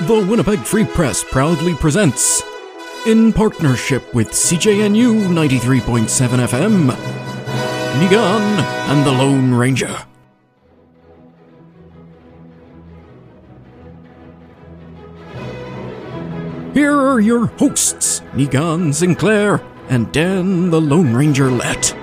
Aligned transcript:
The 0.00 0.26
Winnipeg 0.28 0.58
Free 0.60 0.84
Press 0.84 1.22
proudly 1.22 1.74
presents, 1.74 2.42
in 3.06 3.32
partnership 3.32 4.12
with 4.14 4.30
CJNU 4.30 5.28
93.7 5.28 6.46
FM, 6.46 6.90
Niigaan 8.00 8.62
and 8.90 9.06
the 9.06 9.12
Lone 9.12 9.54
Ranger. 9.54 9.94
Here 16.74 16.96
are 16.96 17.20
your 17.20 17.46
hosts, 17.46 18.20
Niigaan 18.32 18.92
Sinclair 18.94 19.62
and 19.88 20.10
Dan 20.10 20.70
the 20.70 20.80
Lone 20.80 21.14
Ranger 21.14 21.50
Lett. 21.50 21.96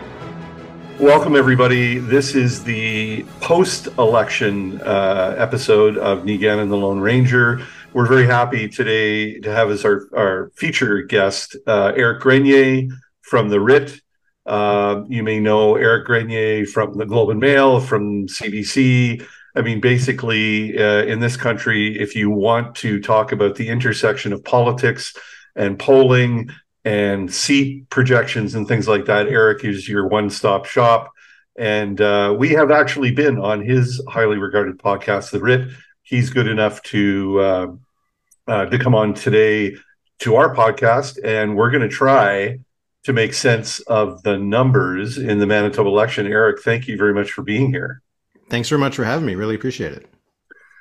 Welcome, 1.00 1.36
everybody. 1.36 1.98
This 1.98 2.36
is 2.36 2.64
the 2.64 3.24
post 3.42 3.88
election 3.98 4.82
uh, 4.82 5.34
episode 5.38 5.98
of 5.98 6.24
Niigaan 6.24 6.62
and 6.62 6.71
the 6.71 6.76
Lone 6.76 7.00
Ranger. 7.00 7.65
We're 7.92 8.06
very 8.06 8.28
happy 8.28 8.70
today 8.70 9.39
to 9.39 9.52
have 9.52 9.71
as 9.71 9.84
our, 9.84 10.04
our 10.16 10.52
feature 10.56 11.02
guest 11.02 11.57
uh, 11.66 11.92
Eric 11.96 12.21
Grenier 12.21 12.88
from 13.21 13.50
The 13.50 13.60
Writ. 13.60 14.00
Uh, 14.46 15.06
you 15.07 15.24
may 15.24 15.39
know 15.39 15.75
Eric 15.75 16.06
Grenier 16.06 16.68
from 16.68 16.96
the 16.96 17.07
Globe 17.07 17.32
and 17.32 17.39
Mail, 17.39 17.79
from 17.79 18.28
CBC. 18.28 19.25
I 19.56 19.62
mean, 19.62 19.82
basically, 19.82 20.78
uh, 20.78 21.02
in 21.02 21.20
this 21.20 21.36
country, 21.36 22.00
if 22.00 22.15
you 22.15 22.29
want 22.29 22.75
to 22.75 23.00
talk 23.00 23.32
about 23.32 23.56
the 23.56 23.70
intersection 23.70 24.34
of 24.34 24.43
politics 24.43 25.15
and 25.56 25.79
polling 25.79 26.51
and 26.86 27.34
seat 27.34 27.90
projections 27.90 28.54
and 28.54 28.68
things 28.68 28.87
like 28.87 29.06
that, 29.06 29.28
Eric 29.28 29.65
is 29.65 29.90
your 29.90 30.07
one 30.07 30.29
stop 30.29 30.68
shop. 30.68 31.12
And 31.56 32.00
uh, 32.00 32.36
we 32.38 32.50
have 32.50 32.70
actually 32.70 33.12
been 33.12 33.40
on 33.40 33.66
his 33.66 34.00
highly 34.08 34.38
regarded 34.38 34.78
podcast, 34.78 35.31
The 35.31 35.40
Writ. 35.40 35.70
He's 36.09 36.31
good 36.31 36.48
enough 36.48 36.81
to 36.84 37.40
uh, 37.40 37.68
uh, 38.48 38.66
to 38.66 38.80
come 38.80 38.96
on 38.96 39.14
today 39.14 39.76
to 40.22 40.38
our 40.38 40.56
podcast, 40.56 41.20
and 41.24 41.56
we're 41.56 41.70
going 41.70 41.88
to 41.88 41.88
try 41.88 42.60
to 43.04 43.14
make 43.14 43.32
sense 43.32 43.80
of 43.82 44.24
the 44.24 44.36
numbers 44.36 45.20
in 45.20 45.38
the 45.38 45.46
Manitoba 45.46 45.88
election. 45.88 46.26
Eric, 46.26 46.64
thank 46.64 46.88
you 46.88 46.98
very 46.98 47.14
much 47.14 47.32
for 47.32 47.44
being 47.44 47.72
here. 47.72 48.02
Thanks 48.50 48.70
very 48.70 48.80
much 48.80 48.96
for 48.96 49.04
having 49.04 49.28
me. 49.28 49.36
Really 49.36 49.54
appreciate 49.54 49.94
it. 49.94 50.08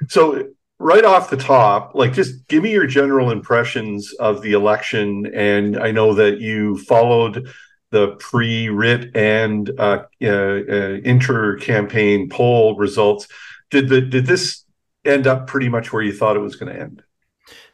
So, 0.08 0.48
right 0.78 1.04
off 1.04 1.28
the 1.28 1.36
top, 1.36 1.94
like 1.94 2.14
just 2.14 2.48
give 2.48 2.62
me 2.62 2.72
your 2.72 2.86
general 2.86 3.30
impressions 3.30 4.14
of 4.14 4.40
the 4.40 4.52
election. 4.52 5.30
And 5.34 5.78
I 5.78 5.90
know 5.90 6.14
that 6.14 6.40
you 6.40 6.78
followed 6.78 7.50
the 7.90 8.16
pre-writ 8.18 9.14
and 9.14 9.68
uh, 9.78 10.04
uh, 10.22 10.26
uh, 10.26 11.00
inter-campaign 11.04 12.30
poll 12.30 12.76
results. 12.76 13.28
Did 13.70 13.90
the 13.90 14.00
did 14.00 14.24
this 14.24 14.64
end 15.04 15.26
up 15.26 15.46
pretty 15.46 15.68
much 15.68 15.92
where 15.92 16.02
you 16.02 16.12
thought 16.12 16.36
it 16.36 16.40
was 16.40 16.56
going 16.56 16.72
to 16.72 16.80
end? 16.80 17.02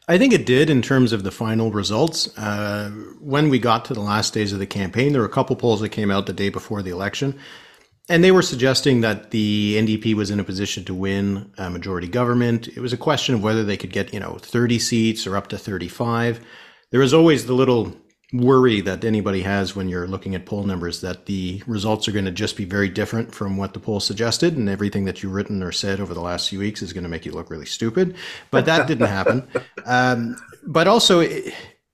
I 0.06 0.18
think 0.18 0.32
it 0.32 0.44
did 0.44 0.68
in 0.68 0.82
terms 0.82 1.12
of 1.12 1.22
the 1.22 1.30
final 1.30 1.70
results. 1.70 2.36
Uh, 2.36 2.90
when 3.20 3.48
we 3.48 3.58
got 3.58 3.86
to 3.86 3.94
the 3.94 4.00
last 4.00 4.34
days 4.34 4.52
of 4.52 4.58
the 4.58 4.66
campaign, 4.66 5.12
there 5.12 5.22
were 5.22 5.28
a 5.28 5.32
couple 5.32 5.56
polls 5.56 5.80
that 5.80 5.88
came 5.88 6.10
out 6.10 6.26
the 6.26 6.32
day 6.32 6.50
before 6.50 6.82
the 6.82 6.90
election 6.90 7.38
and 8.08 8.22
they 8.22 8.32
were 8.32 8.42
suggesting 8.42 9.00
that 9.00 9.30
the 9.30 9.76
NDP 9.76 10.14
was 10.14 10.30
in 10.30 10.38
a 10.38 10.44
position 10.44 10.84
to 10.84 10.94
win 10.94 11.50
a 11.56 11.70
majority 11.70 12.08
government. 12.08 12.68
It 12.68 12.80
was 12.80 12.92
a 12.92 12.98
question 12.98 13.34
of 13.34 13.42
whether 13.42 13.64
they 13.64 13.78
could 13.78 13.92
get, 13.92 14.12
you 14.12 14.20
know, 14.20 14.36
30 14.40 14.78
seats 14.78 15.26
or 15.26 15.36
up 15.36 15.48
to 15.48 15.58
35. 15.58 16.40
There 16.90 17.00
was 17.00 17.14
always 17.14 17.46
the 17.46 17.54
little 17.54 17.96
worry 18.34 18.80
that 18.80 19.04
anybody 19.04 19.42
has 19.42 19.76
when 19.76 19.88
you're 19.88 20.08
looking 20.08 20.34
at 20.34 20.44
poll 20.44 20.64
numbers 20.64 21.00
that 21.00 21.26
the 21.26 21.62
results 21.66 22.08
are 22.08 22.12
going 22.12 22.24
to 22.24 22.30
just 22.30 22.56
be 22.56 22.64
very 22.64 22.88
different 22.88 23.34
from 23.34 23.56
what 23.56 23.72
the 23.72 23.80
poll 23.80 24.00
suggested 24.00 24.56
and 24.56 24.68
everything 24.68 25.04
that 25.04 25.22
you've 25.22 25.32
written 25.32 25.62
or 25.62 25.70
said 25.70 26.00
over 26.00 26.14
the 26.14 26.20
last 26.20 26.50
few 26.50 26.58
weeks 26.58 26.82
is 26.82 26.92
going 26.92 27.04
to 27.04 27.10
make 27.10 27.24
you 27.24 27.32
look 27.32 27.48
really 27.48 27.66
stupid 27.66 28.16
but 28.50 28.66
that 28.66 28.88
didn't 28.88 29.06
happen 29.06 29.46
um, 29.86 30.36
but 30.66 30.88
also 30.88 31.22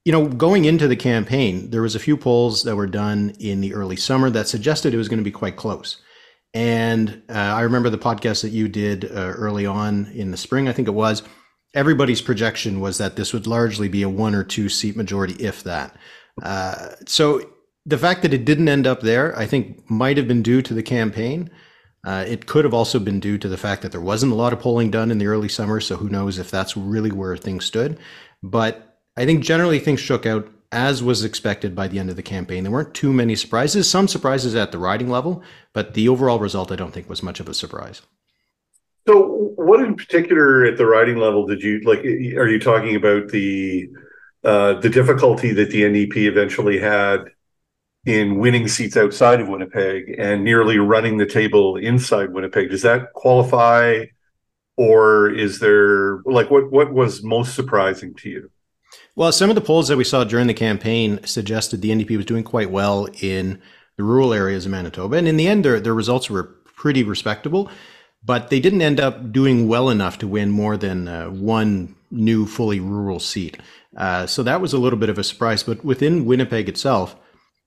you 0.05 0.13
know, 0.13 0.27
going 0.29 0.65
into 0.65 0.89
the 0.89 0.97
campaign, 0.97 1.71
there 1.71 1.83
was 1.83 1.95
a 1.95 2.01
few 2.01 2.17
polls 2.17 2.63
that 2.63 2.77
were 2.77 2.87
done 2.87 3.35
in 3.39 3.61
the 3.61 3.75
early 3.75 3.97
summer 3.97 4.31
that 4.31 4.49
suggested 4.49 4.95
it 4.95 4.99
was 4.99 5.09
going 5.09 5.19
to 5.19 5.25
be 5.25 5.31
quite 5.31 5.57
close. 5.57 6.01
And 6.55 7.23
uh, 7.29 7.35
I 7.35 7.61
remember 7.61 7.91
the 7.91 7.99
podcast 7.99 8.43
that 8.43 8.51
you 8.51 8.67
did 8.67 9.05
uh, 9.05 9.09
early 9.37 9.67
on 9.67 10.07
in 10.07 10.31
the 10.31 10.37
spring, 10.37 10.69
I 10.69 10.73
think 10.73 10.89
it 10.89 10.93
was. 10.93 11.23
Everybody's 11.75 12.23
projection 12.23 12.81
was 12.81 12.99
that 12.99 13.15
this 13.15 13.33
would 13.33 13.47
largely 13.47 13.89
be 13.89 14.03
a 14.03 14.09
one 14.09 14.35
or 14.35 14.43
two 14.43 14.69
seat 14.69 14.97
majority, 14.97 15.35
if 15.35 15.63
that. 15.65 15.97
Uh, 16.43 16.91
so 17.07 17.43
the 17.87 17.99
fact 17.99 18.23
that 18.23 18.35
it 18.35 18.45
didn't 18.45 18.69
end 18.69 18.87
up 18.87 19.01
there, 19.01 19.37
I 19.39 19.47
think, 19.47 19.89
might 19.91 20.17
have 20.17 20.29
been 20.29 20.43
due 20.43 20.63
to 20.63 20.75
the 20.75 20.83
campaign. 20.83 21.51
Uh, 22.05 22.25
it 22.27 22.47
could 22.47 22.65
have 22.65 22.75
also 22.75 22.99
been 22.99 23.21
due 23.21 23.39
to 23.39 23.49
the 23.49 23.59
fact 23.59 23.83
that 23.83 23.93
there 23.93 24.01
wasn't 24.01 24.33
a 24.33 24.37
lot 24.37 24.53
of 24.53 24.61
polling 24.61 24.91
done 24.91 25.11
in 25.11 25.19
the 25.19 25.27
early 25.27 25.49
summer. 25.49 25.81
So 25.81 25.97
who 25.97 26.09
knows 26.09 26.39
if 26.39 26.51
that's 26.51 26.77
really 26.77 27.11
where 27.11 27.37
things 27.37 27.65
stood. 27.65 27.99
But 28.43 28.99
I 29.17 29.27
think 29.27 29.45
generally 29.45 29.79
things 29.79 30.01
shook 30.01 30.25
out 30.25 30.49
as 30.73 31.03
was 31.03 31.25
expected 31.25 31.75
by 31.75 31.89
the 31.89 31.99
end 31.99 32.11
of 32.11 32.17
the 32.17 32.23
campaign. 32.23 32.63
There 32.63 32.73
weren't 32.73 32.95
too 32.95 33.13
many 33.13 33.35
surprises, 33.35 33.91
some 33.91 34.09
surprises 34.09 34.55
at 34.55 34.73
the 34.73 34.79
riding 34.79 35.11
level, 35.11 35.43
but 35.73 35.95
the 35.95 36.09
overall 36.09 36.39
result 36.39 36.71
I 36.71 36.77
don't 36.77 36.93
think 36.93 37.09
was 37.09 37.23
much 37.23 37.41
of 37.41 37.49
a 37.49 37.55
surprise. 37.55 38.03
So, 39.09 39.53
what 39.57 39.81
in 39.81 39.97
particular 39.97 40.65
at 40.65 40.77
the 40.77 40.87
riding 40.87 41.17
level 41.17 41.47
did 41.47 41.63
you 41.63 41.81
like? 41.81 42.01
Are 42.01 42.49
you 42.49 42.61
talking 42.61 42.95
about 42.95 43.29
the 43.29 43.89
uh, 44.45 44.75
the 44.75 44.89
difficulty 44.89 45.53
that 45.53 45.71
the 45.71 45.83
NDP 45.83 46.27
eventually 46.27 46.79
had 46.79 47.25
in 48.07 48.39
winning 48.39 48.69
seats 48.69 48.97
outside 48.97 49.41
of 49.41 49.49
Winnipeg 49.49 50.15
and 50.19 50.43
nearly 50.43 50.79
running 50.79 51.19
the 51.19 51.27
table 51.27 51.77
inside 51.77 52.33
Winnipeg? 52.33 52.71
Does 52.71 52.83
that 52.83 53.13
qualify, 53.15 54.07
or 54.77 55.31
is 55.31 55.61
there 55.61 56.23
like 56.25 56.51
what 56.51 56.71
what 56.71 56.93
was 56.93 57.23
most 57.23 57.55
surprising 57.55 58.15
to 58.17 58.31
you? 58.31 58.51
Well, 59.17 59.33
some 59.33 59.51
of 59.51 59.55
the 59.55 59.61
polls 59.61 59.89
that 59.89 59.97
we 59.97 60.05
saw 60.05 60.25
during 60.25 60.47
the 60.47 60.55
campaign 60.55 61.21
suggested 61.25 61.83
the 61.83 61.91
NDP 61.91 62.17
was 62.17 62.27
doing 62.27 62.45
quite 62.45 62.71
well 62.71 63.09
in 63.21 63.61
the 63.97 64.05
rural 64.05 64.33
areas 64.33 64.65
of 64.65 64.73
Manitoba. 64.73 65.17
And 65.17 65.29
in 65.29 65.37
the 65.37 65.47
end, 65.47 65.65
their, 65.65 65.79
their 65.79 65.95
results 65.95 66.31
were 66.31 66.45
pretty 66.65 67.03
respectable, 67.03 67.71
but 68.25 68.49
they 68.49 68.61
didn't 68.61 68.83
end 68.83 68.99
up 68.99 69.33
doing 69.33 69.69
well 69.69 69.91
enough 69.91 70.19
to 70.19 70.27
win 70.27 70.51
more 70.51 70.77
than 70.77 71.07
uh, 71.07 71.27
one 71.29 71.95
new 72.11 72.47
fully 72.47 72.81
rural 72.81 73.21
seat. 73.21 73.59
Uh, 73.97 74.27
so 74.27 74.43
that 74.43 74.61
was 74.61 74.73
a 74.73 74.79
little 74.79 74.99
bit 74.99 75.09
of 75.09 75.19
a 75.19 75.25
surprise. 75.25 75.63
But 75.63 75.85
within 75.85 76.25
Winnipeg 76.25 76.69
itself, 76.69 77.17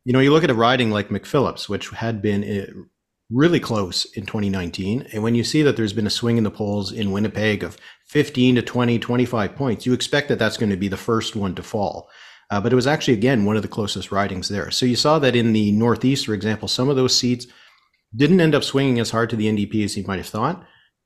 you 0.05 0.13
know, 0.13 0.19
you 0.19 0.31
look 0.31 0.43
at 0.43 0.49
a 0.49 0.55
riding 0.55 0.91
like 0.91 1.09
McPhillips, 1.09 1.69
which 1.69 1.89
had 1.89 2.21
been 2.21 2.43
uh, 2.43 2.83
really 3.29 3.59
close 3.59 4.05
in 4.13 4.25
2019. 4.25 5.07
And 5.11 5.23
when 5.23 5.35
you 5.35 5.43
see 5.43 5.61
that 5.63 5.75
there's 5.75 5.93
been 5.93 6.07
a 6.07 6.11
swing 6.11 6.37
in 6.37 6.43
the 6.43 6.51
polls 6.51 6.91
in 6.91 7.11
Winnipeg 7.11 7.63
of 7.63 7.77
15 8.07 8.55
to 8.55 8.61
20, 8.61 8.99
25 8.99 9.55
points, 9.55 9.85
you 9.85 9.93
expect 9.93 10.29
that 10.29 10.39
that's 10.39 10.57
going 10.57 10.69
to 10.69 10.77
be 10.77 10.87
the 10.87 10.97
first 10.97 11.35
one 11.35 11.55
to 11.55 11.63
fall. 11.63 12.09
Uh, 12.49 12.61
but 12.61 12.71
it 12.71 12.75
was 12.75 12.87
actually, 12.87 13.13
again, 13.15 13.45
one 13.45 13.55
of 13.55 13.61
the 13.61 13.67
closest 13.67 14.11
ridings 14.11 14.49
there. 14.49 14.69
So 14.69 14.85
you 14.85 14.95
saw 14.95 15.17
that 15.19 15.35
in 15.35 15.53
the 15.53 15.71
Northeast, 15.71 16.25
for 16.25 16.33
example, 16.33 16.67
some 16.67 16.89
of 16.89 16.95
those 16.95 17.15
seats 17.17 17.47
didn't 18.15 18.41
end 18.41 18.53
up 18.53 18.63
swinging 18.63 18.99
as 18.99 19.11
hard 19.11 19.29
to 19.31 19.35
the 19.35 19.47
NDP 19.47 19.83
as 19.83 19.97
you 19.97 20.03
might 20.03 20.17
have 20.17 20.27
thought. 20.27 20.63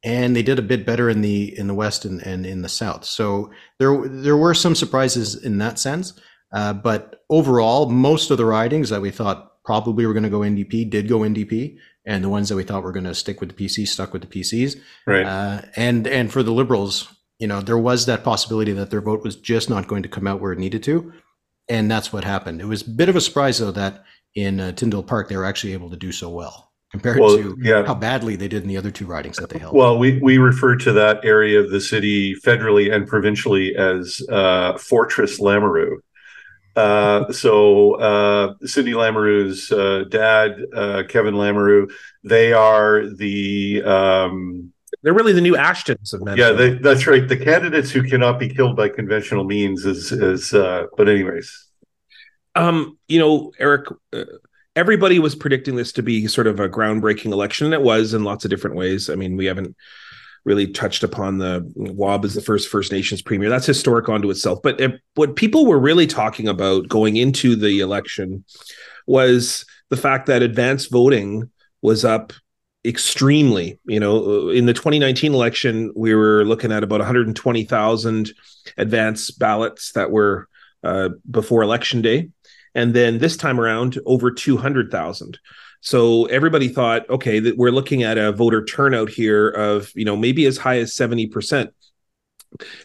And 0.07 0.35
they 0.35 0.43
did 0.43 0.57
a 0.57 0.61
bit 0.61 0.85
better 0.85 1.09
in 1.09 1.21
the 1.21 1.57
in 1.59 1.67
the 1.67 1.73
West 1.73 2.05
and, 2.05 2.21
and 2.21 2.45
in 2.45 2.61
the 2.61 2.69
South. 2.69 3.03
So 3.03 3.51
there 3.77 4.07
there 4.07 4.37
were 4.37 4.53
some 4.53 4.75
surprises 4.75 5.35
in 5.35 5.57
that 5.57 5.77
sense. 5.79 6.13
Uh, 6.53 6.73
but 6.73 7.23
overall, 7.29 7.89
most 7.89 8.31
of 8.31 8.37
the 8.37 8.45
ridings 8.45 8.89
that 8.89 9.01
we 9.01 9.11
thought 9.11 9.63
probably 9.65 10.05
were 10.05 10.13
going 10.13 10.23
to 10.23 10.29
go 10.29 10.39
NDP 10.39 10.89
did 10.89 11.09
go 11.09 11.19
NDP 11.19 11.77
and 12.05 12.23
the 12.23 12.29
ones 12.29 12.47
that 12.47 12.55
we 12.55 12.63
thought 12.63 12.83
were 12.83 12.93
going 12.93 13.03
to 13.03 13.13
stick 13.13 13.41
with 13.41 13.55
the 13.55 13.65
PC 13.65 13.85
stuck 13.85 14.13
with 14.13 14.21
the 14.21 14.27
PCs. 14.27 14.79
Right. 15.05 15.25
Uh, 15.25 15.61
and 15.75 16.07
and 16.07 16.31
for 16.31 16.41
the 16.41 16.53
Liberals, 16.53 17.13
you 17.37 17.47
know, 17.47 17.59
there 17.59 17.77
was 17.77 18.05
that 18.05 18.23
possibility 18.23 18.71
that 18.71 18.89
their 18.89 19.01
vote 19.01 19.23
was 19.23 19.35
just 19.35 19.69
not 19.69 19.87
going 19.87 20.03
to 20.03 20.09
come 20.09 20.25
out 20.25 20.39
where 20.39 20.53
it 20.53 20.59
needed 20.59 20.83
to, 20.83 21.11
and 21.67 21.91
that's 21.91 22.13
what 22.13 22.23
happened. 22.23 22.61
It 22.61 22.65
was 22.65 22.87
a 22.87 22.89
bit 22.89 23.09
of 23.09 23.17
a 23.17 23.21
surprise 23.21 23.59
though 23.59 23.71
that 23.71 24.05
in 24.35 24.59
uh, 24.59 24.71
Tyndall 24.71 25.03
Park 25.03 25.27
they 25.27 25.35
were 25.35 25.45
actually 25.45 25.73
able 25.73 25.89
to 25.89 25.97
do 25.97 26.13
so 26.13 26.29
well 26.29 26.66
compared 26.91 27.19
well, 27.19 27.37
to 27.37 27.57
yeah. 27.61 27.85
how 27.85 27.93
badly 27.93 28.35
they 28.35 28.47
did 28.47 28.63
in 28.63 28.69
the 28.69 28.77
other 28.77 28.91
two 28.91 29.05
ridings 29.05 29.37
that 29.37 29.49
they 29.49 29.59
held. 29.59 29.75
Well, 29.75 29.97
we 29.97 30.19
we 30.19 30.37
refer 30.37 30.75
to 30.77 30.93
that 30.93 31.23
area 31.23 31.59
of 31.59 31.69
the 31.69 31.81
city 31.81 32.35
federally 32.35 32.93
and 32.93 33.07
provincially 33.07 33.75
as 33.75 34.21
uh, 34.29 34.77
Fortress 34.77 35.39
Lamoureux. 35.39 35.97
Uh, 36.75 37.31
so 37.31 37.95
uh, 37.95 38.53
Cindy 38.65 38.93
Lamoureux's 38.93 39.71
uh, 39.71 40.05
dad, 40.09 40.61
uh, 40.75 41.03
Kevin 41.09 41.35
Lamoureux, 41.35 41.91
they 42.23 42.53
are 42.53 43.07
the 43.07 43.83
um, 43.83 44.71
they're 45.03 45.13
really 45.13 45.33
the 45.33 45.41
new 45.41 45.55
Ashtons 45.55 46.13
of 46.13 46.23
Manitoba. 46.23 46.63
Yeah, 46.63 46.69
they, 46.69 46.77
that's 46.77 47.05
right. 47.05 47.27
The 47.27 47.37
candidates 47.37 47.91
who 47.91 48.03
cannot 48.03 48.39
be 48.39 48.49
killed 48.49 48.75
by 48.75 48.89
conventional 48.89 49.43
means 49.43 49.85
is 49.85 50.11
is. 50.11 50.53
Uh, 50.53 50.85
but 50.95 51.09
anyways, 51.09 51.67
um, 52.55 52.97
you 53.07 53.19
know, 53.19 53.51
Eric. 53.59 53.87
Everybody 54.77 55.17
was 55.17 55.33
predicting 55.33 55.75
this 55.75 55.91
to 55.93 56.03
be 56.03 56.27
sort 56.27 56.45
of 56.45 56.59
a 56.59 56.69
groundbreaking 56.69 57.31
election, 57.31 57.65
and 57.65 57.73
it 57.73 57.81
was 57.81 58.13
in 58.13 58.23
lots 58.23 58.45
of 58.45 58.51
different 58.51 58.75
ways. 58.75 59.09
I 59.09 59.15
mean, 59.15 59.35
we 59.35 59.45
haven't 59.45 59.75
really 60.45 60.67
touched 60.67 61.01
upon 61.01 61.39
the 61.39 61.69
Wab 61.75 62.23
as 62.23 62.35
the 62.35 62.41
first 62.41 62.69
First 62.69 62.91
Nations 62.91 63.23
premier. 63.23 63.49
That's 63.49 63.65
historic 63.65 64.07
onto 64.07 64.29
itself. 64.29 64.59
But 64.61 64.79
it, 64.79 65.01
what 65.15 65.35
people 65.35 65.65
were 65.65 65.79
really 65.79 66.05
talking 66.05 66.47
about 66.47 66.87
going 66.87 67.17
into 67.17 67.55
the 67.55 67.79
election 67.79 68.45
was 69.07 69.65
the 69.89 69.97
fact 69.97 70.27
that 70.27 70.43
advanced 70.43 70.91
voting 70.91 71.49
was 71.81 72.05
up 72.05 72.31
extremely. 72.85 73.79
You 73.85 73.99
know, 73.99 74.49
in 74.49 74.67
the 74.67 74.73
2019 74.73 75.33
election, 75.33 75.91
we 75.95 76.13
were 76.13 76.45
looking 76.45 76.71
at 76.71 76.83
about 76.83 76.99
120,000 76.99 78.31
advance 78.77 79.31
ballots 79.31 79.93
that 79.93 80.11
were 80.11 80.47
uh, 80.83 81.09
before 81.29 81.63
election 81.63 82.01
day, 82.01 82.29
and 82.77 82.93
then 82.93 83.17
this 83.17 83.35
time 83.35 83.59
around, 83.59 83.97
over 84.05 84.29
200,000. 84.29 85.39
So 85.81 86.25
everybody 86.25 86.67
thought, 86.67 87.09
okay, 87.09 87.39
that 87.39 87.57
we're 87.57 87.71
looking 87.71 88.03
at 88.03 88.19
a 88.19 88.31
voter 88.31 88.63
turnout 88.63 89.09
here 89.09 89.49
of 89.49 89.91
you 89.95 90.05
know 90.05 90.15
maybe 90.15 90.45
as 90.45 90.57
high 90.57 90.77
as 90.77 90.95
70 90.95 91.27
percent. 91.27 91.71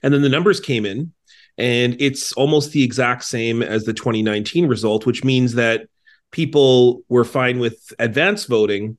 And 0.03 0.13
then 0.13 0.23
the 0.23 0.31
numbers 0.31 0.61
came 0.61 0.87
in, 0.87 1.13
and 1.59 1.95
it's 2.01 2.33
almost 2.33 2.73
the 2.73 2.83
exact 2.83 3.25
same 3.25 3.63
as 3.63 3.85
the 3.85 3.93
2019 3.93 4.67
result, 4.67 5.05
which 5.05 5.25
means 5.25 5.55
that 5.55 5.83
people 6.31 7.03
were 7.11 7.25
fine 7.25 7.59
with 7.59 7.93
advance 7.99 8.47
voting, 8.47 8.97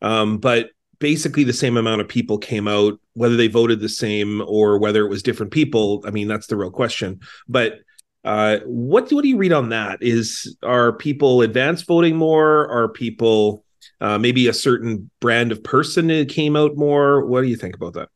um, 0.00 0.38
but 0.38 0.70
basically 1.00 1.42
the 1.42 1.52
same 1.52 1.76
amount 1.76 2.00
of 2.00 2.08
people 2.08 2.38
came 2.38 2.68
out, 2.68 3.00
whether 3.14 3.36
they 3.36 3.48
voted 3.48 3.80
the 3.80 3.88
same 3.88 4.40
or 4.46 4.78
whether 4.78 5.04
it 5.04 5.10
was 5.10 5.24
different 5.24 5.52
people. 5.52 6.04
I 6.06 6.10
mean, 6.10 6.28
that's 6.28 6.46
the 6.46 6.56
real 6.56 6.70
question. 6.70 7.20
But 7.48 7.80
uh, 8.26 8.58
what 8.64 9.10
what 9.12 9.22
do 9.22 9.28
you 9.28 9.36
read 9.36 9.52
on 9.52 9.68
that? 9.68 10.02
Is 10.02 10.56
are 10.64 10.92
people 10.92 11.42
advance 11.42 11.82
voting 11.82 12.16
more? 12.16 12.68
Are 12.68 12.88
people 12.88 13.64
uh, 14.00 14.18
maybe 14.18 14.48
a 14.48 14.52
certain 14.52 15.08
brand 15.20 15.52
of 15.52 15.62
person 15.62 16.26
came 16.26 16.56
out 16.56 16.76
more? 16.76 17.24
What 17.24 17.42
do 17.42 17.46
you 17.46 17.56
think 17.56 17.76
about 17.76 17.94
that? 17.94 18.08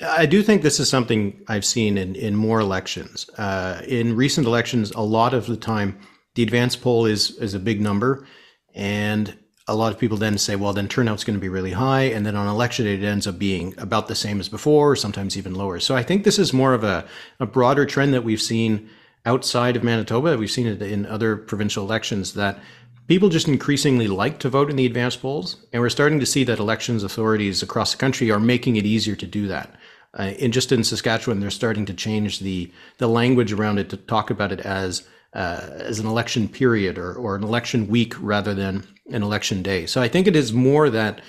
I 0.00 0.26
do 0.26 0.42
think 0.42 0.62
this 0.62 0.80
is 0.80 0.88
something 0.88 1.42
I've 1.48 1.64
seen 1.64 1.98
in, 1.98 2.14
in 2.14 2.34
more 2.34 2.60
elections. 2.60 3.28
Uh, 3.36 3.82
in 3.86 4.16
recent 4.16 4.46
elections, 4.46 4.90
a 4.92 5.02
lot 5.02 5.34
of 5.34 5.46
the 5.46 5.56
time, 5.56 5.98
the 6.34 6.42
advance 6.42 6.74
poll 6.74 7.04
is 7.04 7.32
is 7.32 7.52
a 7.52 7.58
big 7.58 7.80
number, 7.82 8.26
and 8.74 9.36
a 9.66 9.74
lot 9.74 9.92
of 9.92 9.98
people 9.98 10.16
then 10.16 10.38
say, 10.38 10.56
well, 10.56 10.72
then 10.72 10.88
turnout's 10.88 11.24
going 11.24 11.36
to 11.36 11.40
be 11.40 11.50
really 11.50 11.72
high, 11.72 12.04
and 12.04 12.24
then 12.24 12.36
on 12.36 12.48
election 12.48 12.86
day 12.86 12.94
it 12.94 13.04
ends 13.04 13.26
up 13.26 13.38
being 13.38 13.74
about 13.76 14.08
the 14.08 14.14
same 14.14 14.40
as 14.40 14.48
before, 14.48 14.92
or 14.92 14.96
sometimes 14.96 15.36
even 15.36 15.54
lower. 15.54 15.78
So 15.78 15.94
I 15.94 16.02
think 16.02 16.24
this 16.24 16.38
is 16.38 16.54
more 16.54 16.72
of 16.72 16.84
a, 16.84 17.06
a 17.38 17.44
broader 17.44 17.84
trend 17.84 18.14
that 18.14 18.24
we've 18.24 18.40
seen 18.40 18.88
outside 19.24 19.76
of 19.76 19.84
Manitoba. 19.84 20.36
We've 20.36 20.50
seen 20.50 20.66
it 20.66 20.80
in 20.82 21.06
other 21.06 21.36
provincial 21.36 21.84
elections 21.84 22.34
that 22.34 22.58
people 23.06 23.28
just 23.28 23.48
increasingly 23.48 24.06
like 24.06 24.38
to 24.40 24.48
vote 24.48 24.70
in 24.70 24.76
the 24.76 24.86
advance 24.86 25.16
polls, 25.16 25.56
and 25.72 25.82
we're 25.82 25.88
starting 25.88 26.20
to 26.20 26.26
see 26.26 26.44
that 26.44 26.58
elections 26.58 27.02
authorities 27.02 27.62
across 27.62 27.92
the 27.92 27.98
country 27.98 28.30
are 28.30 28.40
making 28.40 28.76
it 28.76 28.86
easier 28.86 29.16
to 29.16 29.26
do 29.26 29.48
that. 29.48 29.74
Uh, 30.18 30.32
and 30.40 30.52
just 30.52 30.72
in 30.72 30.84
Saskatchewan, 30.84 31.40
they're 31.40 31.50
starting 31.50 31.84
to 31.86 31.94
change 31.94 32.40
the 32.40 32.72
the 32.98 33.08
language 33.08 33.52
around 33.52 33.78
it 33.78 33.90
to 33.90 33.96
talk 33.96 34.30
about 34.30 34.52
it 34.52 34.60
as 34.60 35.06
uh, 35.34 35.68
as 35.70 36.00
an 36.00 36.06
election 36.06 36.48
period 36.48 36.98
or, 36.98 37.14
or 37.14 37.36
an 37.36 37.44
election 37.44 37.88
week 37.88 38.14
rather 38.20 38.54
than 38.54 38.86
an 39.10 39.22
election 39.22 39.62
day. 39.62 39.86
So 39.86 40.00
I 40.00 40.08
think 40.08 40.26
it 40.26 40.36
is 40.36 40.52
more 40.52 40.88
that 40.90 41.20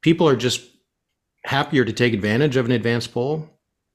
people 0.00 0.28
are 0.28 0.36
just 0.36 0.62
happier 1.44 1.84
to 1.84 1.92
take 1.92 2.14
advantage 2.14 2.56
of 2.56 2.66
an 2.66 2.72
advance 2.72 3.06
poll. 3.06 3.48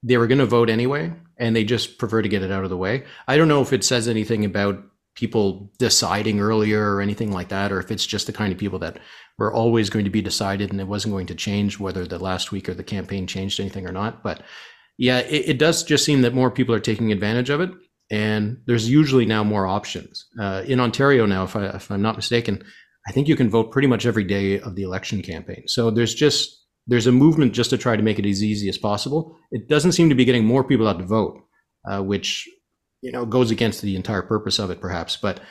They 0.04 0.18
were 0.18 0.28
going 0.28 0.40
to 0.40 0.46
vote 0.46 0.70
anyway, 0.70 1.14
and 1.38 1.56
they 1.56 1.64
just 1.64 1.98
prefer 1.98 2.22
to 2.22 2.30
get 2.30 2.44
it 2.44 2.52
out 2.52 2.64
of 2.64 2.70
the 2.70 2.78
way. 2.78 3.04
I 3.28 3.38
don't 3.38 3.48
know 3.48 3.62
if 3.62 3.74
it 3.74 3.84
says 3.84 4.08
anything 4.08 4.46
about 4.46 4.84
people 5.16 5.72
deciding 5.80 6.40
earlier 6.40 6.94
or 6.94 7.02
anything 7.02 7.32
like 7.32 7.50
that, 7.50 7.72
or 7.72 7.80
if 7.80 7.92
it's 7.92 8.06
just 8.06 8.28
the 8.28 8.34
kind 8.34 8.54
of 8.54 8.60
people 8.60 8.78
that 8.80 9.00
were 9.40 9.52
always 9.52 9.90
going 9.90 10.06
to 10.06 10.12
be 10.12 10.22
decided 10.22 10.72
and 10.72 10.80
it 10.80 10.88
wasn't 10.88 11.12
going 11.12 11.26
to 11.28 11.36
change 11.36 11.80
whether 11.80 12.06
the 12.06 12.20
last 12.20 12.52
week 12.52 12.70
or 12.70 12.76
the 12.76 12.84
campaign 12.84 13.26
changed 13.26 13.60
anything 13.60 13.88
or 13.88 13.92
not. 13.92 14.22
But 14.22 14.44
yeah, 14.98 15.20
it, 15.20 15.50
it 15.50 15.60
does 15.60 15.84
just 15.84 16.06
seem 16.06 16.22
that 16.22 16.36
more 16.36 16.52
people 16.52 16.74
are 16.76 16.80
taking 16.80 17.12
advantage 17.12 17.50
of 17.50 17.62
it 17.62 17.72
and 18.10 18.62
there's 18.66 18.90
usually 18.90 19.26
now 19.26 19.44
more 19.44 19.68
options. 19.68 20.28
Uh, 20.40 20.64
in 20.66 20.80
Ontario 20.80 21.26
now, 21.26 21.44
if, 21.44 21.56
I, 21.56 21.66
if 21.68 21.92
I'm 21.92 22.02
not 22.02 22.16
mistaken, 22.16 22.64
I 23.08 23.12
think 23.12 23.28
you 23.28 23.36
can 23.36 23.50
vote 23.50 23.72
pretty 23.72 23.88
much 23.88 24.06
every 24.06 24.24
day 24.24 24.60
of 24.60 24.76
the 24.76 24.84
election 24.84 25.22
campaign. 25.22 25.64
So 25.68 25.92
there's 25.92 26.14
just 26.14 26.66
there's 26.88 27.08
a 27.08 27.12
movement 27.12 27.54
just 27.54 27.70
to 27.72 27.78
try 27.78 27.96
to 27.96 28.04
make 28.04 28.18
it 28.18 28.26
as 28.26 28.44
easy 28.44 28.70
as 28.70 28.78
possible. 28.78 29.38
It 29.52 29.68
doesn't 29.68 29.92
seem 29.92 30.10
to 30.10 30.16
be 30.16 30.26
getting 30.26 30.46
more 30.46 30.64
people 30.64 30.88
out 30.88 31.00
to 31.00 31.06
vote, 31.06 31.40
uh, 31.90 32.02
which 32.02 32.48
you 33.02 33.12
know 33.12 33.26
goes 33.26 33.52
against 33.52 33.82
the 33.82 33.96
entire 33.96 34.22
purpose 34.22 34.60
of 34.60 34.72
it, 34.72 34.82
perhaps. 34.82 35.18
But 35.18 35.42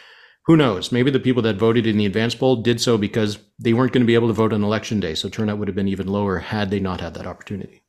who 0.46 0.56
knows? 0.56 0.92
Maybe 0.92 1.10
the 1.10 1.20
people 1.20 1.42
that 1.42 1.56
voted 1.56 1.86
in 1.86 1.98
the 1.98 2.06
advance 2.06 2.34
poll 2.34 2.56
did 2.56 2.80
so 2.80 2.96
because 2.96 3.38
they 3.58 3.72
weren't 3.72 3.92
going 3.92 4.02
to 4.02 4.06
be 4.06 4.14
able 4.14 4.28
to 4.28 4.34
vote 4.34 4.52
on 4.52 4.62
election 4.62 5.00
day, 5.00 5.14
so 5.14 5.28
turnout 5.28 5.58
would 5.58 5.68
have 5.68 5.74
been 5.74 5.88
even 5.88 6.06
lower 6.06 6.38
had 6.38 6.70
they 6.70 6.80
not 6.80 7.00
had 7.00 7.14
that 7.14 7.26
opportunity. 7.26 7.82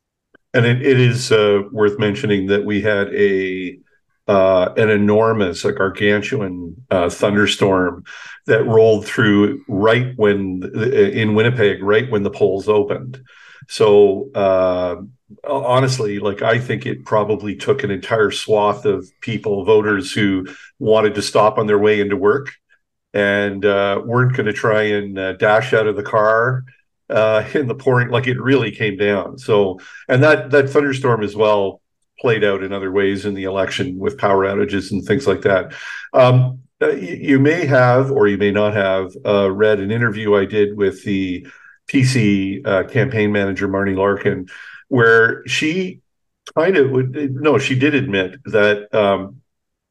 And 0.54 0.66
it, 0.66 0.82
it 0.82 0.98
is 0.98 1.30
uh, 1.30 1.62
worth 1.72 1.98
mentioning 1.98 2.46
that 2.46 2.64
we 2.64 2.80
had 2.80 3.14
a 3.14 3.78
uh, 4.28 4.74
an 4.76 4.90
enormous, 4.90 5.64
a 5.64 5.72
gargantuan 5.72 6.76
uh, 6.90 7.08
thunderstorm 7.08 8.04
that 8.46 8.64
rolled 8.64 9.06
through 9.06 9.64
right 9.68 10.12
when 10.16 10.62
in 10.74 11.34
Winnipeg, 11.34 11.82
right 11.82 12.10
when 12.10 12.22
the 12.22 12.30
polls 12.30 12.68
opened. 12.68 13.22
So 13.68 14.30
uh, 14.34 14.96
honestly, 15.44 16.18
like 16.18 16.42
I 16.42 16.58
think 16.58 16.86
it 16.86 17.04
probably 17.04 17.56
took 17.56 17.82
an 17.82 17.90
entire 17.90 18.30
swath 18.30 18.84
of 18.84 19.08
people, 19.20 19.64
voters 19.64 20.12
who 20.12 20.46
wanted 20.78 21.14
to 21.14 21.22
stop 21.22 21.58
on 21.58 21.66
their 21.66 21.78
way 21.78 22.00
into 22.00 22.16
work 22.16 22.52
and 23.14 23.64
uh, 23.64 24.02
weren't 24.04 24.36
going 24.36 24.46
to 24.46 24.52
try 24.52 24.82
and 24.82 25.18
uh, 25.18 25.32
dash 25.34 25.72
out 25.72 25.86
of 25.86 25.96
the 25.96 26.02
car 26.02 26.64
uh, 27.08 27.48
in 27.54 27.66
the 27.66 27.74
pouring. 27.74 28.08
Like 28.08 28.26
it 28.26 28.40
really 28.40 28.70
came 28.72 28.96
down. 28.98 29.38
So 29.38 29.80
and 30.06 30.22
that 30.22 30.50
that 30.50 30.68
thunderstorm 30.70 31.22
as 31.22 31.34
well 31.34 31.80
played 32.20 32.44
out 32.44 32.62
in 32.62 32.72
other 32.72 32.90
ways 32.90 33.24
in 33.24 33.34
the 33.34 33.44
election 33.44 33.98
with 33.98 34.18
power 34.18 34.44
outages 34.44 34.90
and 34.90 35.04
things 35.04 35.26
like 35.26 35.42
that. 35.42 35.72
Um, 36.12 36.60
uh, 36.80 36.90
you 36.90 37.38
may 37.38 37.66
have, 37.66 38.10
or 38.10 38.28
you 38.28 38.38
may 38.38 38.50
not 38.50 38.74
have, 38.74 39.12
uh, 39.26 39.50
read 39.50 39.80
an 39.80 39.90
interview 39.90 40.36
I 40.36 40.44
did 40.44 40.76
with 40.76 41.02
the 41.04 41.46
PC 41.88 42.66
uh, 42.66 42.84
campaign 42.84 43.32
manager, 43.32 43.68
Marnie 43.68 43.96
Larkin, 43.96 44.48
where 44.88 45.46
she 45.46 46.00
kind 46.56 46.76
of 46.76 46.90
would, 46.90 47.34
no, 47.34 47.58
she 47.58 47.76
did 47.76 47.94
admit 47.94 48.36
that 48.44 48.94
um, 48.94 49.40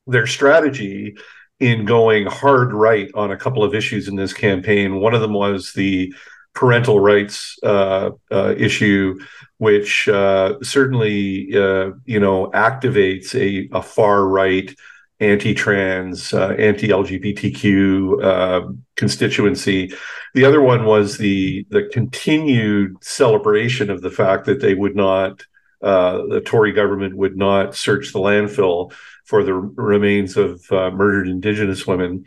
their 0.06 0.28
strategy 0.28 1.18
in 1.60 1.86
going 1.86 2.26
hard 2.26 2.72
right 2.74 3.10
on 3.16 3.32
a 3.32 3.38
couple 3.38 3.64
of 3.64 3.74
issues 3.74 4.08
in 4.08 4.16
this 4.16 4.34
campaign, 4.34 5.00
one 5.00 5.14
of 5.14 5.22
them 5.22 5.34
was 5.34 5.74
the 5.74 6.14
parental 6.54 7.00
rights 7.00 7.58
uh, 7.64 8.12
uh, 8.32 8.54
issue 8.58 9.20
which 9.58 10.08
uh, 10.08 10.56
certainly 10.62 11.50
uh, 11.56 11.92
you 12.06 12.20
know 12.20 12.48
activates 12.54 13.34
a, 13.36 13.70
a 13.76 13.82
far 13.82 14.28
right 14.28 14.74
anti-trans, 15.20 16.34
uh, 16.34 16.50
anti-LGBTQ 16.60 18.24
uh, 18.24 18.72
constituency. 18.96 19.92
The 20.36 20.46
other 20.46 20.62
one 20.62 20.86
was 20.86 21.18
the 21.18 21.66
the 21.70 21.90
continued 21.92 23.04
celebration 23.04 23.90
of 23.90 24.02
the 24.02 24.12
fact 24.12 24.46
that 24.46 24.62
they 24.62 24.76
would 24.76 24.96
not, 24.96 25.44
uh, 25.82 26.22
the 26.30 26.42
Tory 26.42 26.72
government 26.72 27.16
would 27.18 27.36
not 27.36 27.76
search 27.76 28.14
the 28.14 28.20
landfill 28.20 28.94
for 29.26 29.44
the 29.44 29.54
remains 29.54 30.38
of 30.38 30.64
uh, 30.72 30.92
murdered 30.92 31.28
Indigenous 31.28 31.88
women. 31.88 32.26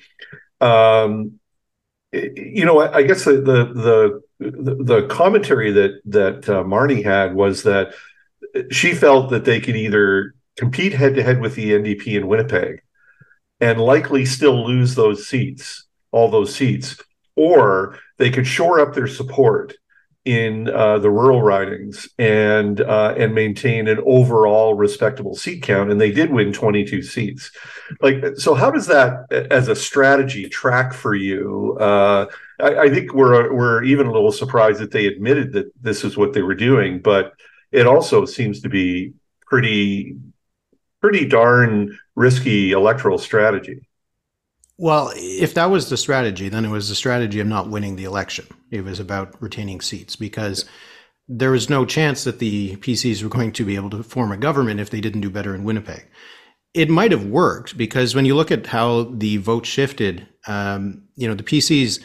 Um, 0.61 1.39
you 2.13 2.65
know, 2.65 2.81
I, 2.81 2.99
I 2.99 3.03
guess 3.03 3.25
the, 3.25 3.35
the 3.35 3.73
the 3.73 4.23
the, 4.41 5.07
commentary 5.09 5.71
that 5.73 6.01
that 6.07 6.49
uh, 6.49 6.65
Marnie 6.65 7.05
had 7.05 7.35
was 7.35 7.63
that 7.65 7.93
she 8.71 8.95
felt 8.95 9.31
that 9.31 9.45
they 9.45 9.61
could 9.61 9.77
either 9.77 10.35
compete 10.57 10.93
head 10.93 11.15
to 11.15 11.23
head 11.23 11.41
with 11.41 11.55
the 11.55 11.73
NDP 11.73 12.17
in 12.17 12.27
Winnipeg 12.27 12.83
and 13.61 13.81
likely 13.81 14.25
still 14.25 14.67
lose 14.67 14.95
those 14.95 15.27
seats, 15.27 15.87
all 16.11 16.31
those 16.31 16.55
seats, 16.55 16.97
or 17.37 17.99
they 18.19 18.31
could 18.31 18.47
shore 18.47 18.81
up 18.81 18.95
their 18.95 19.07
support 19.07 19.75
in 20.25 20.69
uh, 20.69 20.99
the 20.99 21.11
rural 21.11 21.43
ridings 21.43 22.09
and 22.19 22.81
uh, 22.81 23.15
and 23.17 23.35
maintain 23.35 23.89
an 23.89 24.01
overall 24.05 24.75
respectable 24.75 25.35
seat 25.35 25.63
count, 25.63 25.91
and 25.91 26.01
they 26.01 26.11
did 26.11 26.31
win 26.31 26.53
22 26.53 27.03
seats. 27.03 27.51
Like, 28.01 28.37
so 28.37 28.55
how 28.55 28.71
does 28.71 28.87
that, 28.87 29.33
as 29.33 29.69
a 29.69 29.77
strategy, 29.77 30.49
track 30.49 30.93
for 30.93 31.15
you? 31.15 31.77
Uh, 31.81 32.27
I, 32.63 32.83
I, 32.83 32.91
think 32.91 33.15
we're 33.15 33.53
we're 33.53 33.83
even 33.85 34.07
a 34.07 34.13
little 34.13 34.33
surprised 34.33 34.81
that 34.81 34.91
they 34.91 35.07
admitted 35.07 35.53
that 35.53 35.73
this 35.81 36.05
is 36.05 36.17
what 36.17 36.33
they 36.33 36.43
were 36.43 36.55
doing, 36.55 37.01
but 37.01 37.35
it 37.73 37.87
also 37.87 38.25
seems 38.25 38.61
to 38.61 38.69
be 38.69 39.13
pretty 39.47 40.17
pretty 41.01 41.25
darn 41.25 41.99
risky 42.15 42.73
electoral 42.73 43.19
strategy. 43.19 43.87
Well, 44.77 45.13
if 45.15 45.55
that 45.55 45.71
was 45.71 45.91
the 45.91 45.97
strategy, 45.97 46.49
then 46.49 46.65
it 46.65 46.71
was 46.71 46.89
the 46.89 46.95
strategy 46.95 47.41
of 47.41 47.47
not 47.47 47.69
winning 47.69 47.97
the 47.97 48.05
election. 48.05 48.47
It 48.71 48.83
was 48.83 48.99
about 48.99 49.41
retaining 49.43 49.83
seats 49.83 50.17
because 50.17 50.65
there 51.29 51.51
was 51.51 51.69
no 51.69 51.85
chance 51.85 52.25
that 52.25 52.39
the 52.39 52.77
PCs 52.77 53.23
were 53.23 53.29
going 53.29 53.53
to 53.53 53.65
be 53.65 53.77
able 53.77 53.91
to 53.91 54.03
form 54.03 54.33
a 54.33 54.37
government 54.37 54.81
if 54.81 54.91
they 54.91 55.01
didn't 55.01 55.21
do 55.21 55.31
better 55.31 55.55
in 55.55 55.65
Winnipeg. 55.65 56.07
It 56.73 56.89
might 56.89 57.13
have 57.13 57.27
worked 57.27 57.77
because 57.77 58.15
when 58.15 58.25
you 58.25 58.35
look 58.35 58.51
at 58.51 58.67
how 58.67 59.05
the 59.05 59.37
vote 59.37 59.67
shifted, 59.67 60.27
um, 60.47 61.05
you 61.15 61.29
know, 61.29 61.35
the 61.35 61.43
PCs 61.43 62.03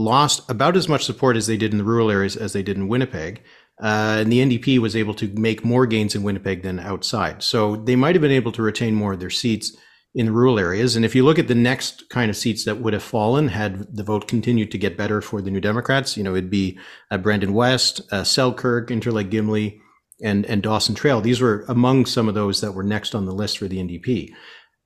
lost 0.00 0.48
about 0.50 0.76
as 0.76 0.88
much 0.88 1.04
support 1.04 1.36
as 1.36 1.46
they 1.46 1.56
did 1.56 1.72
in 1.72 1.78
the 1.78 1.84
rural 1.84 2.10
areas 2.10 2.36
as 2.36 2.52
they 2.52 2.62
did 2.62 2.76
in 2.76 2.88
Winnipeg. 2.88 3.42
Uh, 3.82 4.18
and 4.20 4.32
the 4.32 4.40
NDP 4.40 4.78
was 4.78 4.96
able 4.96 5.14
to 5.14 5.28
make 5.28 5.64
more 5.64 5.86
gains 5.86 6.14
in 6.14 6.22
Winnipeg 6.22 6.62
than 6.62 6.78
outside. 6.78 7.42
So 7.42 7.76
they 7.76 7.96
might 7.96 8.14
have 8.14 8.22
been 8.22 8.30
able 8.30 8.52
to 8.52 8.62
retain 8.62 8.94
more 8.94 9.14
of 9.14 9.20
their 9.20 9.30
seats 9.30 9.76
in 10.14 10.26
the 10.26 10.32
rural 10.32 10.58
areas. 10.58 10.96
And 10.96 11.04
if 11.04 11.14
you 11.14 11.24
look 11.24 11.38
at 11.38 11.48
the 11.48 11.54
next 11.54 12.08
kind 12.08 12.30
of 12.30 12.36
seats 12.36 12.64
that 12.64 12.80
would 12.80 12.92
have 12.92 13.02
fallen 13.02 13.48
had 13.48 13.94
the 13.94 14.02
vote 14.02 14.26
continued 14.26 14.70
to 14.72 14.78
get 14.78 14.96
better 14.96 15.20
for 15.20 15.40
the 15.40 15.50
New 15.50 15.60
Democrats, 15.60 16.16
you 16.16 16.24
know, 16.24 16.32
it'd 16.32 16.50
be 16.50 16.78
uh, 17.10 17.18
Brandon 17.18 17.54
West, 17.54 18.00
uh, 18.10 18.24
Selkirk, 18.24 18.88
Interlake 18.88 19.30
Gimli, 19.30 19.80
and, 20.22 20.44
and 20.46 20.62
Dawson 20.62 20.94
Trail. 20.94 21.20
These 21.20 21.40
were 21.40 21.64
among 21.68 22.06
some 22.06 22.28
of 22.28 22.34
those 22.34 22.60
that 22.60 22.72
were 22.72 22.82
next 22.82 23.14
on 23.14 23.24
the 23.24 23.32
list 23.32 23.58
for 23.58 23.68
the 23.68 23.78
NDP. 23.78 24.30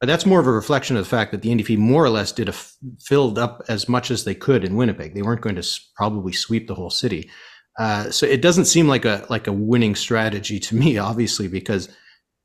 That's 0.04 0.26
more 0.26 0.40
of 0.40 0.46
a 0.46 0.52
reflection 0.52 0.96
of 0.96 1.04
the 1.04 1.08
fact 1.08 1.32
that 1.32 1.42
the 1.42 1.50
NDP 1.50 1.78
more 1.78 2.04
or 2.04 2.10
less 2.10 2.32
did 2.32 2.48
a 2.48 2.54
filled 3.00 3.38
up 3.38 3.62
as 3.68 3.88
much 3.88 4.10
as 4.10 4.24
they 4.24 4.34
could 4.34 4.64
in 4.64 4.76
Winnipeg. 4.76 5.14
They 5.14 5.22
weren't 5.22 5.40
going 5.40 5.56
to 5.56 5.80
probably 5.96 6.32
sweep 6.32 6.66
the 6.68 6.74
whole 6.74 6.90
city. 6.90 7.30
Uh, 7.78 8.10
so 8.10 8.26
it 8.26 8.40
doesn't 8.42 8.66
seem 8.66 8.86
like 8.86 9.04
a 9.04 9.26
like 9.30 9.46
a 9.46 9.52
winning 9.52 9.94
strategy 9.94 10.58
to 10.60 10.74
me, 10.82 10.98
obviously, 10.98 11.48
because 11.48 11.88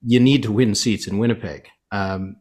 you 0.01 0.19
need 0.19 0.43
to 0.43 0.51
win 0.51 0.75
seats 0.75 1.07
in 1.07 1.17
Winnipeg. 1.17 1.67
Um, 1.91 2.37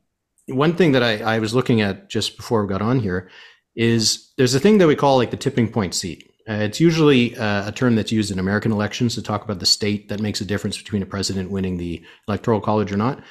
one 0.46 0.74
thing 0.74 0.92
that 0.92 1.02
I, 1.02 1.18
I 1.36 1.38
was 1.38 1.54
looking 1.54 1.80
at 1.80 2.08
just 2.08 2.36
before 2.36 2.62
we 2.62 2.68
got 2.68 2.82
on 2.82 3.00
here 3.00 3.30
is 3.76 4.32
there's 4.36 4.54
a 4.54 4.60
thing 4.60 4.78
that 4.78 4.88
we 4.88 4.96
call 4.96 5.16
like 5.16 5.30
the 5.30 5.36
tipping 5.36 5.70
point 5.70 5.94
seat. 5.94 6.24
Uh, 6.48 6.54
it's 6.54 6.80
usually 6.80 7.36
uh, 7.36 7.68
a 7.68 7.72
term 7.72 7.94
that's 7.94 8.10
used 8.10 8.30
in 8.30 8.38
American 8.38 8.72
elections 8.72 9.14
to 9.14 9.22
talk 9.22 9.44
about 9.44 9.60
the 9.60 9.66
state 9.66 10.08
that 10.08 10.20
makes 10.20 10.40
a 10.40 10.46
difference 10.46 10.78
between 10.78 11.02
a 11.02 11.06
president 11.06 11.50
winning 11.50 11.76
the 11.76 12.02
electoral 12.26 12.60
college 12.60 12.90
or 12.90 12.96
not. 12.96 13.22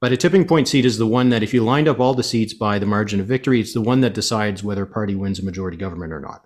But 0.00 0.12
a 0.12 0.16
tipping 0.16 0.46
point 0.46 0.68
seat 0.68 0.84
is 0.84 0.98
the 0.98 1.06
one 1.06 1.30
that, 1.30 1.42
if 1.42 1.52
you 1.52 1.64
lined 1.64 1.88
up 1.88 1.98
all 1.98 2.14
the 2.14 2.22
seats 2.22 2.54
by 2.54 2.78
the 2.78 2.86
margin 2.86 3.18
of 3.20 3.26
victory, 3.26 3.60
it's 3.60 3.74
the 3.74 3.80
one 3.80 4.00
that 4.02 4.14
decides 4.14 4.62
whether 4.62 4.84
a 4.84 4.86
party 4.86 5.14
wins 5.14 5.40
a 5.40 5.44
majority 5.44 5.76
government 5.76 6.12
or 6.12 6.20
not. 6.20 6.44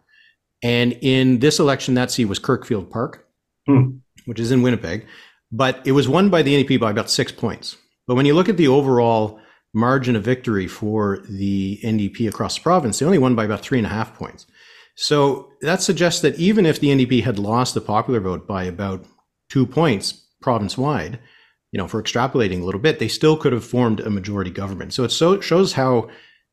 And 0.62 0.92
in 1.02 1.40
this 1.40 1.58
election, 1.58 1.94
that 1.94 2.10
seat 2.10 2.26
was 2.26 2.38
Kirkfield 2.38 2.90
Park, 2.90 3.26
Hmm. 3.66 3.98
which 4.24 4.40
is 4.40 4.50
in 4.50 4.62
Winnipeg, 4.62 5.06
but 5.50 5.80
it 5.84 5.92
was 5.92 6.08
won 6.08 6.30
by 6.30 6.42
the 6.42 6.54
NDP 6.54 6.80
by 6.80 6.90
about 6.90 7.10
six 7.10 7.30
points. 7.30 7.76
But 8.06 8.14
when 8.14 8.26
you 8.26 8.34
look 8.34 8.48
at 8.48 8.56
the 8.56 8.68
overall 8.68 9.38
margin 9.74 10.16
of 10.16 10.24
victory 10.24 10.66
for 10.66 11.24
the 11.28 11.78
NDP 11.84 12.26
across 12.28 12.56
the 12.56 12.62
province, 12.62 12.98
they 12.98 13.06
only 13.06 13.18
won 13.18 13.34
by 13.34 13.44
about 13.44 13.60
three 13.60 13.78
and 13.78 13.86
a 13.86 13.90
half 13.90 14.14
points. 14.14 14.46
So 14.96 15.50
that 15.62 15.80
suggests 15.82 16.20
that 16.22 16.38
even 16.38 16.66
if 16.66 16.80
the 16.80 16.90
NDP 16.90 17.22
had 17.22 17.38
lost 17.38 17.74
the 17.74 17.80
popular 17.80 18.20
vote 18.20 18.46
by 18.46 18.64
about 18.64 19.04
two 19.48 19.66
points 19.66 20.12
province 20.40 20.76
wide, 20.76 21.18
you 21.72 21.78
know, 21.78 21.88
for 21.88 22.02
extrapolating 22.02 22.60
a 22.60 22.64
little 22.64 22.80
bit, 22.80 22.98
they 22.98 23.08
still 23.08 23.36
could 23.36 23.52
have 23.52 23.64
formed 23.64 24.00
a 24.00 24.10
majority 24.10 24.50
government. 24.50 24.92
So 24.92 25.04
it 25.04 25.10
so 25.10 25.40
shows 25.40 25.72
how 25.72 26.08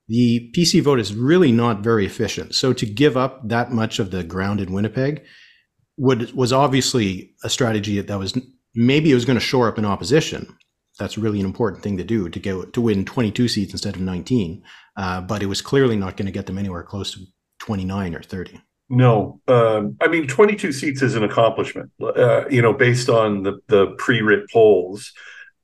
the 0.07 0.51
PC 0.55 0.81
vote 0.81 0.99
is 0.99 1.13
really 1.13 1.51
not 1.51 1.81
very 1.81 2.05
efficient. 2.05 2.55
So 2.55 2.73
to 2.73 2.85
give 2.85 3.15
up 3.15 3.47
that 3.47 3.71
much 3.71 3.99
of 3.99 4.11
the 4.11 4.23
ground 4.23 4.59
in 4.59 4.73
Winnipeg 4.73 5.23
would 5.97 6.31
was 6.33 6.53
obviously 6.53 7.35
a 7.43 7.49
strategy 7.49 7.99
that 8.01 8.17
was 8.17 8.37
maybe 8.73 9.11
it 9.11 9.15
was 9.15 9.25
going 9.25 9.37
to 9.37 9.45
shore 9.45 9.67
up 9.67 9.77
an 9.77 9.85
opposition. 9.85 10.57
That's 10.97 11.17
really 11.17 11.39
an 11.39 11.45
important 11.45 11.83
thing 11.83 11.97
to 11.97 12.03
do 12.03 12.29
to 12.29 12.39
get 12.39 12.73
to 12.73 12.81
win 12.81 13.05
22 13.05 13.47
seats 13.49 13.73
instead 13.73 13.95
of 13.95 14.01
19. 14.01 14.63
Uh, 14.95 15.21
but 15.21 15.43
it 15.43 15.47
was 15.47 15.61
clearly 15.61 15.95
not 15.95 16.17
going 16.17 16.25
to 16.25 16.31
get 16.31 16.45
them 16.45 16.57
anywhere 16.57 16.83
close 16.83 17.13
to 17.13 17.19
29 17.59 18.15
or 18.15 18.21
30. 18.21 18.61
No, 18.89 19.39
um, 19.47 19.97
I 20.01 20.07
mean, 20.07 20.27
22 20.27 20.71
seats 20.71 21.03
is 21.03 21.15
an 21.15 21.23
accomplishment, 21.23 21.91
uh, 22.01 22.47
you 22.49 22.61
know, 22.61 22.73
based 22.73 23.07
on 23.07 23.43
the, 23.43 23.59
the 23.67 23.87
pre 23.97 24.21
writ 24.21 24.49
polls. 24.51 25.13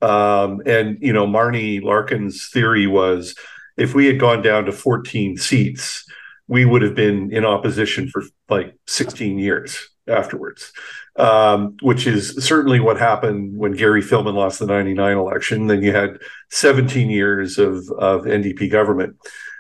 Um, 0.02 0.62
and, 0.68 1.00
you 1.02 1.12
know, 1.12 1.26
Marnie 1.26 1.82
Larkin's 1.82 2.50
theory 2.54 2.86
was 2.86 3.36
if 3.78 3.96
we 3.96 4.06
had 4.06 4.20
gone 4.20 4.44
down 4.44 4.66
to 4.66 4.72
14 4.72 5.38
seats, 5.38 6.06
we 6.48 6.66
would 6.66 6.84
have 6.84 6.94
been 6.94 7.34
in 7.34 7.46
opposition 7.46 8.08
for 8.10 8.24
like 8.48 8.76
16 8.86 9.40
years 9.40 9.90
afterwards, 10.08 10.72
um, 11.16 11.76
which 11.82 12.06
is 12.06 12.36
certainly 12.46 12.80
what 12.80 13.00
happened 13.00 13.58
when 13.58 13.72
Gary 13.72 14.02
Filmon 14.02 14.36
lost 14.36 14.60
the 14.60 14.68
99 14.68 15.18
election. 15.18 15.68
Then 15.68 15.82
you 15.82 15.94
had 15.94 16.20
17 16.52 17.10
years 17.10 17.58
of, 17.58 17.78
of 17.98 18.22
NDP 18.24 18.72
government. 18.72 19.16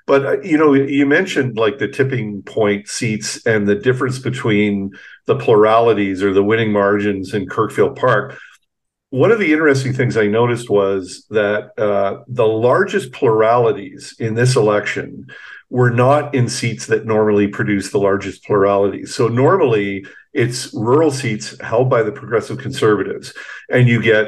But 0.07 0.25
uh, 0.25 0.41
you 0.41 0.57
know, 0.57 0.73
you 0.73 1.05
mentioned 1.05 1.57
like 1.57 1.79
the 1.79 1.87
tipping 1.87 2.43
point 2.43 2.87
seats 2.87 3.45
and 3.45 3.67
the 3.67 3.75
difference 3.75 4.19
between 4.19 4.91
the 5.25 5.35
pluralities 5.35 6.21
or 6.21 6.33
the 6.33 6.43
winning 6.43 6.71
margins 6.71 7.33
in 7.33 7.47
Kirkfield 7.47 7.95
Park. 7.95 8.37
One 9.09 9.31
of 9.31 9.39
the 9.39 9.53
interesting 9.53 9.93
things 9.93 10.17
I 10.17 10.27
noticed 10.27 10.69
was 10.69 11.25
that 11.29 11.71
uh, 11.79 12.23
the 12.27 12.47
largest 12.47 13.13
pluralities 13.13 14.15
in 14.19 14.35
this 14.35 14.55
election 14.55 15.27
were 15.69 15.89
not 15.89 16.35
in 16.35 16.49
seats 16.49 16.87
that 16.87 17.05
normally 17.05 17.47
produce 17.47 17.91
the 17.91 17.97
largest 17.97 18.43
pluralities. 18.43 19.15
So 19.15 19.27
normally 19.27 20.05
it's 20.33 20.73
rural 20.73 21.11
seats 21.11 21.59
held 21.61 21.89
by 21.89 22.03
the 22.03 22.11
progressive 22.11 22.57
conservatives, 22.59 23.33
and 23.69 23.87
you 23.87 24.01
get 24.01 24.27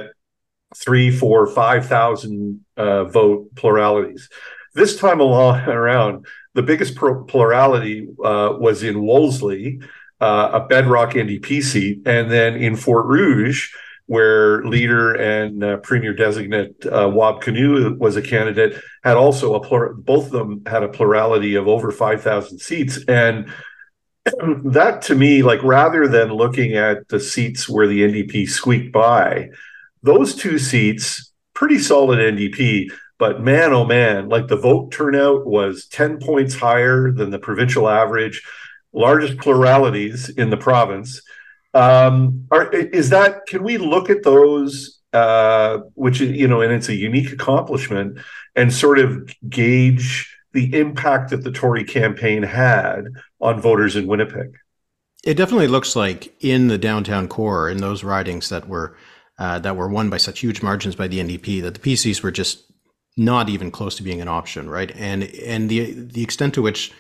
three, 0.76 1.12
four, 1.12 1.46
five 1.48 1.86
thousand 1.86 2.66
uh, 2.78 3.06
vote 3.06 3.54
pluralities. 3.56 4.30
This 4.78 4.96
time 4.96 5.20
along 5.20 5.62
around, 5.68 6.28
the 6.54 6.62
biggest 6.62 6.96
plurality 6.96 8.08
uh, 8.24 8.54
was 8.60 8.84
in 8.84 9.02
Wolseley, 9.02 9.82
uh, 10.22 10.52
a 10.54 10.68
bedrock 10.68 11.14
NDP 11.14 11.64
seat, 11.64 12.02
and 12.06 12.30
then 12.32 12.56
in 12.56 12.76
Fort 12.76 13.08
Rouge, 13.08 13.72
where 14.06 14.64
leader 14.66 15.14
and 15.16 15.64
uh, 15.64 15.78
premier 15.78 16.14
designate 16.14 16.76
uh, 16.86 17.10
Wab 17.12 17.42
Kinew 17.42 17.98
was 17.98 18.18
a 18.18 18.22
candidate, 18.22 18.80
had 19.04 19.18
also 19.18 19.56
a 19.56 19.94
both 19.96 20.26
of 20.26 20.32
them 20.32 20.62
had 20.68 20.84
a 20.84 20.90
plurality 20.90 21.56
of 21.56 21.68
over 21.68 21.92
five 21.92 22.22
thousand 22.22 22.60
seats, 22.60 23.00
and 23.08 23.50
that 24.64 25.02
to 25.04 25.16
me, 25.16 25.42
like 25.42 25.62
rather 25.64 26.08
than 26.08 26.32
looking 26.32 26.76
at 26.76 27.08
the 27.10 27.20
seats 27.20 27.68
where 27.68 27.88
the 27.88 28.02
NDP 28.02 28.48
squeaked 28.48 28.94
by, 28.94 29.50
those 30.04 30.36
two 30.36 30.60
seats, 30.60 31.34
pretty 31.56 31.80
solid 31.80 32.20
NDP 32.20 32.92
but 33.20 33.42
man, 33.42 33.74
oh 33.74 33.86
man, 33.86 34.30
like 34.30 34.48
the 34.48 34.56
vote 34.56 34.92
turnout 34.92 35.46
was 35.46 35.88
10 35.88 36.20
points 36.20 36.56
higher 36.56 37.12
than 37.12 37.32
the 37.32 37.40
provincial 37.40 37.90
average, 37.90 38.44
largest 38.94 39.38
pluralities 39.40 40.30
in 40.30 40.50
the 40.50 40.58
province. 40.58 41.22
Um, 41.74 42.48
are, 42.52 42.72
is 42.72 43.10
that, 43.10 43.46
can 43.48 43.64
we 43.64 43.78
look 43.78 44.10
at 44.10 44.24
those, 44.24 45.00
uh, 45.14 45.80
which, 45.96 46.20
you 46.20 46.48
know, 46.48 46.62
and 46.62 46.72
it's 46.72 46.90
a 46.90 46.96
unique 46.96 47.32
accomplishment, 47.32 48.20
and 48.56 48.74
sort 48.74 49.00
of 49.00 49.34
gauge 49.50 50.36
the 50.54 50.74
impact 50.80 51.32
that 51.32 51.44
the 51.44 51.52
Tory 51.52 51.84
campaign 51.84 52.44
had 52.44 53.06
on 53.40 53.62
voters 53.62 53.96
in 53.96 54.08
Winnipeg? 54.08 54.58
It 55.24 55.36
definitely 55.36 55.68
looks 55.68 55.96
like 55.96 56.36
in 56.40 56.68
the 56.68 56.78
downtown 56.78 57.28
core, 57.28 57.70
in 57.70 57.78
those 57.78 58.04
ridings 58.04 58.50
that 58.50 58.68
were 58.68 58.96
uh, 59.40 59.60
that 59.60 59.76
were 59.76 59.88
won 59.88 60.10
by 60.10 60.18
such 60.18 60.40
huge 60.40 60.64
margins 60.64 60.96
by 60.96 61.08
the 61.08 61.20
NDP, 61.20 61.62
that 61.62 61.76
the 61.76 61.80
PCs 61.80 62.24
were 62.24 62.32
just 62.32 62.67
not 63.18 63.50
even 63.50 63.72
close 63.72 63.96
to 63.96 64.04
being 64.04 64.22
an 64.22 64.28
option, 64.28 64.70
right? 64.70 64.92
And 64.96 65.24
and 65.24 65.70
the 65.70 65.92
the 65.92 66.24
extent 66.24 66.54
to 66.54 66.62
which 66.62 66.94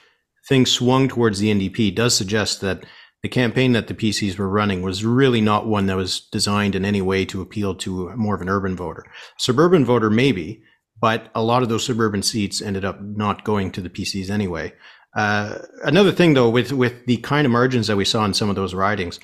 things 0.50 0.72
swung 0.72 1.08
towards 1.08 1.40
the 1.40 1.54
NDP 1.54 1.94
does 1.96 2.16
suggest 2.16 2.62
that 2.62 2.84
the 3.24 3.30
campaign 3.30 3.74
that 3.74 3.88
the 3.88 3.94
PCs 3.94 4.38
were 4.38 4.50
running 4.50 4.82
was 4.82 5.04
really 5.04 5.42
not 5.42 5.68
one 5.68 5.88
that 5.88 5.98
was 5.98 6.22
designed 6.32 6.76
in 6.76 6.86
any 6.86 7.02
way 7.02 7.26
to 7.26 7.42
appeal 7.42 7.76
to 7.76 8.16
more 8.16 8.36
of 8.36 8.42
an 8.42 8.50
urban 8.50 8.76
voter. 8.76 9.04
Suburban 9.38 9.84
voter, 9.84 10.10
maybe, 10.10 10.62
but 11.00 11.30
a 11.36 11.42
lot 11.42 11.64
of 11.64 11.70
those 11.70 11.86
suburban 11.86 12.24
seats 12.24 12.62
ended 12.62 12.86
up 12.86 13.02
not 13.02 13.44
going 13.44 13.72
to 13.72 13.82
the 13.82 13.90
PCs 13.90 14.30
anyway. 14.30 14.74
Uh, 15.16 15.60
another 15.84 16.12
thing, 16.12 16.34
though, 16.34 16.50
with 16.50 16.72
with 16.72 17.06
the 17.06 17.18
kind 17.18 17.46
of 17.46 17.52
margins 17.52 17.88
that 17.88 17.98
we 17.98 18.06
saw 18.06 18.24
in 18.26 18.34
some 18.34 18.50
of 18.50 18.56
those 18.56 18.74
ridings, 18.74 19.20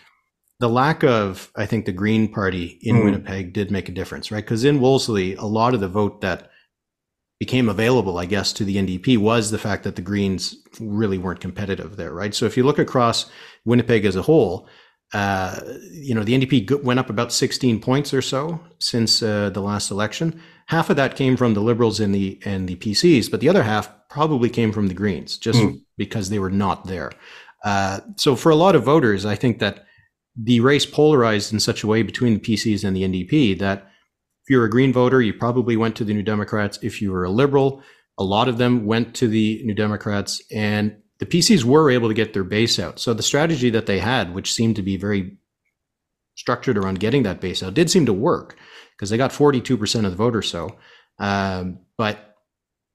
the 0.59 0.69
lack 0.69 1.03
of, 1.03 1.51
I 1.55 1.65
think, 1.65 1.85
the 1.85 1.91
Green 1.91 2.31
Party 2.31 2.79
in 2.81 2.97
mm. 2.97 3.05
Winnipeg 3.05 3.53
did 3.53 3.69
make 3.69 3.89
a 3.89 3.93
difference, 3.93 4.31
right? 4.31 4.43
Because 4.43 4.63
in 4.63 4.79
Wolseley, 4.79 5.35
a 5.35 5.45
lot 5.45 5.73
of 5.73 5.81
the 5.81 5.88
vote 5.88 6.21
that 6.21 6.50
became 7.45 7.67
available, 7.67 8.17
I 8.19 8.25
guess, 8.25 8.53
to 8.53 8.63
the 8.63 8.77
NDP 8.77 9.17
was 9.17 9.51
the 9.51 9.57
fact 9.57 9.83
that 9.83 9.97
the 9.97 10.01
Greens 10.01 10.55
really 10.79 11.17
weren't 11.17 11.41
competitive 11.41 11.97
there, 11.97 12.13
right? 12.13 12.33
So 12.33 12.45
if 12.45 12.55
you 12.55 12.63
look 12.63 12.79
across 12.79 13.29
Winnipeg 13.65 14.05
as 14.05 14.15
a 14.15 14.21
whole, 14.21 14.69
uh, 15.13 15.59
you 15.91 16.15
know, 16.15 16.23
the 16.23 16.39
NDP 16.39 16.81
went 16.83 17.01
up 17.01 17.09
about 17.09 17.33
16 17.33 17.81
points 17.81 18.13
or 18.13 18.21
so 18.21 18.62
since 18.79 19.21
uh, 19.21 19.50
the 19.50 19.59
last 19.59 19.91
election. 19.91 20.41
Half 20.67 20.89
of 20.89 20.95
that 20.95 21.17
came 21.17 21.35
from 21.35 21.53
the 21.53 21.59
Liberals 21.59 22.00
and 22.00 22.15
the 22.15 22.39
and 22.45 22.69
the 22.69 22.77
PCs, 22.77 23.29
but 23.29 23.41
the 23.41 23.50
other 23.50 23.63
half 23.63 23.91
probably 24.07 24.50
came 24.50 24.71
from 24.71 24.88
the 24.88 24.93
Greens, 24.93 25.38
just 25.38 25.59
mm. 25.59 25.81
because 25.97 26.29
they 26.29 26.39
were 26.39 26.55
not 26.65 26.85
there. 26.85 27.12
Uh, 27.65 28.00
so 28.15 28.38
for 28.38 28.51
a 28.51 28.55
lot 28.55 28.73
of 28.73 28.85
voters, 28.85 29.25
I 29.25 29.35
think 29.35 29.59
that 29.59 29.85
the 30.38 30.62
race 30.62 30.85
polarized 30.85 31.51
in 31.51 31.59
such 31.59 31.83
a 31.83 31.88
way 31.88 32.03
between 32.03 32.35
the 32.35 32.39
PCs 32.39 32.85
and 32.85 32.95
the 32.95 33.03
NDP 33.03 33.59
that 33.59 33.91
if 34.43 34.50
you're 34.50 34.65
a 34.65 34.69
Green 34.69 34.91
voter, 34.91 35.21
you 35.21 35.33
probably 35.33 35.77
went 35.77 35.95
to 35.95 36.03
the 36.03 36.13
New 36.13 36.23
Democrats. 36.23 36.77
If 36.81 37.01
you 37.01 37.12
were 37.12 37.23
a 37.23 37.29
liberal, 37.29 37.81
a 38.17 38.23
lot 38.23 38.50
of 38.50 38.57
them 38.57 38.85
went 38.85 39.15
to 39.15 39.27
the 39.27 39.62
New 39.63 39.73
Democrats, 39.73 40.41
and 40.51 40.97
the 41.19 41.25
PCs 41.25 41.63
were 41.63 41.89
able 41.89 42.09
to 42.09 42.13
get 42.13 42.33
their 42.33 42.43
base 42.43 42.77
out. 42.77 43.00
So 43.00 43.13
the 43.13 43.23
strategy 43.23 43.69
that 43.69 43.85
they 43.85 44.00
had, 44.00 44.33
which 44.33 44.51
seemed 44.51 44.75
to 44.75 44.81
be 44.81 44.97
very 44.97 45.38
structured 46.35 46.77
around 46.77 47.00
getting 47.00 47.23
that 47.23 47.39
base 47.39 47.63
out, 47.63 47.73
did 47.73 47.89
seem 47.89 48.05
to 48.05 48.13
work 48.13 48.57
because 48.91 49.09
they 49.09 49.17
got 49.17 49.31
42% 49.31 50.05
of 50.05 50.12
the 50.12 50.17
voters. 50.17 50.50
So, 50.50 50.75
um, 51.19 51.79
but 51.97 52.35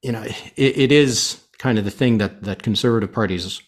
you 0.03 0.13
know, 0.13 0.23
it, 0.23 0.79
it 0.79 0.93
is 0.93 1.41
kind 1.59 1.79
of 1.79 1.85
the 1.85 1.91
thing 1.91 2.19
that 2.19 2.43
that 2.43 2.63
conservative 2.63 3.13
parties 3.13 3.63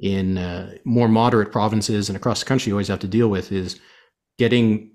in 0.00 0.36
uh, 0.36 0.74
more 0.84 1.08
moderate 1.08 1.52
provinces 1.52 2.08
and 2.08 2.16
across 2.16 2.40
the 2.40 2.46
country 2.46 2.72
always 2.72 2.88
have 2.88 3.00
to 3.00 3.08
deal 3.08 3.28
with 3.28 3.52
is 3.52 3.78
getting 4.38 4.89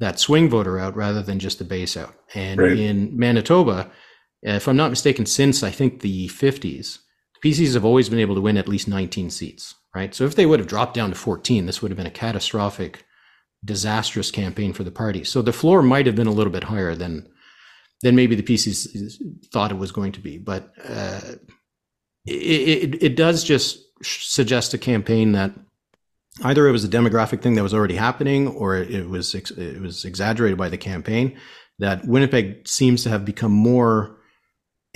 that 0.00 0.18
swing 0.18 0.48
voter 0.48 0.78
out 0.78 0.96
rather 0.96 1.22
than 1.22 1.38
just 1.38 1.58
the 1.58 1.64
base 1.64 1.96
out. 1.96 2.14
And 2.34 2.60
right. 2.60 2.78
in 2.78 3.16
Manitoba, 3.16 3.90
if 4.42 4.68
I'm 4.68 4.76
not 4.76 4.90
mistaken, 4.90 5.26
since 5.26 5.62
I 5.62 5.70
think 5.70 6.00
the 6.00 6.28
50s, 6.28 6.98
the 7.40 7.50
PCs 7.50 7.74
have 7.74 7.84
always 7.84 8.08
been 8.08 8.18
able 8.18 8.34
to 8.34 8.40
win 8.40 8.56
at 8.56 8.68
least 8.68 8.88
19 8.88 9.30
seats, 9.30 9.74
right? 9.94 10.14
So 10.14 10.24
if 10.24 10.34
they 10.34 10.46
would 10.46 10.58
have 10.58 10.68
dropped 10.68 10.94
down 10.94 11.10
to 11.10 11.16
14, 11.16 11.66
this 11.66 11.80
would 11.80 11.90
have 11.90 11.96
been 11.96 12.06
a 12.06 12.10
catastrophic, 12.10 13.04
disastrous 13.64 14.30
campaign 14.30 14.72
for 14.72 14.84
the 14.84 14.90
party. 14.90 15.24
So 15.24 15.42
the 15.42 15.52
floor 15.52 15.82
might 15.82 16.06
have 16.06 16.16
been 16.16 16.26
a 16.26 16.32
little 16.32 16.52
bit 16.52 16.64
higher 16.64 16.94
than 16.94 17.28
than 18.02 18.16
maybe 18.16 18.34
the 18.34 18.42
PCs 18.42 19.14
thought 19.50 19.70
it 19.70 19.78
was 19.78 19.90
going 19.90 20.12
to 20.12 20.20
be, 20.20 20.36
but 20.36 20.72
uh, 20.84 21.20
it, 22.26 22.94
it, 22.94 23.02
it 23.02 23.16
does 23.16 23.42
just 23.42 23.78
suggest 24.02 24.74
a 24.74 24.78
campaign 24.78 25.32
that 25.32 25.52
either 26.42 26.66
it 26.66 26.72
was 26.72 26.84
a 26.84 26.88
demographic 26.88 27.42
thing 27.42 27.54
that 27.54 27.62
was 27.62 27.74
already 27.74 27.94
happening 27.94 28.48
or 28.48 28.76
it 28.76 29.08
was 29.08 29.34
it 29.34 29.80
was 29.80 30.04
exaggerated 30.04 30.58
by 30.58 30.68
the 30.68 30.78
campaign 30.78 31.38
that 31.78 32.06
Winnipeg 32.06 32.66
seems 32.66 33.02
to 33.02 33.08
have 33.08 33.24
become 33.24 33.52
more 33.52 34.16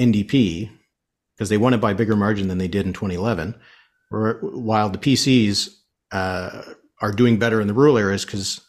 NDP 0.01 0.71
because 1.37 1.49
they 1.49 1.57
won 1.57 1.75
it 1.75 1.81
by 1.81 1.93
bigger 1.93 2.17
margin 2.17 2.49
than 2.49 2.59
they 2.59 2.69
did 2.69 2.87
in 2.87 2.93
2011 2.93 3.55
while 4.11 4.89
the 4.89 4.99
PCs 4.99 5.69
uh, 6.13 6.63
are 7.01 7.13
doing 7.13 7.39
better 7.39 7.61
in 7.61 7.69
the 7.69 7.75
rural 7.75 7.99
areas 7.99 8.25
because 8.25 8.61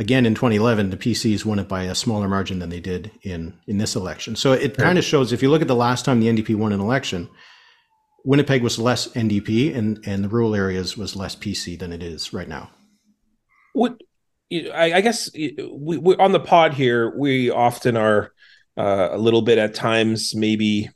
again 0.00 0.26
in 0.26 0.34
2011 0.34 0.90
the 0.90 0.96
PCs 0.96 1.44
won 1.44 1.58
it 1.58 1.68
by 1.68 1.84
a 1.84 1.94
smaller 1.94 2.28
margin 2.28 2.58
than 2.58 2.70
they 2.70 2.80
did 2.80 3.12
in 3.22 3.54
in 3.66 3.78
this 3.78 3.94
election. 3.94 4.34
So 4.34 4.52
it 4.52 4.76
kind 4.76 4.98
of 4.98 5.04
shows 5.04 5.32
if 5.32 5.42
you 5.42 5.50
look 5.50 5.62
at 5.62 5.68
the 5.68 5.76
last 5.76 6.04
time 6.04 6.20
the 6.20 6.28
NDP 6.28 6.56
won 6.56 6.72
an 6.72 6.80
election 6.80 7.28
Winnipeg 8.24 8.62
was 8.62 8.78
less 8.78 9.08
NDP 9.08 9.74
and, 9.74 10.00
and 10.06 10.24
the 10.24 10.28
rural 10.28 10.54
areas 10.54 10.96
was 10.96 11.16
less 11.16 11.36
PC 11.36 11.78
than 11.78 11.92
it 11.92 12.02
is 12.02 12.32
right 12.32 12.48
now. 12.48 12.70
What 13.72 14.00
I, 14.50 15.00
guess 15.02 15.30
we, 15.34 15.98
we, 15.98 16.16
on 16.16 16.32
the 16.32 16.40
pod 16.40 16.74
here, 16.74 17.16
we 17.16 17.50
often 17.50 17.96
are 17.96 18.32
uh, 18.76 19.10
a 19.12 19.18
little 19.18 19.42
bit 19.42 19.58
at 19.58 19.74
times 19.74 20.34
maybe 20.34 20.88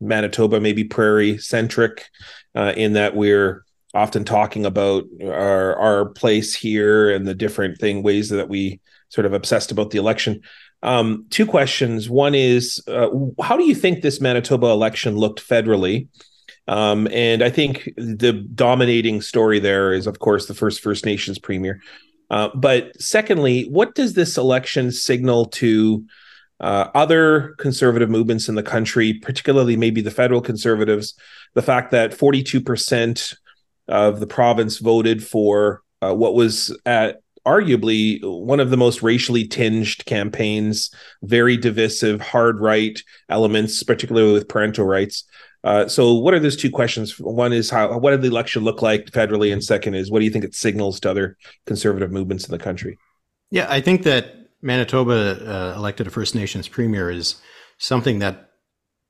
Manitoba, 0.00 0.60
maybe 0.60 0.84
prairie 0.84 1.38
centric, 1.38 2.08
uh, 2.54 2.72
in 2.76 2.94
that 2.94 3.14
we're 3.14 3.64
often 3.92 4.24
talking 4.24 4.64
about 4.64 5.04
our 5.22 5.76
our 5.76 6.06
place 6.06 6.54
here 6.54 7.10
and 7.10 7.26
the 7.26 7.34
different 7.34 7.78
thing 7.78 8.02
ways 8.02 8.28
that 8.28 8.48
we 8.48 8.80
sort 9.08 9.26
of 9.26 9.32
obsessed 9.32 9.72
about 9.72 9.90
the 9.90 9.98
election. 9.98 10.40
Um, 10.82 11.26
two 11.30 11.44
questions. 11.44 12.08
One 12.08 12.34
is, 12.34 12.82
uh, 12.86 13.08
how 13.42 13.56
do 13.56 13.64
you 13.64 13.74
think 13.74 14.00
this 14.00 14.20
Manitoba 14.20 14.66
election 14.68 15.16
looked 15.16 15.46
federally? 15.46 16.08
Um, 16.70 17.08
and 17.10 17.42
I 17.42 17.50
think 17.50 17.92
the 17.96 18.32
dominating 18.54 19.22
story 19.22 19.58
there 19.58 19.92
is, 19.92 20.06
of 20.06 20.20
course, 20.20 20.46
the 20.46 20.54
first 20.54 20.80
First 20.80 21.04
Nations 21.04 21.36
premier. 21.36 21.82
Uh, 22.30 22.48
but 22.54 22.98
secondly, 23.02 23.64
what 23.64 23.96
does 23.96 24.14
this 24.14 24.38
election 24.38 24.92
signal 24.92 25.46
to 25.46 26.04
uh, 26.60 26.88
other 26.94 27.56
conservative 27.58 28.08
movements 28.08 28.48
in 28.48 28.54
the 28.54 28.62
country, 28.62 29.14
particularly 29.14 29.76
maybe 29.76 30.00
the 30.00 30.12
federal 30.12 30.40
conservatives? 30.40 31.14
The 31.54 31.62
fact 31.62 31.90
that 31.90 32.12
42% 32.12 33.34
of 33.88 34.20
the 34.20 34.28
province 34.28 34.78
voted 34.78 35.26
for 35.26 35.82
uh, 36.00 36.14
what 36.14 36.34
was 36.34 36.76
at 36.86 37.20
arguably 37.44 38.20
one 38.22 38.60
of 38.60 38.70
the 38.70 38.76
most 38.76 39.02
racially 39.02 39.44
tinged 39.48 40.04
campaigns, 40.04 40.94
very 41.22 41.56
divisive, 41.56 42.20
hard 42.20 42.60
right 42.60 43.02
elements, 43.28 43.82
particularly 43.82 44.32
with 44.32 44.48
parental 44.48 44.84
rights. 44.84 45.24
Uh, 45.62 45.86
so, 45.86 46.14
what 46.14 46.32
are 46.32 46.40
those 46.40 46.56
two 46.56 46.70
questions? 46.70 47.18
One 47.18 47.52
is 47.52 47.68
how 47.68 47.98
what 47.98 48.12
did 48.12 48.22
the 48.22 48.28
election 48.28 48.64
look 48.64 48.80
like 48.80 49.06
federally, 49.06 49.52
and 49.52 49.62
second 49.62 49.94
is 49.94 50.10
what 50.10 50.20
do 50.20 50.24
you 50.24 50.30
think 50.30 50.44
it 50.44 50.54
signals 50.54 51.00
to 51.00 51.10
other 51.10 51.36
conservative 51.66 52.10
movements 52.10 52.46
in 52.46 52.52
the 52.52 52.58
country? 52.58 52.98
Yeah, 53.50 53.66
I 53.68 53.80
think 53.80 54.04
that 54.04 54.34
Manitoba 54.62 55.12
uh, 55.12 55.74
elected 55.76 56.06
a 56.06 56.10
First 56.10 56.34
Nations 56.34 56.66
premier 56.66 57.10
is 57.10 57.36
something 57.78 58.20
that 58.20 58.50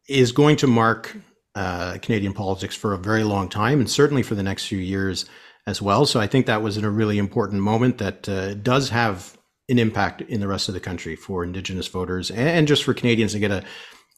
is 0.09 0.33
going 0.33 0.57
to 0.57 0.66
mark 0.66 1.16
uh, 1.54 1.99
Canadian 2.02 2.33
politics 2.33 2.75
for 2.75 2.95
a 2.95 2.99
very 2.99 3.23
long 3.23 3.49
time, 3.49 3.78
and 3.78 3.88
certainly 3.88 4.23
for 4.23 4.35
the 4.35 4.42
next 4.42 4.66
few 4.66 4.78
years 4.78 5.26
as 5.69 5.80
well. 5.80 6.04
So, 6.04 6.19
I 6.19 6.26
think 6.26 6.47
that 6.47 6.62
was 6.62 6.76
a 6.76 6.90
really 6.90 7.19
important 7.19 7.62
moment 7.62 7.99
that 7.99 8.28
uh, 8.28 8.54
does 8.54 8.88
have 8.88 9.37
an 9.69 9.78
impact 9.78 10.21
in 10.23 10.40
the 10.40 10.49
rest 10.49 10.66
of 10.66 10.75
the 10.75 10.80
country 10.80 11.14
for 11.14 11.45
Indigenous 11.45 11.87
voters 11.87 12.33
and 12.33 12.66
just 12.66 12.83
for 12.83 12.92
Canadians 12.92 13.33
to 13.33 13.38
get 13.38 13.52
a 13.52 13.62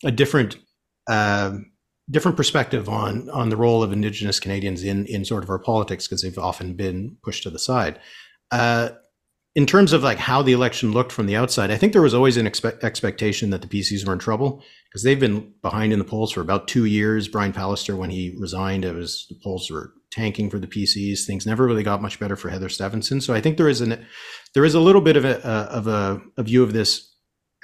a 0.05 0.11
different 0.11 0.57
uh, 1.09 1.59
different 2.13 2.37
perspective 2.37 2.89
on 2.89 3.29
on 3.31 3.49
the 3.49 3.57
role 3.57 3.83
of 3.83 3.93
Indigenous 3.93 4.39
Canadians 4.39 4.85
in 4.85 5.07
in 5.07 5.25
sort 5.25 5.43
of 5.43 5.51
our 5.51 5.59
politics 5.59 6.07
because 6.07 6.23
they've 6.23 6.39
often 6.39 6.75
been 6.75 7.17
pushed 7.25 7.43
to 7.43 7.51
the 7.51 7.59
side. 7.59 7.99
Uh, 8.51 8.91
in 9.55 9.67
terms 9.67 9.93
of 9.93 10.03
like 10.03 10.19
how 10.19 10.41
the 10.41 10.53
election 10.53 10.93
looked 10.93 11.13
from 11.13 11.27
the 11.27 11.37
outside, 11.37 11.71
I 11.71 11.77
think 11.77 11.93
there 11.93 12.01
was 12.01 12.15
always 12.15 12.39
an 12.39 12.47
expe- 12.47 12.83
expectation 12.83 13.51
that 13.51 13.61
the 13.61 13.69
PCs 13.69 14.07
were 14.07 14.13
in 14.15 14.19
trouble 14.19 14.63
because 14.89 15.03
they've 15.03 15.21
been 15.21 15.53
behind 15.61 15.93
in 15.93 15.99
the 15.99 16.07
polls 16.07 16.33
for 16.33 16.41
about 16.41 16.69
two 16.69 16.87
years. 16.87 17.29
Brian 17.29 17.53
Pallister, 17.53 17.97
when 17.97 18.09
he 18.09 18.35
resigned, 18.39 18.85
it 18.85 18.95
was 18.95 19.27
the 19.29 19.37
polls 19.43 19.71
were 19.71 19.93
tanking 20.11 20.49
for 20.49 20.59
the 20.59 20.67
PCs. 20.67 21.27
Things 21.27 21.47
never 21.47 21.67
really 21.67 21.83
got 21.83 22.01
much 22.01 22.19
better 22.19 22.37
for 22.37 22.49
Heather 22.49 22.71
Stefanson. 22.71 23.21
So 23.21 23.35
I 23.35 23.43
think 23.43 23.59
there 23.59 23.69
is 23.69 23.83
an 23.83 24.07
there 24.55 24.65
is 24.65 24.75
a 24.75 24.81
little 24.81 25.03
bit 25.03 25.17
of 25.17 25.25
a 25.27 25.39
of 25.47 25.87
a, 25.87 26.23
a 26.39 26.43
view 26.43 26.63
of 26.63 26.73
this 26.73 27.12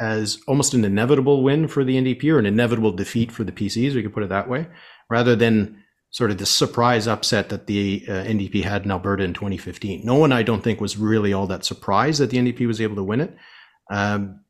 as 0.00 0.40
almost 0.46 0.74
an 0.74 0.84
inevitable 0.84 1.42
win 1.42 1.66
for 1.68 1.84
the 1.84 1.96
NDP 1.96 2.32
or 2.32 2.38
an 2.38 2.46
inevitable 2.46 2.92
defeat 2.92 3.32
for 3.32 3.44
the 3.44 3.52
PCs, 3.52 3.94
we 3.94 4.02
could 4.02 4.14
put 4.14 4.22
it 4.22 4.28
that 4.28 4.48
way, 4.48 4.66
rather 5.10 5.34
than 5.34 5.82
sort 6.10 6.30
of 6.30 6.38
the 6.38 6.46
surprise 6.46 7.06
upset 7.06 7.48
that 7.50 7.66
the 7.66 8.04
uh, 8.08 8.12
NDP 8.12 8.62
had 8.62 8.84
in 8.84 8.90
Alberta 8.90 9.24
in 9.24 9.34
2015. 9.34 10.04
No 10.04 10.14
one, 10.14 10.32
I 10.32 10.42
don't 10.42 10.62
think, 10.62 10.80
was 10.80 10.96
really 10.96 11.32
all 11.32 11.46
that 11.48 11.64
surprised 11.64 12.20
that 12.20 12.30
the 12.30 12.38
NDP 12.38 12.66
was 12.66 12.80
able 12.80 12.96
to 12.96 13.04
win 13.04 13.20
it. 13.20 13.36
Um, 13.90 14.40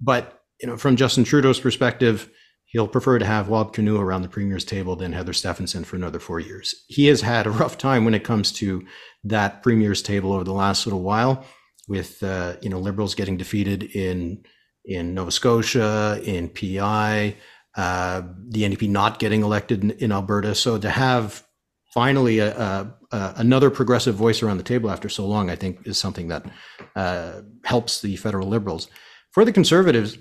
but 0.00 0.42
you 0.60 0.68
know, 0.68 0.76
from 0.76 0.96
Justin 0.96 1.24
Trudeau's 1.24 1.60
perspective, 1.60 2.30
he'll 2.66 2.88
prefer 2.88 3.18
to 3.18 3.24
have 3.24 3.48
Wab 3.48 3.74
Kinew 3.74 4.00
around 4.00 4.22
the 4.22 4.28
premier's 4.28 4.64
table 4.64 4.96
than 4.96 5.12
Heather 5.12 5.32
Stefanson 5.32 5.84
for 5.84 5.96
another 5.96 6.18
four 6.18 6.40
years. 6.40 6.74
He 6.88 7.06
has 7.06 7.20
had 7.20 7.46
a 7.46 7.50
rough 7.50 7.78
time 7.78 8.04
when 8.04 8.14
it 8.14 8.24
comes 8.24 8.50
to 8.52 8.84
that 9.22 9.62
premier's 9.62 10.02
table 10.02 10.32
over 10.32 10.44
the 10.44 10.52
last 10.52 10.86
little 10.86 11.02
while, 11.02 11.44
with 11.86 12.22
uh, 12.22 12.56
you 12.62 12.68
know 12.68 12.78
liberals 12.78 13.14
getting 13.14 13.36
defeated 13.36 13.84
in 13.84 14.44
in 14.84 15.14
Nova 15.14 15.30
Scotia, 15.30 16.20
in 16.24 16.48
PEI, 16.48 17.36
uh, 17.76 18.22
the 18.48 18.62
NDP 18.62 18.88
not 18.88 19.18
getting 19.18 19.42
elected 19.42 19.82
in, 19.82 19.90
in, 19.92 20.12
Alberta. 20.12 20.54
So 20.54 20.78
to 20.78 20.90
have 20.90 21.44
finally 21.92 22.38
a, 22.38 22.56
a, 22.56 22.94
a, 23.12 23.34
another 23.36 23.70
progressive 23.70 24.14
voice 24.14 24.42
around 24.42 24.58
the 24.58 24.64
table 24.64 24.90
after 24.90 25.08
so 25.08 25.26
long, 25.26 25.50
I 25.50 25.56
think 25.56 25.86
is 25.86 25.98
something 25.98 26.28
that 26.28 26.44
uh, 26.94 27.40
helps 27.64 28.00
the 28.00 28.16
federal 28.16 28.48
Liberals. 28.48 28.88
For 29.32 29.44
the 29.44 29.52
Conservatives, 29.52 30.18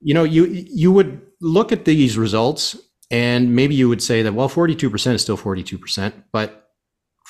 you 0.00 0.14
know, 0.14 0.24
you 0.24 0.46
you 0.46 0.90
would 0.90 1.22
look 1.40 1.70
at 1.70 1.84
these 1.84 2.18
results 2.18 2.76
and 3.10 3.54
maybe 3.54 3.74
you 3.74 3.88
would 3.88 4.02
say 4.02 4.22
that 4.22 4.34
well, 4.34 4.48
forty 4.48 4.74
two 4.74 4.90
percent 4.90 5.14
is 5.14 5.22
still 5.22 5.36
forty 5.36 5.62
two 5.62 5.78
percent, 5.78 6.14
but 6.32 6.61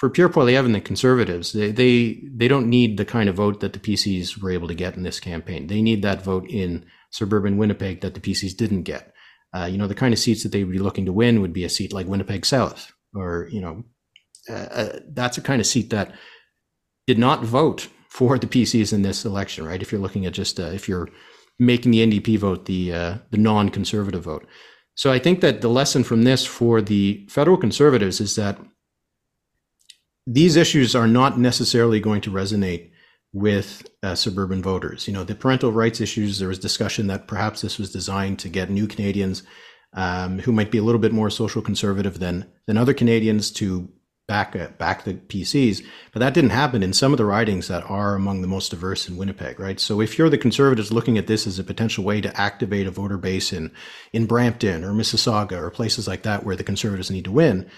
for 0.03 0.11
Pierre 0.11 0.29
Poilievre 0.29 0.65
and 0.65 0.75
the 0.75 0.81
Conservatives, 0.81 1.53
they, 1.53 1.71
they 1.71 2.25
they 2.35 2.49
don't 2.49 2.69
need 2.69 2.97
the 2.97 3.05
kind 3.05 3.29
of 3.29 3.37
vote 3.37 3.61
that 3.61 3.73
the 3.73 3.79
PCs 3.79 4.37
were 4.43 4.51
able 4.51 4.67
to 4.67 4.75
get 4.75 4.97
in 4.97 5.05
this 5.05 5.21
campaign. 5.21 5.69
They 5.69 5.81
need 5.81 6.03
that 6.03 6.25
vote 6.25 6.45
in 6.51 6.85
suburban 7.11 7.57
Winnipeg 7.57 8.01
that 8.01 8.15
the 8.15 8.21
PCs 8.21 8.57
didn't 8.57 8.83
get. 8.83 9.15
Uh, 9.55 9.67
you 9.67 9.79
know, 9.79 9.87
the 9.87 9.95
kind 9.95 10.12
of 10.12 10.19
seats 10.19 10.43
that 10.43 10.51
they 10.51 10.65
would 10.65 10.73
be 10.73 10.81
looking 10.81 11.07
to 11.07 11.12
win 11.12 11.41
would 11.41 11.53
be 11.53 11.62
a 11.62 11.69
seat 11.69 11.93
like 11.93 12.09
Winnipeg 12.09 12.45
South, 12.45 12.93
or 13.15 13.49
you 13.53 13.61
know, 13.61 13.85
uh, 14.51 14.67
uh, 14.81 14.99
that's 15.12 15.38
a 15.38 15.41
kind 15.41 15.61
of 15.61 15.69
seat 15.69 15.91
that 15.91 16.12
did 17.07 17.21
not 17.21 17.45
vote 17.45 17.87
for 18.09 18.41
the 18.41 18.49
PCs 18.49 18.93
in 18.93 19.03
this 19.03 19.25
election, 19.25 19.65
right? 19.65 19.83
If 19.83 19.93
you're 19.93 20.01
looking 20.01 20.27
at 20.27 20.33
just 20.33 20.59
uh, 20.59 20.73
if 20.75 20.88
you're 20.88 21.11
making 21.61 21.93
the 21.93 22.05
NDP 22.05 22.38
vote 22.38 22.65
the 22.65 22.93
uh, 22.93 23.19
the 23.31 23.38
non-conservative 23.38 24.25
vote. 24.25 24.49
So 24.97 25.12
I 25.12 25.21
think 25.21 25.43
that 25.43 25.61
the 25.61 25.69
lesson 25.69 26.03
from 26.03 26.25
this 26.25 26.45
for 26.45 26.83
the 26.83 27.25
federal 27.31 27.57
conservatives 27.57 28.21
is 28.21 28.35
that 28.35 28.59
these 30.26 30.56
issues 30.56 30.94
are 30.94 31.08
not 31.08 31.38
necessarily 31.38 32.00
going 32.00 32.20
to 32.22 32.30
resonate 32.30 32.90
with 33.32 33.88
uh, 34.02 34.14
suburban 34.14 34.62
voters. 34.62 35.08
You 35.08 35.14
know, 35.14 35.24
the 35.24 35.35
parental 35.35 35.72
rights 35.72 36.00
issues, 36.00 36.38
there 36.38 36.48
was 36.48 36.58
discussion 36.58 37.06
that 37.06 37.26
perhaps 37.26 37.62
this 37.62 37.78
was 37.78 37.90
designed 37.90 38.38
to 38.40 38.48
get 38.48 38.70
new 38.70 38.87
Canadians 38.87 39.42
um, 39.94 40.38
who 40.40 40.52
might 40.52 40.70
be 40.70 40.78
a 40.78 40.82
little 40.82 41.00
bit 41.00 41.12
more 41.12 41.30
social 41.30 41.62
conservative 41.62 42.18
than 42.18 42.50
than 42.66 42.76
other 42.76 42.94
Canadians 42.94 43.50
to 43.52 43.88
back 44.28 44.54
uh, 44.54 44.68
back 44.78 45.04
the 45.04 45.14
PCs. 45.14 45.85
But 46.12 46.20
that 46.20 46.35
didn't 46.35 46.50
happen 46.50 46.82
in 46.82 46.92
some 46.92 47.12
of 47.12 47.18
the 47.18 47.24
ridings 47.24 47.68
that 47.68 47.88
are 47.90 48.14
among 48.14 48.40
the 48.40 48.48
most 48.48 48.70
diverse 48.70 49.08
in 49.08 49.16
Winnipeg, 49.16 49.58
right? 49.58 49.80
So 49.80 50.00
if 50.00 50.18
you're 50.18 50.30
the 50.30 50.38
conservatives 50.38 50.92
looking 50.92 51.18
at 51.18 51.26
this 51.26 51.46
as 51.46 51.58
a 51.58 51.64
potential 51.64 52.04
way 52.04 52.20
to 52.20 52.40
activate 52.40 52.87
a 52.87 52.90
voter 52.90 53.18
base 53.18 53.52
in 53.52 53.70
in 54.12 54.26
Brampton 54.26 54.85
or 54.85 54.92
Mississauga 54.92 55.52
or 55.52 55.70
places 55.70 56.06
like 56.06 56.22
that 56.22 56.44
where 56.44 56.56
the 56.56 56.64
conservatives 56.64 57.11
need 57.11 57.24
to 57.24 57.32
win, 57.32 57.68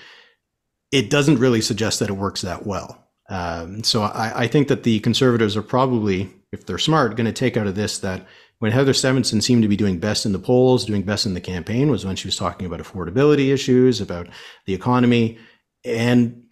it 0.95 1.11
doesn't 1.11 1.41
really 1.41 1.61
suggest 1.61 1.99
that 1.99 2.09
it 2.09 2.13
works 2.13 2.43
that 2.43 2.65
well. 2.65 3.05
Um, 3.29 3.83
so 3.83 4.03
I, 4.03 4.45
I, 4.45 4.47
think 4.47 4.69
that 4.69 4.85
the 4.85 5.01
conservatives 5.01 5.57
are 5.57 5.63
probably, 5.63 6.31
if 6.53 6.67
they're 6.67 6.79
smart, 6.79 7.17
going 7.17 7.27
to 7.27 7.33
take 7.33 7.57
out 7.57 7.67
of 7.67 7.75
this 7.75 7.99
that 7.99 8.25
when 8.61 8.71
Heather 8.71 8.93
Stefanson 8.93 9.41
seemed 9.41 9.63
to 9.63 9.69
be 9.69 9.77
doing 9.77 9.99
best 9.99 10.25
in 10.25 10.33
the 10.33 10.39
polls, 10.39 10.85
doing 10.85 11.03
best 11.03 11.27
in 11.27 11.35
the 11.35 11.41
campaign, 11.41 11.91
was 11.91 12.05
when 12.05 12.15
she 12.15 12.29
was 12.29 12.37
talking 12.37 12.65
about 12.65 12.81
affordability 12.81 13.53
issues, 13.53 14.01
about 14.01 14.29
the 14.67 14.75
economy, 14.75 15.37
and 15.85 16.45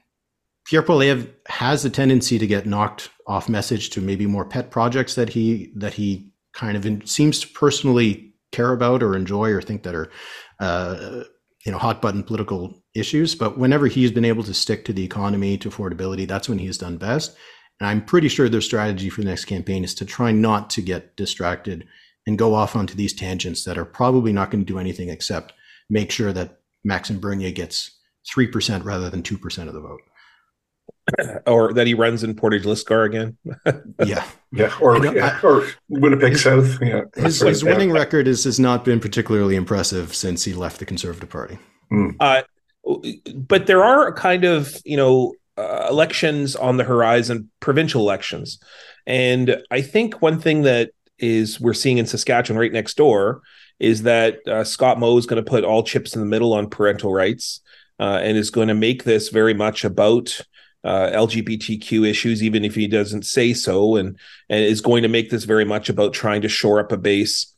Pierre 0.65 0.83
Poilievre 0.83 1.31
has 1.47 1.85
a 1.85 1.91
tendency 1.91 2.39
to 2.39 2.47
get 2.47 2.67
knocked 2.67 3.11
off 3.29 3.49
message 3.49 3.91
to 3.91 4.01
maybe 4.01 4.27
more 4.27 4.45
pet 4.45 4.73
projects 4.73 5.15
that 5.15 5.29
he 5.29 5.73
that 5.77 5.95
he 5.95 6.33
kind 6.53 6.77
of 6.77 6.85
in, 6.85 7.07
seems 7.07 7.39
to 7.41 7.49
personally 7.49 8.35
care 8.51 8.73
about 8.73 9.03
or 9.03 9.15
enjoy 9.15 9.51
or 9.51 9.63
think 9.63 9.85
that 9.85 9.95
are, 9.95 10.11
uh, 10.59 11.23
you 11.65 11.73
know, 11.73 11.79
hot 11.79 12.03
button 12.03 12.23
political 12.23 12.83
issues. 12.95 13.35
But 13.35 13.59
whenever 13.59 13.87
he's 13.87 14.11
been 14.11 14.25
able 14.25 14.43
to 14.45 14.55
stick 14.55 14.85
to 14.85 14.93
the 14.93 15.05
economy, 15.05 15.57
to 15.59 15.71
affordability, 15.71 16.27
that's 16.27 16.49
when 16.49 16.59
he's 16.59 16.79
done 16.79 16.97
best. 16.97 17.37
And 17.81 17.89
I'm 17.89 18.05
pretty 18.05 18.29
sure 18.29 18.49
their 18.49 18.61
strategy 18.61 19.09
for 19.09 19.23
the 19.23 19.29
next 19.29 19.47
campaign 19.47 19.85
is 19.85 19.95
to 19.97 20.05
try 20.05 20.33
not 20.33 20.71
to 20.71 20.83
get 20.83 21.17
distracted 21.17 21.87
and 22.27 22.39
go 22.39 22.55
off 22.55 22.77
onto 22.77 22.95
these 22.95 23.13
tangents 23.13 23.65
that 23.65 23.79
are 23.79 23.85
probably 23.85 24.33
not 24.33 24.51
going 24.51 24.65
to 24.65 24.73
do 24.73 24.79
anything 24.79 25.09
except 25.09 25.53
make 25.91 26.11
sure 26.11 26.33
that 26.33 26.61
Maxime 26.85 27.19
Bernier 27.19 27.51
gets 27.51 27.99
3% 28.35 28.85
rather 28.85 29.11
than 29.11 29.23
2% 29.23 29.69
of 29.69 29.75
the 29.75 29.81
vote. 29.81 30.01
or 31.47 31.73
that 31.73 31.87
he 31.87 31.95
runs 31.95 32.23
in 32.23 32.35
Portage 32.35 32.65
Lisgar 32.65 33.07
again. 33.07 33.37
yeah. 34.05 34.25
Yeah. 34.53 34.73
Or, 34.81 34.99
know, 34.99 35.13
yeah. 35.13 35.39
I, 35.43 35.47
or 35.47 35.67
Winnipeg 35.89 36.37
South. 36.37 36.79
Yeah. 36.81 37.03
His, 37.17 37.41
his 37.41 37.65
winning 37.65 37.91
record 37.91 38.29
is, 38.29 38.45
has 38.45 38.61
not 38.61 38.85
been 38.85 39.01
particularly 39.01 39.57
impressive 39.57 40.15
since 40.15 40.45
he 40.45 40.55
left 40.55 40.79
the 40.79 40.85
Conservative 40.85 41.31
Party. 41.31 41.59
Mm. 41.93 42.17
Uh, 42.21 42.43
but 43.35 43.67
there 43.67 43.83
are 43.83 44.13
kind 44.13 44.45
of, 44.45 44.77
you 44.85 44.97
know, 44.97 45.35
uh, 45.57 45.87
elections 45.89 46.57
on 46.57 46.77
the 46.77 46.85
horizon, 46.85 47.51
provincial 47.61 48.03
elections. 48.03 48.59
And 49.07 49.63
I 49.71 49.83
think 49.83 50.23
one 50.23 50.41
thing 50.41 50.63
that 50.63 50.91
is 51.19 51.61
we're 51.61 51.75
seeing 51.75 51.99
in 51.99 52.07
Saskatchewan 52.07 52.59
right 52.59 52.73
next 52.73 52.97
door 52.97 53.43
is 53.79 54.03
that 54.03 54.47
uh, 54.47 54.65
Scott 54.65 54.99
Moe 54.99 55.19
is 55.19 55.27
going 55.27 55.43
to 55.43 55.49
put 55.49 55.65
all 55.65 55.83
chips 55.83 56.15
in 56.15 56.21
the 56.21 56.27
middle 56.27 56.53
on 56.53 56.71
parental 56.71 57.13
rights 57.13 57.61
uh, 57.99 58.21
and 58.23 58.37
is 58.37 58.51
going 58.51 58.69
to 58.69 58.75
make 58.75 59.05
this 59.05 59.29
very 59.29 59.55
much 59.55 59.85
about 59.85 60.41
uh, 60.85 61.11
LGBTQ 61.13 62.09
issues, 62.09 62.43
even 62.43 62.65
if 62.65 62.75
he 62.75 62.89
doesn't 62.89 63.27
say 63.27 63.53
so, 63.55 63.97
and 63.97 64.19
and 64.49 64.65
is 64.65 64.81
going 64.81 65.03
to 65.03 65.09
make 65.09 65.31
this 65.31 65.45
very 65.45 65.65
much 65.65 65.89
about 65.89 66.13
trying 66.13 66.43
to 66.43 66.49
shore 66.49 66.81
up 66.81 66.93
a 66.93 66.97
base. 66.97 67.53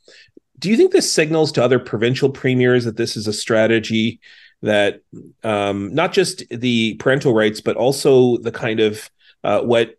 Do 0.59 0.71
you 0.71 0.77
think 0.77 0.93
this 0.93 1.13
signals 1.13 1.53
to 1.53 1.65
other 1.65 1.79
provincial 1.79 2.31
premiers 2.31 2.85
that 2.85 2.97
this 2.97 3.17
is 3.17 3.27
a 3.27 3.33
strategy 3.33 4.21
that 4.63 5.01
um, 5.43 5.95
not 5.95 6.13
just 6.13 6.43
the 6.49 6.95
parental 6.95 7.35
rights, 7.35 7.61
but 7.61 7.77
also 7.77 8.39
the 8.39 8.53
kind 8.53 8.81
of 8.81 9.11
uh, 9.43 9.61
what 9.61 9.97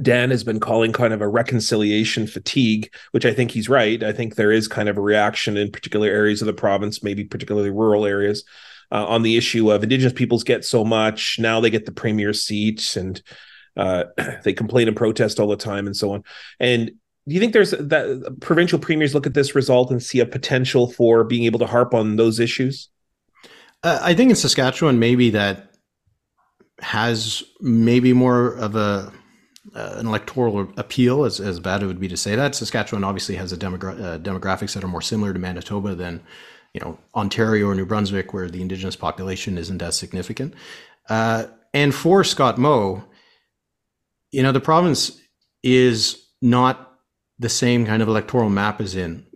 Dan 0.00 0.30
has 0.30 0.44
been 0.44 0.60
calling 0.60 0.92
kind 0.92 1.12
of 1.12 1.20
a 1.20 1.28
reconciliation 1.28 2.28
fatigue, 2.28 2.92
which 3.10 3.26
I 3.26 3.34
think 3.34 3.50
he's 3.50 3.68
right. 3.68 4.00
I 4.02 4.12
think 4.12 4.34
there 4.34 4.52
is 4.52 4.68
kind 4.68 4.88
of 4.88 4.96
a 4.96 5.00
reaction 5.00 5.56
in 5.56 5.72
particular 5.72 6.08
areas 6.08 6.40
of 6.40 6.46
the 6.46 6.52
province, 6.52 7.02
maybe 7.02 7.24
particularly 7.24 7.70
rural 7.70 8.06
areas, 8.06 8.44
uh, 8.90 9.06
on 9.06 9.22
the 9.22 9.36
issue 9.36 9.70
of 9.70 9.82
Indigenous 9.82 10.12
peoples 10.12 10.44
get 10.44 10.64
so 10.64 10.84
much. 10.84 11.38
Now 11.38 11.60
they 11.60 11.70
get 11.70 11.86
the 11.86 11.92
premier 11.92 12.32
seat 12.32 12.96
and 12.96 13.22
uh, 13.76 14.04
they 14.44 14.52
complain 14.52 14.88
and 14.88 14.96
protest 14.96 15.40
all 15.40 15.48
the 15.48 15.56
time 15.56 15.86
and 15.86 15.96
so 15.96 16.12
on. 16.12 16.24
And 16.58 16.92
do 17.28 17.34
you 17.34 17.40
think 17.40 17.52
there's 17.52 17.70
that 17.72 18.38
provincial 18.40 18.78
premiers 18.78 19.14
look 19.14 19.26
at 19.26 19.34
this 19.34 19.54
result 19.54 19.90
and 19.90 20.02
see 20.02 20.20
a 20.20 20.26
potential 20.26 20.90
for 20.90 21.22
being 21.22 21.44
able 21.44 21.58
to 21.60 21.66
harp 21.66 21.94
on 21.94 22.16
those 22.16 22.40
issues? 22.40 22.88
Uh, 23.82 23.98
I 24.02 24.14
think 24.14 24.30
in 24.30 24.36
Saskatchewan, 24.36 24.98
maybe 24.98 25.30
that 25.30 25.74
has 26.80 27.42
maybe 27.60 28.12
more 28.12 28.54
of 28.56 28.74
a 28.74 29.12
uh, 29.74 29.94
an 29.96 30.06
electoral 30.06 30.68
appeal, 30.76 31.24
as, 31.24 31.38
as 31.38 31.60
bad 31.60 31.82
it 31.82 31.86
would 31.86 32.00
be 32.00 32.08
to 32.08 32.16
say 32.16 32.34
that. 32.34 32.54
Saskatchewan 32.54 33.04
obviously 33.04 33.36
has 33.36 33.52
a 33.52 33.56
demogra- 33.56 34.00
uh, 34.02 34.18
demographics 34.18 34.72
that 34.74 34.82
are 34.82 34.88
more 34.88 35.02
similar 35.02 35.32
to 35.32 35.38
Manitoba 35.38 35.94
than, 35.94 36.20
you 36.74 36.80
know, 36.80 36.98
Ontario 37.14 37.68
or 37.68 37.74
New 37.74 37.86
Brunswick, 37.86 38.32
where 38.32 38.48
the 38.48 38.62
Indigenous 38.62 38.96
population 38.96 39.58
isn't 39.58 39.82
as 39.82 39.96
significant. 39.96 40.54
Uh, 41.08 41.46
and 41.74 41.94
for 41.94 42.24
Scott 42.24 42.58
Moe, 42.58 43.04
you 44.30 44.42
know, 44.42 44.52
the 44.52 44.60
province 44.60 45.20
is 45.62 46.28
not 46.40 46.98
the 47.38 47.48
same 47.48 47.86
kind 47.86 48.02
of 48.02 48.08
electoral 48.08 48.50
map 48.50 48.80
as 48.80 48.94
in 48.94 49.26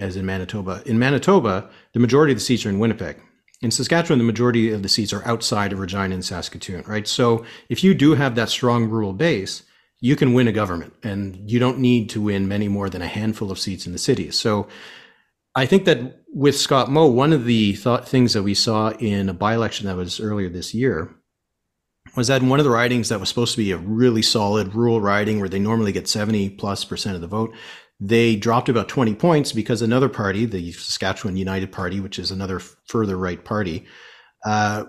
as 0.00 0.16
in 0.16 0.26
Manitoba. 0.26 0.82
In 0.86 0.98
Manitoba, 0.98 1.70
the 1.92 2.00
majority 2.00 2.32
of 2.32 2.38
the 2.38 2.44
seats 2.44 2.66
are 2.66 2.68
in 2.68 2.78
Winnipeg. 2.78 3.16
In 3.62 3.70
Saskatchewan, 3.70 4.18
the 4.18 4.24
majority 4.24 4.70
of 4.70 4.82
the 4.82 4.88
seats 4.88 5.12
are 5.12 5.26
outside 5.26 5.72
of 5.72 5.78
Regina 5.78 6.14
and 6.14 6.24
Saskatoon, 6.24 6.84
right? 6.86 7.06
So 7.06 7.44
if 7.68 7.84
you 7.84 7.94
do 7.94 8.14
have 8.14 8.34
that 8.34 8.50
strong 8.50 8.88
rural 8.90 9.12
base, 9.12 9.62
you 10.00 10.16
can 10.16 10.34
win 10.34 10.48
a 10.48 10.52
government 10.52 10.92
and 11.02 11.50
you 11.50 11.58
don't 11.58 11.78
need 11.78 12.10
to 12.10 12.20
win 12.20 12.48
many 12.48 12.68
more 12.68 12.90
than 12.90 13.00
a 13.02 13.06
handful 13.06 13.50
of 13.50 13.58
seats 13.58 13.86
in 13.86 13.92
the 13.92 13.98
city. 13.98 14.30
So 14.30 14.66
I 15.54 15.66
think 15.66 15.84
that 15.84 16.24
with 16.32 16.56
Scott 16.56 16.90
Moe, 16.90 17.06
one 17.06 17.32
of 17.32 17.44
the 17.44 17.74
things 18.04 18.32
that 18.32 18.42
we 18.42 18.54
saw 18.54 18.90
in 18.90 19.28
a 19.28 19.34
by 19.34 19.54
election 19.54 19.86
that 19.86 19.96
was 19.96 20.18
earlier 20.20 20.48
this 20.48 20.74
year 20.74 21.14
was 22.16 22.28
that 22.28 22.42
in 22.42 22.48
one 22.48 22.60
of 22.60 22.64
the 22.64 22.70
ridings 22.70 23.08
that 23.08 23.20
was 23.20 23.28
supposed 23.28 23.52
to 23.52 23.58
be 23.58 23.70
a 23.70 23.76
really 23.76 24.22
solid 24.22 24.74
rural 24.74 25.00
riding 25.00 25.40
where 25.40 25.48
they 25.48 25.58
normally 25.58 25.92
get 25.92 26.08
70 26.08 26.50
plus 26.50 26.84
percent 26.84 27.14
of 27.14 27.20
the 27.20 27.28
vote, 27.28 27.54
they 28.00 28.36
dropped 28.36 28.68
about 28.68 28.88
20 28.88 29.14
points 29.14 29.52
because 29.52 29.80
another 29.80 30.08
party, 30.08 30.44
the 30.44 30.72
Saskatchewan 30.72 31.36
United 31.36 31.72
Party, 31.72 32.00
which 32.00 32.18
is 32.18 32.30
another 32.30 32.58
further 32.58 33.16
right 33.16 33.44
party, 33.44 33.86
uh, 34.44 34.84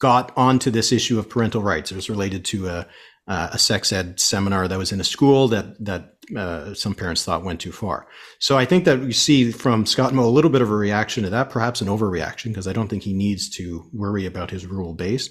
got 0.00 0.32
onto 0.36 0.70
this 0.70 0.90
issue 0.90 1.18
of 1.18 1.28
parental 1.28 1.62
rights. 1.62 1.92
It 1.92 1.96
was 1.96 2.10
related 2.10 2.44
to 2.46 2.68
a, 2.68 2.86
a 3.26 3.58
sex 3.58 3.92
ed 3.92 4.18
seminar 4.18 4.66
that 4.68 4.78
was 4.78 4.92
in 4.92 5.00
a 5.00 5.04
school 5.04 5.48
that 5.48 5.82
that 5.84 6.16
uh, 6.36 6.74
some 6.74 6.94
parents 6.94 7.24
thought 7.24 7.44
went 7.44 7.60
too 7.60 7.72
far. 7.72 8.06
So 8.38 8.56
I 8.58 8.64
think 8.64 8.84
that 8.84 9.00
we 9.00 9.12
see 9.12 9.50
from 9.52 9.86
Scott 9.86 10.14
Moe 10.14 10.26
a 10.26 10.30
little 10.30 10.50
bit 10.50 10.62
of 10.62 10.70
a 10.70 10.76
reaction 10.76 11.24
to 11.24 11.30
that, 11.30 11.50
perhaps 11.50 11.80
an 11.80 11.88
overreaction, 11.88 12.46
because 12.46 12.68
I 12.68 12.72
don't 12.72 12.88
think 12.88 13.02
he 13.02 13.12
needs 13.12 13.48
to 13.56 13.88
worry 13.92 14.26
about 14.26 14.50
his 14.50 14.66
rural 14.66 14.94
base. 14.94 15.30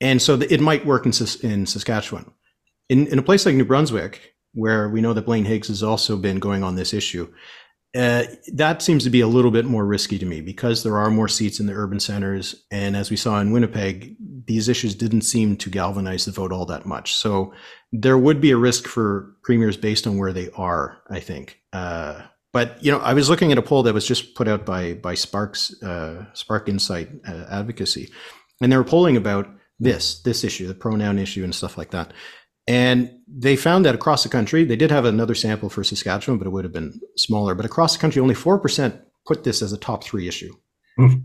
And 0.00 0.20
so 0.20 0.34
it 0.40 0.60
might 0.60 0.86
work 0.86 1.06
in, 1.06 1.12
in 1.42 1.66
Saskatchewan. 1.66 2.32
In, 2.88 3.06
in 3.08 3.18
a 3.18 3.22
place 3.22 3.46
like 3.46 3.54
New 3.54 3.64
Brunswick, 3.64 4.34
where 4.52 4.88
we 4.88 5.00
know 5.00 5.12
that 5.12 5.26
Blaine 5.26 5.44
Higgs 5.44 5.68
has 5.68 5.82
also 5.82 6.16
been 6.16 6.38
going 6.38 6.64
on 6.64 6.74
this 6.74 6.92
issue, 6.92 7.32
uh, 7.96 8.24
that 8.52 8.82
seems 8.82 9.02
to 9.04 9.10
be 9.10 9.20
a 9.20 9.26
little 9.26 9.50
bit 9.50 9.64
more 9.64 9.84
risky 9.84 10.18
to 10.18 10.26
me 10.26 10.40
because 10.40 10.82
there 10.82 10.96
are 10.96 11.10
more 11.10 11.28
seats 11.28 11.58
in 11.58 11.66
the 11.66 11.72
urban 11.72 11.98
centers. 11.98 12.64
And 12.70 12.96
as 12.96 13.10
we 13.10 13.16
saw 13.16 13.40
in 13.40 13.50
Winnipeg, 13.50 14.16
these 14.46 14.68
issues 14.68 14.94
didn't 14.94 15.22
seem 15.22 15.56
to 15.56 15.70
galvanize 15.70 16.24
the 16.24 16.32
vote 16.32 16.52
all 16.52 16.66
that 16.66 16.86
much. 16.86 17.14
So 17.14 17.52
there 17.92 18.18
would 18.18 18.40
be 18.40 18.52
a 18.52 18.56
risk 18.56 18.86
for 18.86 19.34
premiers 19.42 19.76
based 19.76 20.06
on 20.06 20.18
where 20.18 20.32
they 20.32 20.50
are, 20.50 20.98
I 21.10 21.18
think. 21.18 21.60
Uh, 21.72 22.22
but 22.52 22.82
you 22.82 22.92
know, 22.92 22.98
I 22.98 23.14
was 23.14 23.28
looking 23.28 23.50
at 23.50 23.58
a 23.58 23.62
poll 23.62 23.82
that 23.84 23.94
was 23.94 24.06
just 24.06 24.34
put 24.34 24.48
out 24.48 24.64
by 24.64 24.94
by 24.94 25.14
Sparks 25.14 25.80
uh, 25.82 26.26
Spark 26.32 26.68
Insight 26.68 27.08
uh, 27.26 27.46
Advocacy, 27.50 28.10
and 28.60 28.72
they 28.72 28.76
were 28.76 28.84
polling 28.84 29.16
about 29.16 29.48
this 29.78 30.20
this 30.22 30.42
issue, 30.42 30.66
the 30.66 30.74
pronoun 30.74 31.18
issue, 31.18 31.44
and 31.44 31.54
stuff 31.54 31.78
like 31.78 31.90
that. 31.92 32.12
And 32.70 33.10
they 33.26 33.56
found 33.56 33.84
that 33.84 33.96
across 33.96 34.22
the 34.22 34.28
country, 34.28 34.62
they 34.62 34.76
did 34.76 34.92
have 34.92 35.04
another 35.04 35.34
sample 35.34 35.68
for 35.68 35.82
Saskatchewan, 35.82 36.38
but 36.38 36.46
it 36.46 36.50
would 36.50 36.64
have 36.64 36.72
been 36.72 37.00
smaller. 37.16 37.56
But 37.56 37.66
across 37.66 37.94
the 37.94 38.00
country, 38.00 38.22
only 38.22 38.36
4% 38.36 39.02
put 39.26 39.42
this 39.42 39.60
as 39.60 39.72
a 39.72 39.76
top 39.76 40.04
three 40.04 40.28
issue. 40.28 40.54
Mm-hmm. 40.96 41.22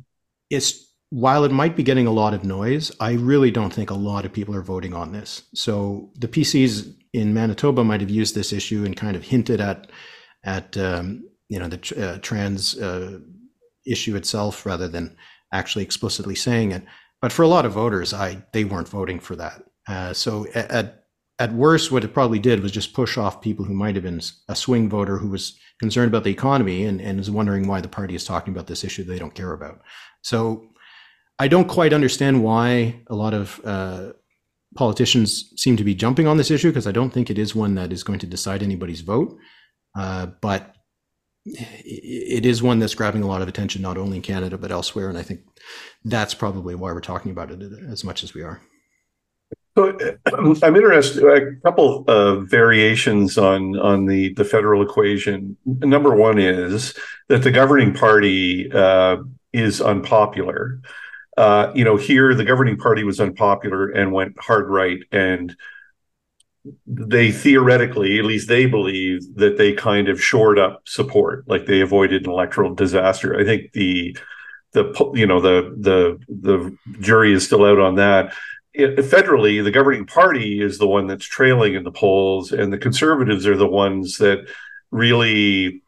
It's 0.49 0.91
while 1.11 1.43
it 1.43 1.51
might 1.51 1.75
be 1.75 1.83
getting 1.83 2.07
a 2.07 2.11
lot 2.11 2.33
of 2.33 2.43
noise, 2.43 2.91
I 2.99 3.13
really 3.13 3.51
don't 3.51 3.71
think 3.71 3.91
a 3.91 3.95
lot 3.95 4.25
of 4.25 4.33
people 4.33 4.55
are 4.55 4.63
voting 4.63 4.95
on 4.95 5.11
this. 5.11 5.43
So 5.53 6.09
the 6.15 6.27
PCs 6.27 6.91
in 7.13 7.35
Manitoba 7.35 7.83
might 7.83 8.01
have 8.01 8.09
used 8.09 8.33
this 8.33 8.51
issue 8.51 8.83
and 8.83 8.97
kind 8.97 9.15
of 9.15 9.23
hinted 9.23 9.61
at 9.61 9.91
at 10.43 10.75
um, 10.77 11.29
you 11.47 11.59
know 11.59 11.67
the 11.67 12.03
uh, 12.03 12.17
trans 12.23 12.75
uh, 12.79 13.19
issue 13.85 14.15
itself 14.15 14.65
rather 14.65 14.87
than 14.87 15.15
actually 15.53 15.83
explicitly 15.83 16.33
saying 16.33 16.71
it. 16.71 16.83
But 17.21 17.31
for 17.31 17.43
a 17.43 17.47
lot 17.47 17.65
of 17.65 17.73
voters, 17.73 18.15
I 18.15 18.43
they 18.51 18.63
weren't 18.63 18.89
voting 18.89 19.19
for 19.19 19.35
that. 19.35 19.63
Uh, 19.87 20.13
so 20.13 20.47
at 20.55 20.71
at 20.71 21.04
worst, 21.51 21.91
what 21.91 22.03
it 22.03 22.13
probably 22.13 22.39
did 22.39 22.61
was 22.61 22.71
just 22.71 22.93
push 22.93 23.17
off 23.17 23.41
people 23.41 23.65
who 23.65 23.73
might 23.73 23.95
have 23.95 24.03
been 24.03 24.21
a 24.47 24.55
swing 24.55 24.89
voter 24.89 25.17
who 25.17 25.27
was 25.27 25.57
concerned 25.79 26.07
about 26.07 26.23
the 26.23 26.31
economy 26.31 26.85
and, 26.85 27.01
and 27.01 27.19
is 27.19 27.29
wondering 27.29 27.67
why 27.67 27.81
the 27.81 27.87
party 27.87 28.15
is 28.15 28.23
talking 28.23 28.53
about 28.53 28.67
this 28.67 28.83
issue 28.83 29.03
they 29.03 29.19
don't 29.19 29.35
care 29.35 29.51
about. 29.51 29.81
So 30.21 30.69
I 31.37 31.47
don't 31.47 31.67
quite 31.67 31.93
understand 31.93 32.43
why 32.43 33.01
a 33.07 33.15
lot 33.15 33.33
of 33.33 33.59
uh, 33.65 34.13
politicians 34.75 35.53
seem 35.57 35.75
to 35.77 35.83
be 35.83 35.93
jumping 35.93 36.27
on 36.27 36.37
this 36.37 36.51
issue 36.51 36.69
because 36.69 36.87
I 36.87 36.93
don't 36.93 37.11
think 37.11 37.29
it 37.29 37.37
is 37.37 37.53
one 37.53 37.75
that 37.75 37.91
is 37.91 38.03
going 38.03 38.19
to 38.19 38.27
decide 38.27 38.63
anybody's 38.63 39.01
vote. 39.01 39.37
Uh, 39.97 40.27
but 40.41 40.73
it 41.45 42.45
is 42.45 42.63
one 42.63 42.79
that's 42.79 42.95
grabbing 42.95 43.21
a 43.21 43.27
lot 43.27 43.41
of 43.41 43.47
attention, 43.47 43.81
not 43.81 43.97
only 43.97 44.17
in 44.17 44.23
Canada, 44.23 44.57
but 44.57 44.71
elsewhere. 44.71 45.09
And 45.09 45.17
I 45.17 45.21
think 45.21 45.41
that's 46.03 46.33
probably 46.33 46.75
why 46.75 46.91
we're 46.91 47.01
talking 47.01 47.31
about 47.31 47.51
it 47.51 47.61
as 47.89 48.03
much 48.03 48.23
as 48.23 48.33
we 48.33 48.41
are. 48.41 48.61
So 49.77 49.97
I'm 50.33 50.75
interested. 50.75 51.23
A 51.23 51.59
couple 51.61 52.05
of 52.07 52.47
variations 52.47 53.37
on 53.37 53.77
on 53.77 54.05
the 54.05 54.33
the 54.33 54.45
federal 54.45 54.81
equation. 54.81 55.57
Number 55.65 56.15
one 56.15 56.39
is 56.39 56.93
that 57.27 57.43
the 57.43 57.51
governing 57.51 57.93
party 57.93 58.71
uh, 58.71 59.17
is 59.51 59.81
unpopular. 59.81 60.79
Uh, 61.37 61.73
you 61.75 61.83
know, 61.83 61.97
here 61.97 62.33
the 62.33 62.45
governing 62.45 62.77
party 62.77 63.03
was 63.03 63.19
unpopular 63.19 63.89
and 63.89 64.13
went 64.13 64.39
hard 64.39 64.69
right, 64.69 64.99
and 65.11 65.53
they 66.87 67.31
theoretically, 67.31 68.17
at 68.17 68.25
least 68.25 68.47
they 68.47 68.65
believe 68.65 69.35
that 69.35 69.57
they 69.57 69.73
kind 69.73 70.07
of 70.07 70.23
shored 70.23 70.57
up 70.57 70.83
support, 70.87 71.47
like 71.47 71.65
they 71.65 71.81
avoided 71.81 72.23
an 72.25 72.31
electoral 72.31 72.73
disaster. 72.73 73.37
I 73.37 73.43
think 73.43 73.73
the 73.73 74.17
the 74.71 75.11
you 75.13 75.27
know 75.27 75.41
the 75.41 75.75
the 75.77 76.19
the 76.29 76.77
jury 77.01 77.33
is 77.33 77.45
still 77.45 77.65
out 77.65 77.79
on 77.79 77.95
that 77.95 78.33
it, 78.75 78.97
federally, 78.97 79.63
the 79.63 79.71
governing 79.71 80.05
party 80.05 80.61
is 80.61 80.77
the 80.77 80.87
one 80.87 81.07
that's 81.07 81.25
trailing 81.25 81.75
in 81.75 81.83
the 81.83 81.91
polls, 81.91 82.51
and 82.51 82.71
the 82.71 82.77
conservatives 82.77 83.47
are 83.47 83.57
the 83.57 83.67
ones 83.67 84.17
that 84.17 84.47
really 84.91 85.81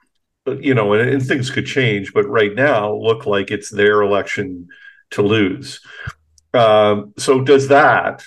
you 0.62 0.74
know, 0.74 0.94
and, 0.94 1.10
and 1.10 1.26
things 1.26 1.50
could 1.50 1.66
change, 1.66 2.14
but 2.14 2.28
right 2.28 2.56
now 2.56 2.94
look 2.94 3.26
like 3.26 3.52
it's 3.52 3.70
their 3.70 4.02
election 4.02 4.68
to 5.12 5.22
lose. 5.22 5.82
Um, 6.54 7.14
so 7.18 7.42
does 7.42 7.68
that 7.68 8.26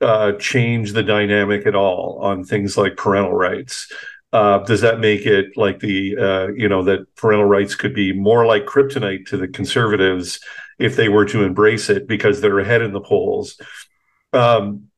uh, 0.00 0.32
change 0.32 0.92
the 0.92 1.02
dynamic 1.02 1.66
at 1.66 1.74
all 1.74 2.18
on 2.22 2.44
things 2.44 2.76
like 2.76 2.96
parental 2.96 3.32
rights? 3.32 3.92
Uh, 4.32 4.58
does 4.58 4.82
that 4.82 5.00
make 5.00 5.24
it 5.24 5.56
like 5.56 5.80
the 5.80 6.16
uh, 6.16 6.48
you 6.54 6.68
know 6.68 6.82
that 6.84 7.14
parental 7.16 7.46
rights 7.46 7.74
could 7.74 7.94
be 7.94 8.12
more 8.12 8.44
like 8.44 8.66
kryptonite 8.66 9.26
to 9.26 9.38
the 9.38 9.48
conservatives 9.48 10.40
if 10.78 10.96
they 10.96 11.08
were 11.08 11.24
to 11.26 11.44
embrace 11.44 11.90
it 11.90 12.06
because 12.06 12.40
they're 12.40 12.58
ahead 12.58 12.82
in 12.82 12.92
the 12.92 13.00
polls? 13.00 13.60
Um, 14.32 14.88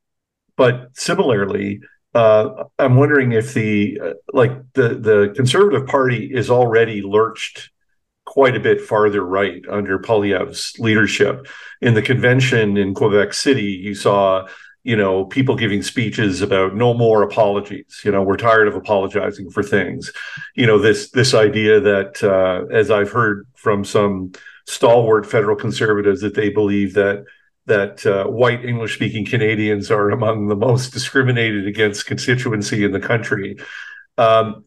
but 0.57 0.91
similarly, 0.95 1.81
uh, 2.15 2.65
I'm 2.79 2.97
wondering 2.97 3.33
if 3.33 3.55
the 3.55 4.01
uh, 4.03 4.13
like 4.33 4.53
the 4.75 4.89
the 4.89 5.33
Conservative 5.35 5.87
Party 5.87 6.31
is 6.33 6.51
already 6.51 7.03
lurched 7.03 7.71
quite 8.27 8.57
a 8.57 8.61
bit 8.61 8.81
farther 8.81 9.25
right 9.25 9.63
under 9.71 9.99
Poilievre's 9.99 10.75
leadership. 10.79 11.47
In 11.81 11.95
the 11.95 12.03
convention 12.03 12.77
in 12.77 12.95
Quebec 12.95 13.33
City, 13.33 13.73
you 13.73 13.95
saw 13.95 14.47
you 14.83 14.97
know 14.97 15.25
people 15.27 15.57
giving 15.57 15.83
speeches 15.83 16.41
about 16.41 16.75
no 16.75 16.95
more 16.95 17.23
apologies 17.23 18.01
you 18.05 18.11
know 18.11 18.23
we're 18.23 18.37
tired 18.37 18.67
of 18.67 18.75
apologizing 18.75 19.51
for 19.51 19.63
things 19.63 20.11
you 20.55 20.67
know 20.67 20.79
this 20.79 21.11
this 21.11 21.35
idea 21.35 21.81
that 21.81 22.23
uh, 22.25 22.65
as 22.75 22.91
i've 22.91 23.11
heard 23.11 23.47
from 23.55 23.85
some 23.85 24.33
stalwart 24.71 25.27
federal 25.27 25.57
conservatives 25.57 26.21
that 26.21 26.35
they 26.35 26.49
believe 26.49 26.95
that 26.95 27.25
that 27.67 28.05
uh, 28.07 28.25
white 28.25 28.65
English 28.65 28.95
speaking 28.95 29.25
Canadians 29.25 29.91
are 29.91 30.11
among 30.11 30.49
the 30.49 30.57
most 30.57 30.93
discriminated 30.93 31.67
against 31.67 32.07
constituency 32.07 32.85
in 32.85 32.93
the 32.93 33.01
country. 33.01 33.59
Um, 34.19 34.65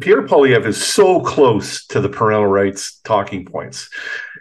Pierre 0.00 0.22
Poilievre 0.22 0.66
is 0.66 0.82
so 0.82 1.20
close 1.20 1.86
to 1.86 2.00
the 2.00 2.08
parental 2.08 2.46
rights 2.46 3.00
talking 3.00 3.44
points. 3.44 3.90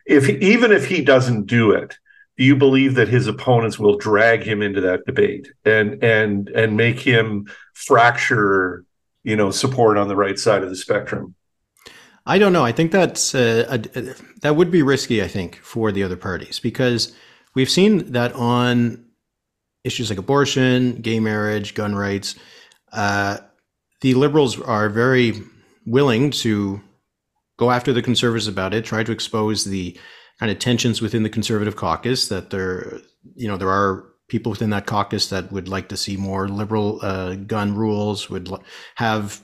If 0.05 0.29
even 0.29 0.71
if 0.71 0.87
he 0.87 1.03
doesn't 1.03 1.45
do 1.45 1.71
it, 1.71 1.97
do 2.37 2.43
you 2.43 2.55
believe 2.55 2.95
that 2.95 3.07
his 3.07 3.27
opponents 3.27 3.79
will 3.79 3.97
drag 3.97 4.43
him 4.43 4.61
into 4.61 4.81
that 4.81 5.05
debate 5.05 5.51
and 5.65 6.03
and 6.03 6.49
and 6.49 6.77
make 6.77 6.99
him 6.99 7.47
fracture, 7.73 8.85
you 9.23 9.35
know, 9.35 9.51
support 9.51 9.97
on 9.97 10.07
the 10.07 10.15
right 10.15 10.39
side 10.39 10.63
of 10.63 10.69
the 10.69 10.75
spectrum? 10.75 11.35
I 12.27 12.37
don't 12.37 12.53
know. 12.53 12.65
I 12.65 12.71
think 12.73 12.91
that's 12.91 13.33
uh, 13.33 13.65
a, 13.69 13.99
a, 13.99 14.13
that 14.41 14.55
would 14.55 14.69
be 14.69 14.83
risky. 14.83 15.23
I 15.23 15.27
think 15.27 15.55
for 15.63 15.91
the 15.91 16.03
other 16.03 16.17
parties 16.17 16.59
because 16.59 17.13
We've 17.57 17.71
seen 17.71 18.11
that 18.11 18.33
on 18.33 19.03
issues 19.83 20.11
like 20.11 20.19
abortion, 20.19 20.97
gay 21.01 21.19
marriage, 21.19 21.73
gun 21.73 21.95
rights, 21.95 22.35
uh, 22.93 23.39
the 24.01 24.13
liberals 24.13 24.61
are 24.61 24.89
very 24.89 25.41
willing 25.87 26.29
to 26.29 26.79
go 27.57 27.71
after 27.71 27.91
the 27.93 28.03
conservatives 28.03 28.47
about 28.47 28.75
it, 28.75 28.85
try 28.85 29.03
to 29.03 29.11
expose 29.11 29.63
the 29.63 29.97
kind 30.39 30.51
of 30.51 30.59
tensions 30.59 31.01
within 31.01 31.23
the 31.23 31.31
conservative 31.31 31.75
caucus 31.75 32.27
that 32.27 32.51
there, 32.51 32.99
you 33.33 33.47
know, 33.47 33.57
there 33.57 33.71
are 33.71 34.05
people 34.27 34.51
within 34.51 34.69
that 34.69 34.85
caucus 34.85 35.29
that 35.29 35.51
would 35.51 35.67
like 35.67 35.89
to 35.89 35.97
see 35.97 36.15
more 36.15 36.47
liberal 36.47 36.99
uh, 37.01 37.33
gun 37.33 37.73
rules, 37.73 38.29
would 38.29 38.51
have 38.97 39.43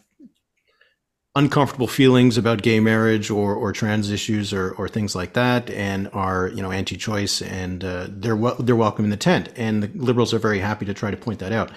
uncomfortable 1.35 1.87
feelings 1.87 2.37
about 2.37 2.61
gay 2.61 2.79
marriage 2.79 3.31
or, 3.31 3.55
or 3.55 3.71
trans 3.71 4.11
issues 4.11 4.53
or, 4.53 4.71
or 4.73 4.87
things 4.87 5.15
like 5.15 5.33
that 5.33 5.69
and 5.71 6.07
are 6.13 6.49
you 6.49 6.61
know 6.61 6.71
anti-choice 6.71 7.41
and 7.41 7.83
uh, 7.83 8.07
they're 8.09 8.37
they're 8.59 8.75
welcome 8.75 9.05
in 9.05 9.11
the 9.11 9.17
tent. 9.17 9.49
And 9.55 9.83
the 9.83 9.91
liberals 9.95 10.33
are 10.33 10.39
very 10.39 10.59
happy 10.59 10.85
to 10.85 10.93
try 10.93 11.09
to 11.11 11.17
point 11.17 11.39
that 11.39 11.51
out. 11.51 11.71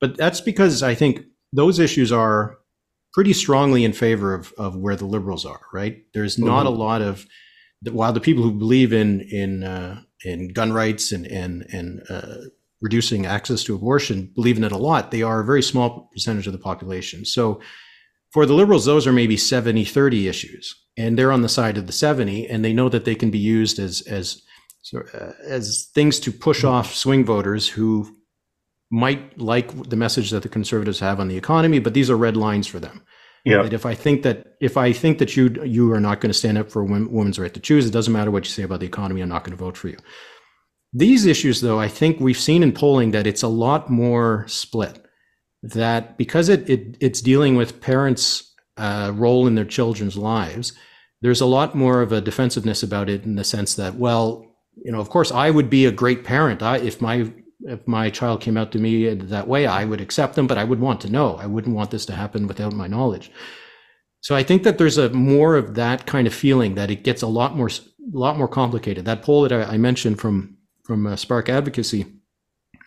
But 0.00 0.16
that's 0.16 0.40
because 0.40 0.82
I 0.82 0.94
think 0.94 1.24
those 1.52 1.78
issues 1.78 2.12
are 2.12 2.58
pretty 3.12 3.32
strongly 3.32 3.84
in 3.84 3.92
favor 3.92 4.32
of, 4.32 4.52
of 4.56 4.76
where 4.76 4.94
the 4.94 5.06
liberals 5.06 5.44
are 5.44 5.60
right? 5.72 6.04
There's 6.14 6.38
not 6.38 6.66
mm-hmm. 6.66 6.74
a 6.74 6.78
lot 6.78 7.02
of 7.02 7.26
while 7.90 8.12
the 8.12 8.20
people 8.20 8.44
who 8.44 8.52
believe 8.52 8.92
in 8.92 9.22
in 9.22 9.64
uh, 9.64 10.02
in 10.24 10.52
gun 10.52 10.72
rights 10.72 11.10
and 11.10 11.26
and 11.26 11.66
and 11.72 12.02
uh, 12.08 12.36
reducing 12.80 13.26
access 13.26 13.64
to 13.64 13.74
abortion 13.74 14.30
believe 14.34 14.56
in 14.56 14.64
it 14.64 14.72
a 14.72 14.78
lot 14.78 15.10
they 15.10 15.22
are 15.22 15.40
a 15.40 15.44
very 15.44 15.62
small 15.62 16.08
percentage 16.12 16.46
of 16.46 16.52
the 16.52 16.58
population. 16.58 17.24
So 17.24 17.60
for 18.32 18.46
the 18.46 18.54
liberals, 18.54 18.84
those 18.84 19.06
are 19.06 19.12
maybe 19.12 19.36
70 19.36 19.84
30 19.84 20.28
issues. 20.28 20.74
And 20.96 21.18
they're 21.18 21.32
on 21.32 21.42
the 21.42 21.48
side 21.48 21.78
of 21.78 21.86
the 21.86 21.92
70, 21.92 22.48
and 22.48 22.64
they 22.64 22.72
know 22.72 22.88
that 22.88 23.04
they 23.04 23.14
can 23.14 23.30
be 23.30 23.38
used 23.38 23.78
as, 23.78 24.02
as, 24.02 24.42
uh, 24.94 25.32
as 25.44 25.88
things 25.94 26.20
to 26.20 26.32
push 26.32 26.64
off 26.64 26.94
swing 26.94 27.24
voters 27.24 27.68
who 27.68 28.16
might 28.90 29.38
like 29.38 29.88
the 29.88 29.96
message 29.96 30.30
that 30.30 30.42
the 30.42 30.48
conservatives 30.48 31.00
have 31.00 31.20
on 31.20 31.28
the 31.28 31.36
economy, 31.36 31.78
but 31.78 31.94
these 31.94 32.10
are 32.10 32.16
red 32.16 32.36
lines 32.36 32.66
for 32.66 32.80
them. 32.80 33.02
Yeah. 33.44 33.62
That 33.62 33.72
if 33.72 33.86
I 33.86 33.94
think 33.94 34.22
that 34.22 34.56
if 34.60 34.76
I 34.76 34.92
think 34.92 35.18
that 35.18 35.34
you 35.34 35.48
you 35.64 35.90
are 35.92 36.00
not 36.00 36.20
going 36.20 36.30
to 36.30 36.38
stand 36.38 36.58
up 36.58 36.70
for 36.70 36.84
women's 36.84 37.38
right 37.38 37.54
to 37.54 37.60
choose, 37.60 37.86
it 37.86 37.92
doesn't 37.92 38.12
matter 38.12 38.30
what 38.30 38.44
you 38.44 38.50
say 38.50 38.64
about 38.64 38.80
the 38.80 38.86
economy. 38.86 39.22
I'm 39.22 39.30
not 39.30 39.44
going 39.44 39.56
to 39.56 39.64
vote 39.64 39.78
for 39.78 39.88
you. 39.88 39.96
These 40.92 41.24
issues, 41.24 41.60
though, 41.60 41.78
I 41.78 41.88
think 41.88 42.20
we've 42.20 42.38
seen 42.38 42.62
in 42.62 42.72
polling 42.72 43.12
that 43.12 43.26
it's 43.26 43.42
a 43.42 43.48
lot 43.48 43.88
more 43.88 44.44
split 44.48 45.02
that 45.62 46.16
because 46.16 46.48
it, 46.48 46.68
it 46.68 46.96
it's 47.00 47.20
dealing 47.20 47.56
with 47.56 47.80
parents' 47.80 48.54
uh, 48.76 49.12
role 49.14 49.46
in 49.46 49.54
their 49.54 49.64
children's 49.64 50.16
lives, 50.16 50.72
there's 51.20 51.40
a 51.40 51.46
lot 51.46 51.74
more 51.74 52.00
of 52.02 52.12
a 52.12 52.20
defensiveness 52.20 52.82
about 52.82 53.08
it 53.08 53.24
in 53.24 53.36
the 53.36 53.44
sense 53.44 53.74
that, 53.74 53.96
well, 53.96 54.46
you 54.82 54.90
know, 54.90 55.00
of 55.00 55.10
course, 55.10 55.30
I 55.30 55.50
would 55.50 55.68
be 55.68 55.84
a 55.84 55.92
great 55.92 56.24
parent. 56.24 56.62
I, 56.62 56.78
if 56.78 57.00
my 57.00 57.30
if 57.62 57.86
my 57.86 58.08
child 58.08 58.40
came 58.40 58.56
out 58.56 58.72
to 58.72 58.78
me 58.78 59.12
that 59.12 59.46
way, 59.46 59.66
I 59.66 59.84
would 59.84 60.00
accept 60.00 60.34
them, 60.34 60.46
but 60.46 60.56
I 60.56 60.64
would 60.64 60.80
want 60.80 61.00
to 61.02 61.10
know. 61.10 61.36
I 61.36 61.46
wouldn't 61.46 61.76
want 61.76 61.90
this 61.90 62.06
to 62.06 62.14
happen 62.14 62.46
without 62.46 62.72
my 62.72 62.86
knowledge. 62.86 63.30
So 64.22 64.34
I 64.34 64.42
think 64.42 64.62
that 64.62 64.78
there's 64.78 64.96
a 64.96 65.10
more 65.10 65.56
of 65.56 65.74
that 65.74 66.06
kind 66.06 66.26
of 66.26 66.32
feeling 66.34 66.74
that 66.74 66.90
it 66.90 67.04
gets 67.04 67.20
a 67.20 67.26
lot 67.26 67.56
more, 67.56 67.68
a 67.68 68.18
lot 68.18 68.38
more 68.38 68.48
complicated. 68.48 69.04
That 69.04 69.22
poll 69.22 69.42
that 69.42 69.52
I, 69.52 69.74
I 69.74 69.76
mentioned 69.76 70.20
from 70.20 70.56
from 70.84 71.06
uh, 71.06 71.16
Spark 71.16 71.48
Advocacy 71.48 72.06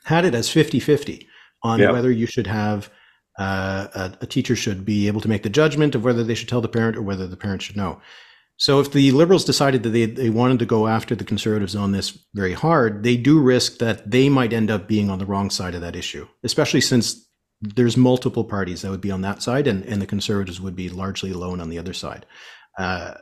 had 0.05 0.25
it 0.25 0.35
as 0.35 0.49
50 0.49 0.79
50 0.79 1.27
on 1.63 1.79
yeah. 1.79 1.91
whether 1.91 2.11
you 2.11 2.25
should 2.25 2.47
have 2.47 2.89
uh, 3.39 3.87
a, 3.95 4.17
a, 4.21 4.27
teacher 4.27 4.55
should 4.55 4.85
be 4.85 5.07
able 5.07 5.21
to 5.21 5.27
make 5.27 5.41
the 5.41 5.49
judgment 5.49 5.95
of 5.95 6.03
whether 6.03 6.23
they 6.23 6.35
should 6.35 6.49
tell 6.49 6.61
the 6.61 6.67
parent 6.67 6.95
or 6.95 7.01
whether 7.01 7.25
the 7.25 7.37
parent 7.37 7.61
should 7.61 7.75
know. 7.75 7.99
So 8.57 8.79
if 8.79 8.91
the 8.91 9.11
liberals 9.11 9.43
decided 9.43 9.81
that 9.83 9.89
they, 9.89 10.05
they 10.05 10.29
wanted 10.29 10.59
to 10.59 10.65
go 10.65 10.87
after 10.87 11.15
the 11.15 11.23
conservatives 11.23 11.75
on 11.75 11.91
this 11.91 12.17
very 12.35 12.53
hard, 12.53 13.01
they 13.01 13.17
do 13.17 13.41
risk 13.41 13.79
that 13.79 14.09
they 14.09 14.29
might 14.29 14.53
end 14.53 14.69
up 14.69 14.87
being 14.87 15.09
on 15.09 15.17
the 15.17 15.25
wrong 15.25 15.49
side 15.49 15.73
of 15.73 15.81
that 15.81 15.95
issue, 15.95 16.27
especially 16.43 16.81
since 16.81 17.27
there's 17.61 17.97
multiple 17.97 18.43
parties 18.43 18.81
that 18.81 18.91
would 18.91 19.01
be 19.01 19.11
on 19.11 19.21
that 19.21 19.41
side 19.41 19.65
and, 19.65 19.83
and 19.85 20.01
the 20.01 20.05
conservatives 20.05 20.61
would 20.61 20.75
be 20.75 20.89
largely 20.89 21.31
alone 21.31 21.59
on 21.59 21.69
the 21.69 21.79
other 21.79 21.93
side. 21.93 22.25
Uh, 22.77 23.15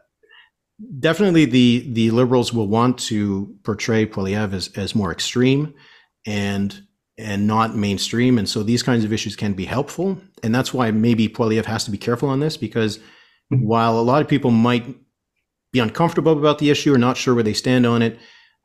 definitely 1.00 1.46
the 1.46 1.88
the 1.94 2.12
liberals 2.12 2.52
will 2.52 2.68
want 2.68 2.98
to 2.98 3.56
portray 3.64 4.06
Poilievre 4.06 4.54
as, 4.54 4.70
as 4.76 4.96
more 4.96 5.12
extreme 5.12 5.74
and 6.26 6.82
and 7.22 7.48
not 7.48 7.76
mainstream. 7.76 8.38
And 8.38 8.48
so 8.48 8.64
these 8.64 8.84
kinds 8.84 9.04
of 9.04 9.14
issues 9.14 9.36
can 9.36 9.54
be 9.54 9.66
helpful. 9.66 10.20
And 10.44 10.54
that's 10.54 10.74
why 10.74 10.92
maybe 10.92 11.28
Poilievre 11.28 11.66
has 11.66 11.86
to 11.86 11.92
be 11.92 11.98
careful 11.98 12.30
on 12.30 12.40
this 12.40 12.58
because 12.58 12.98
mm-hmm. 12.98 13.66
while 13.66 14.00
a 14.00 14.02
lot 14.02 14.22
of 14.22 14.28
people 14.28 14.52
might 14.52 14.86
be 15.72 15.80
uncomfortable 15.80 16.34
about 16.34 16.60
the 16.60 16.70
issue 16.70 16.94
or 16.94 16.98
not 16.98 17.18
sure 17.18 17.34
where 17.34 17.44
they 17.44 17.54
stand 17.54 17.86
on 17.86 18.02
it, 18.02 18.20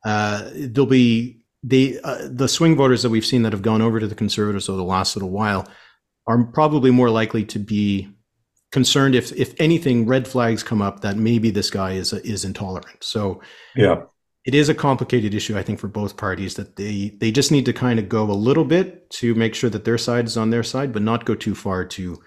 uh, 0.05 0.49
there'll 0.53 0.85
be 0.85 1.41
they 1.63 1.99
uh, 2.01 2.27
the 2.29 2.47
swing 2.47 2.75
voters 2.75 3.01
that 3.03 3.09
we've 3.09 3.25
seen 3.25 3.43
that 3.43 3.53
have 3.53 3.61
gone 3.61 3.81
over 3.81 3.99
to 3.99 4.07
the 4.07 4.15
conservatives 4.15 4.69
over 4.69 4.77
the 4.77 4.83
last 4.83 5.15
little 5.15 5.31
while 5.31 5.67
are 6.27 6.43
probably 6.45 6.91
more 6.91 7.09
likely 7.09 7.43
to 7.45 7.59
be 7.59 8.09
concerned 8.71 9.15
if 9.15 9.31
if 9.33 9.55
anything 9.59 10.05
red 10.05 10.27
flags 10.27 10.61
come 10.61 10.81
up 10.81 10.99
that 11.01 11.17
maybe 11.17 11.49
this 11.49 11.69
guy 11.69 11.93
is 11.93 12.13
is 12.13 12.45
intolerant. 12.45 13.03
So 13.03 13.41
yeah 13.75 14.03
it 14.47 14.55
is 14.55 14.69
a 14.69 14.73
complicated 14.73 15.33
issue, 15.33 15.57
I 15.57 15.61
think, 15.61 15.77
for 15.77 15.89
both 15.89 16.15
parties 16.15 16.55
that 16.55 16.77
they 16.77 17.09
they 17.19 17.31
just 17.31 17.51
need 17.51 17.65
to 17.65 17.73
kind 17.73 17.99
of 17.99 18.07
go 18.07 18.23
a 18.23 18.31
little 18.31 18.63
bit 18.63 19.09
to 19.19 19.35
make 19.35 19.53
sure 19.53 19.69
that 19.69 19.83
their 19.83 19.97
side 19.97 20.25
is 20.25 20.37
on 20.37 20.51
their 20.51 20.63
side, 20.63 20.93
but 20.93 21.01
not 21.01 21.25
go 21.25 21.35
too 21.35 21.53
far 21.53 21.83
to 21.83 22.17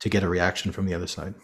to 0.00 0.08
get 0.10 0.22
a 0.22 0.28
reaction 0.28 0.70
from 0.70 0.84
the 0.84 0.92
other 0.92 1.06
side. 1.06 1.34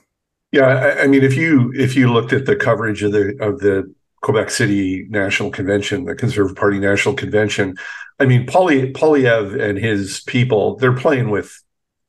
Yeah, 0.53 0.67
I, 0.67 1.05
I 1.05 1.07
mean, 1.07 1.25
if 1.25 1.35
you 1.35 1.73
if 1.75 1.97
you 1.97 2.13
looked 2.13 2.35
at 2.35 2.45
the 2.45 2.55
coverage 2.55 3.03
of 3.03 3.13
the 3.13 3.35
of 3.41 3.61
the 3.61 3.93
Quebec 4.21 4.51
City 4.51 5.07
National 5.09 5.51
Convention, 5.51 6.05
the 6.05 6.15
Conservative 6.15 6.59
Party 6.59 6.79
National 6.79 7.15
Convention, 7.15 7.75
I 8.21 8.27
mean, 8.27 8.47
Poly, 8.47 8.93
Poilievre 8.93 9.59
and 9.59 9.79
his 9.79 10.21
people, 10.27 10.77
they're 10.77 10.93
playing 10.93 11.31
with 11.31 11.59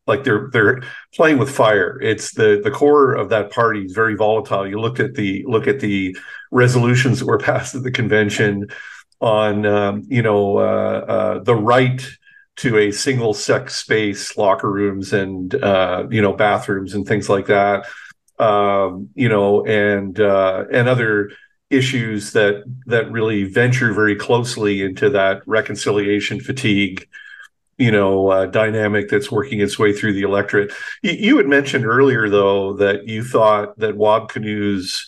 like 0.06 0.24
they're 0.24 0.50
they're 0.52 0.84
playing 1.14 1.38
with 1.38 1.50
fire. 1.50 2.00
It's 2.02 2.34
the 2.34 2.60
the 2.64 2.72
core 2.72 3.14
of 3.14 3.30
that 3.30 3.52
party 3.52 3.82
is 3.86 3.94
very 3.94 4.16
volatile. 4.16 4.68
You 4.68 4.80
look 4.80 5.00
at 5.00 5.16
the 5.16 5.44
look 5.48 5.68
at 5.68 5.80
the 5.80 6.16
resolutions 6.52 7.20
that 7.20 7.26
were 7.26 7.38
passed 7.50 7.76
at 7.76 7.84
the 7.84 7.92
convention 7.92 8.68
on 9.22 9.66
um, 9.66 10.04
you 10.08 10.22
know 10.22 10.58
uh, 10.58 11.06
uh, 11.08 11.44
the 11.44 11.56
right 11.56 12.06
to 12.56 12.78
a 12.78 12.92
single 12.92 13.34
sex 13.34 13.76
space, 13.76 14.38
locker 14.38 14.72
rooms 14.72 15.14
and 15.14 15.56
uh, 15.56 16.06
you 16.10 16.22
know 16.22 16.34
bathrooms 16.34 16.94
and 16.94 17.08
things 17.08 17.30
like 17.30 17.48
that. 17.48 17.86
Um, 18.40 19.10
you 19.16 19.30
know, 19.30 19.66
and 19.66 20.20
uh, 20.20 20.66
and 20.72 20.90
other 20.90 21.32
issues 21.70 22.34
that 22.34 22.64
that 22.88 23.12
really 23.12 23.46
venture 23.46 23.94
very 23.94 24.16
closely 24.16 24.82
into 24.84 25.10
that 25.12 25.42
reconciliation 25.48 26.40
fatigue 26.40 27.08
you 27.78 27.92
know 27.92 28.30
uh, 28.30 28.46
dynamic 28.46 29.10
that's 29.10 29.32
working 29.32 29.60
its 29.60 29.80
way 29.80 29.94
through 29.94 30.14
the 30.14 30.22
electorate. 30.24 30.72
You, 31.02 31.38
had 31.38 31.48
mentioned 31.48 31.86
earlier, 31.86 32.30
though, 32.30 32.74
that 32.74 33.08
you 33.08 33.24
thought 33.24 33.78
that 33.80 33.98
Wab 33.98 34.32
Kinew's 34.32 35.06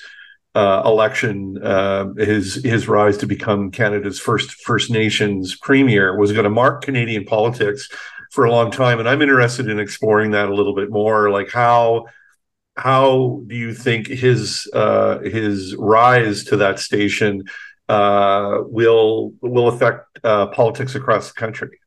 uh, 0.56 0.82
election, 0.86 1.60
uh, 1.62 2.14
his 2.14 2.56
his 2.64 2.88
rise 2.88 3.18
to 3.18 3.28
become 3.28 3.72
Canada's 3.72 4.20
first 4.20 4.52
First 4.64 4.90
Nations 4.90 5.56
premier, 5.56 6.18
was 6.18 6.32
going 6.32 6.46
to 6.46 6.50
mark 6.50 6.84
Canadian 6.84 7.26
politics 7.26 7.90
for 8.32 8.46
a 8.46 8.52
long 8.52 8.72
time, 8.72 9.00
and 9.00 9.08
I'm 9.08 9.22
interested 9.22 9.70
in 9.70 9.80
exploring 9.80 10.32
that 10.32 10.50
a 10.50 10.56
little 10.56 10.76
bit 10.76 10.90
more. 10.90 11.30
Like 11.30 11.52
how 11.52 12.06
how 12.78 13.42
do 13.48 13.56
you 13.56 13.74
think 13.74 14.08
his 14.08 14.70
uh, 14.74 15.20
his 15.20 15.76
rise 15.76 16.44
to 16.46 16.58
that 16.58 16.80
station 16.80 17.44
uh, 17.88 18.60
will 18.62 19.34
will 19.42 19.68
affect 19.68 20.20
uh, 20.24 20.48
politics 20.48 20.96
across 20.96 21.30
the 21.30 21.36
country? 21.36 21.80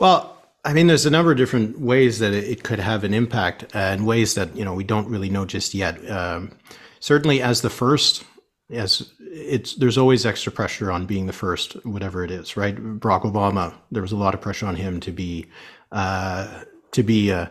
Well, 0.00 0.38
I 0.64 0.72
mean, 0.72 0.86
there's 0.86 1.06
a 1.06 1.10
number 1.10 1.30
of 1.30 1.36
different 1.36 1.78
ways 1.78 2.18
that 2.18 2.32
it 2.32 2.64
could 2.64 2.80
have 2.80 3.04
an 3.04 3.14
impact, 3.14 3.66
and 3.74 4.06
ways 4.06 4.34
that 4.34 4.56
you 4.56 4.64
know 4.64 4.74
we 4.74 4.82
don't 4.82 5.08
really 5.08 5.30
know 5.30 5.44
just 5.44 5.74
yet. 5.74 6.10
Um, 6.10 6.52
certainly, 7.00 7.42
as 7.42 7.60
the 7.60 7.70
first, 7.70 8.24
as 8.70 9.10
it's 9.20 9.74
there's 9.74 9.98
always 9.98 10.24
extra 10.26 10.50
pressure 10.50 10.90
on 10.90 11.06
being 11.06 11.26
the 11.26 11.32
first, 11.34 11.74
whatever 11.84 12.24
it 12.24 12.30
is, 12.30 12.56
right? 12.56 12.76
Barack 12.76 13.22
Obama, 13.22 13.74
there 13.90 14.02
was 14.02 14.12
a 14.12 14.16
lot 14.16 14.34
of 14.34 14.40
pressure 14.40 14.66
on 14.66 14.74
him 14.74 15.00
to 15.00 15.12
be 15.12 15.46
uh, 15.92 16.62
to 16.92 17.02
be. 17.02 17.30
Uh, 17.30 17.46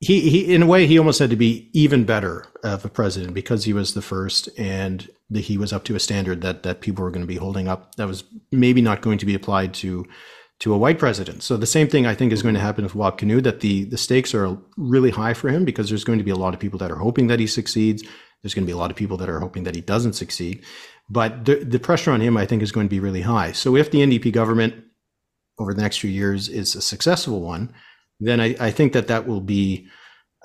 he, 0.00 0.28
he 0.28 0.54
in 0.54 0.62
a 0.62 0.66
way 0.66 0.86
he 0.86 0.98
almost 0.98 1.18
had 1.18 1.30
to 1.30 1.36
be 1.36 1.70
even 1.72 2.04
better 2.04 2.44
of 2.62 2.84
a 2.84 2.90
president 2.90 3.32
because 3.32 3.64
he 3.64 3.72
was 3.72 3.94
the 3.94 4.02
first 4.02 4.50
and 4.58 5.08
the, 5.30 5.40
he 5.40 5.56
was 5.56 5.72
up 5.72 5.84
to 5.84 5.94
a 5.94 6.00
standard 6.00 6.42
that 6.42 6.62
that 6.62 6.82
people 6.82 7.02
were 7.02 7.10
going 7.10 7.22
to 7.22 7.26
be 7.26 7.36
holding 7.36 7.68
up 7.68 7.94
that 7.94 8.06
was 8.06 8.24
maybe 8.52 8.82
not 8.82 9.00
going 9.00 9.16
to 9.16 9.24
be 9.24 9.34
applied 9.34 9.72
to 9.72 10.04
to 10.60 10.72
a 10.72 10.78
white 10.78 10.98
president. 10.98 11.42
So 11.42 11.56
the 11.56 11.66
same 11.66 11.88
thing 11.88 12.06
I 12.06 12.14
think 12.14 12.32
is 12.32 12.42
going 12.42 12.54
to 12.54 12.60
happen 12.60 12.84
with 12.84 12.94
Wab 12.94 13.18
Kinew, 13.18 13.42
that 13.42 13.60
the, 13.60 13.84
the 13.84 13.98
stakes 13.98 14.34
are 14.34 14.56
really 14.76 15.10
high 15.10 15.34
for 15.34 15.48
him 15.48 15.64
because 15.64 15.88
there's 15.88 16.04
going 16.04 16.18
to 16.18 16.24
be 16.24 16.30
a 16.30 16.36
lot 16.36 16.54
of 16.54 16.60
people 16.60 16.78
that 16.78 16.90
are 16.90 16.98
hoping 16.98 17.26
that 17.26 17.40
he 17.40 17.46
succeeds. 17.46 18.02
There's 18.42 18.54
going 18.54 18.64
to 18.64 18.70
be 18.70 18.72
a 18.72 18.78
lot 18.78 18.90
of 18.90 18.96
people 18.96 19.16
that 19.18 19.28
are 19.28 19.40
hoping 19.40 19.64
that 19.64 19.74
he 19.74 19.80
doesn't 19.80 20.12
succeed. 20.12 20.62
But 21.10 21.44
the, 21.44 21.56
the 21.56 21.78
pressure 21.78 22.12
on 22.12 22.20
him, 22.20 22.36
I 22.36 22.46
think, 22.46 22.62
is 22.62 22.72
going 22.72 22.86
to 22.86 22.90
be 22.90 23.00
really 23.00 23.22
high. 23.22 23.52
So 23.52 23.76
if 23.76 23.90
the 23.90 23.98
NDP 23.98 24.32
government 24.32 24.84
over 25.58 25.74
the 25.74 25.82
next 25.82 25.98
few 25.98 26.10
years 26.10 26.48
is 26.48 26.74
a 26.74 26.80
successful 26.80 27.40
one, 27.40 27.74
then 28.20 28.40
I, 28.40 28.54
I 28.60 28.70
think 28.70 28.92
that 28.92 29.08
that 29.08 29.26
will 29.26 29.40
be, 29.40 29.88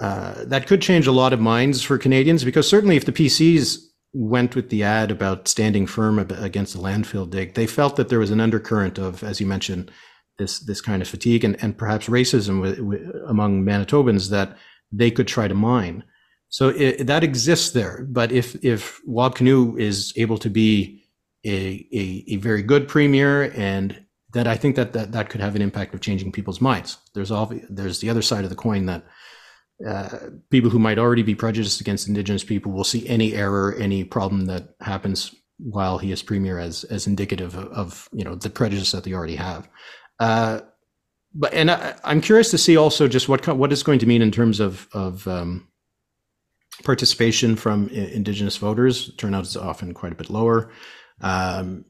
uh, 0.02 0.44
that 0.46 0.68
could 0.68 0.82
change 0.82 1.08
a 1.08 1.12
lot 1.12 1.34
of 1.34 1.40
minds 1.40 1.82
for 1.82 1.98
Canadians 1.98 2.44
because 2.44 2.68
certainly 2.68 2.96
if 2.96 3.06
the 3.06 3.12
PCs 3.12 3.89
went 4.14 4.56
with 4.56 4.70
the 4.70 4.84
ad 4.84 5.12
about 5.12 5.48
standing 5.48 5.86
firm 5.86 6.20
against 6.20 6.74
the 6.74 6.80
landfill 6.80 7.30
dig, 7.30 7.54
they 7.54 7.68
felt 7.68 7.96
that 7.96 8.10
there 8.10 8.20
was 8.20 8.32
an 8.32 8.42
undercurrent 8.42 8.98
of, 8.98 9.24
as 9.24 9.40
you 9.40 9.46
mentioned, 9.46 9.92
this 10.38 10.60
this 10.60 10.82
kind 10.82 11.02
of 11.02 11.08
fatigue 11.08 11.44
and, 11.44 11.62
and 11.62 11.78
perhaps 11.78 12.08
racism 12.08 13.28
among 13.28 13.64
Manitobans 13.64 14.30
that 14.30 14.58
they 14.92 15.12
could 15.12 15.28
try 15.28 15.48
to 15.48 15.54
mine. 15.54 16.04
So 16.48 16.70
it, 16.70 17.06
that 17.06 17.24
exists 17.24 17.72
there. 17.72 18.08
But 18.10 18.32
if 18.32 18.56
if 18.64 19.00
Wab 19.06 19.36
Kinew 19.36 19.80
is 19.80 20.14
able 20.16 20.38
to 20.40 20.50
be 20.50 21.04
a, 21.46 21.88
a, 21.94 22.24
a 22.30 22.36
very 22.38 22.64
good 22.64 22.88
premier 22.88 23.52
and 23.56 24.04
that 24.34 24.48
I 24.48 24.58
think 24.58 24.76
that, 24.76 24.94
that 24.94 25.12
that 25.12 25.30
could 25.30 25.42
have 25.42 25.56
an 25.56 25.62
impact 25.62 25.94
of 25.94 26.02
changing 26.02 26.32
people's 26.32 26.62
minds. 26.62 26.98
There's 27.14 27.32
all 27.32 27.52
there's 27.70 28.00
the 28.00 28.10
other 28.10 28.22
side 28.22 28.44
of 28.44 28.50
the 28.50 28.56
coin 28.56 28.86
that 28.88 29.06
uh, 29.88 30.10
people 30.50 30.70
who 30.70 30.80
might 30.80 31.00
already 31.00 31.24
be 31.24 31.36
prejudiced 31.36 31.80
against 31.80 32.08
Indigenous 32.08 32.44
people 32.44 32.72
will 32.72 32.84
see 32.84 33.08
any 33.08 33.34
error, 33.34 33.76
any 33.76 34.04
problem 34.04 34.46
that 34.46 34.76
happens 34.82 35.34
while 35.58 35.98
he 35.98 36.12
is 36.12 36.24
premier 36.24 36.58
as 36.58 36.86
as 36.86 37.06
indicative 37.06 37.56
of, 37.56 37.66
of 37.68 38.10
you 38.12 38.24
know 38.24 38.36
the 38.36 38.50
prejudice 38.50 38.92
that 38.92 39.04
they 39.04 39.14
already 39.14 39.36
have. 39.36 39.70
Uh, 40.20 40.62
but 41.34 41.54
and 41.54 41.70
I, 41.72 41.96
am 42.04 42.22
curious 42.22 42.52
to 42.52 42.58
see 42.58 42.76
also 42.78 43.08
just 43.08 43.30
what 43.30 43.48
what 43.48 43.72
is 43.72 43.84
going 43.84 44.00
to 44.00 44.06
mean 44.06 44.22
in 44.22 44.32
terms 44.32 44.60
of 44.60 44.88
of 44.94 45.28
um, 45.28 45.68
participation 46.84 47.56
from 47.56 47.90
Indigenous 47.90 48.58
voters. 48.58 49.14
Turnout 49.16 49.44
is 49.44 49.56
often 49.56 49.94
quite 49.94 50.12
a 50.12 50.16
bit 50.16 50.30
lower. 50.30 50.72
Um, 51.22 51.86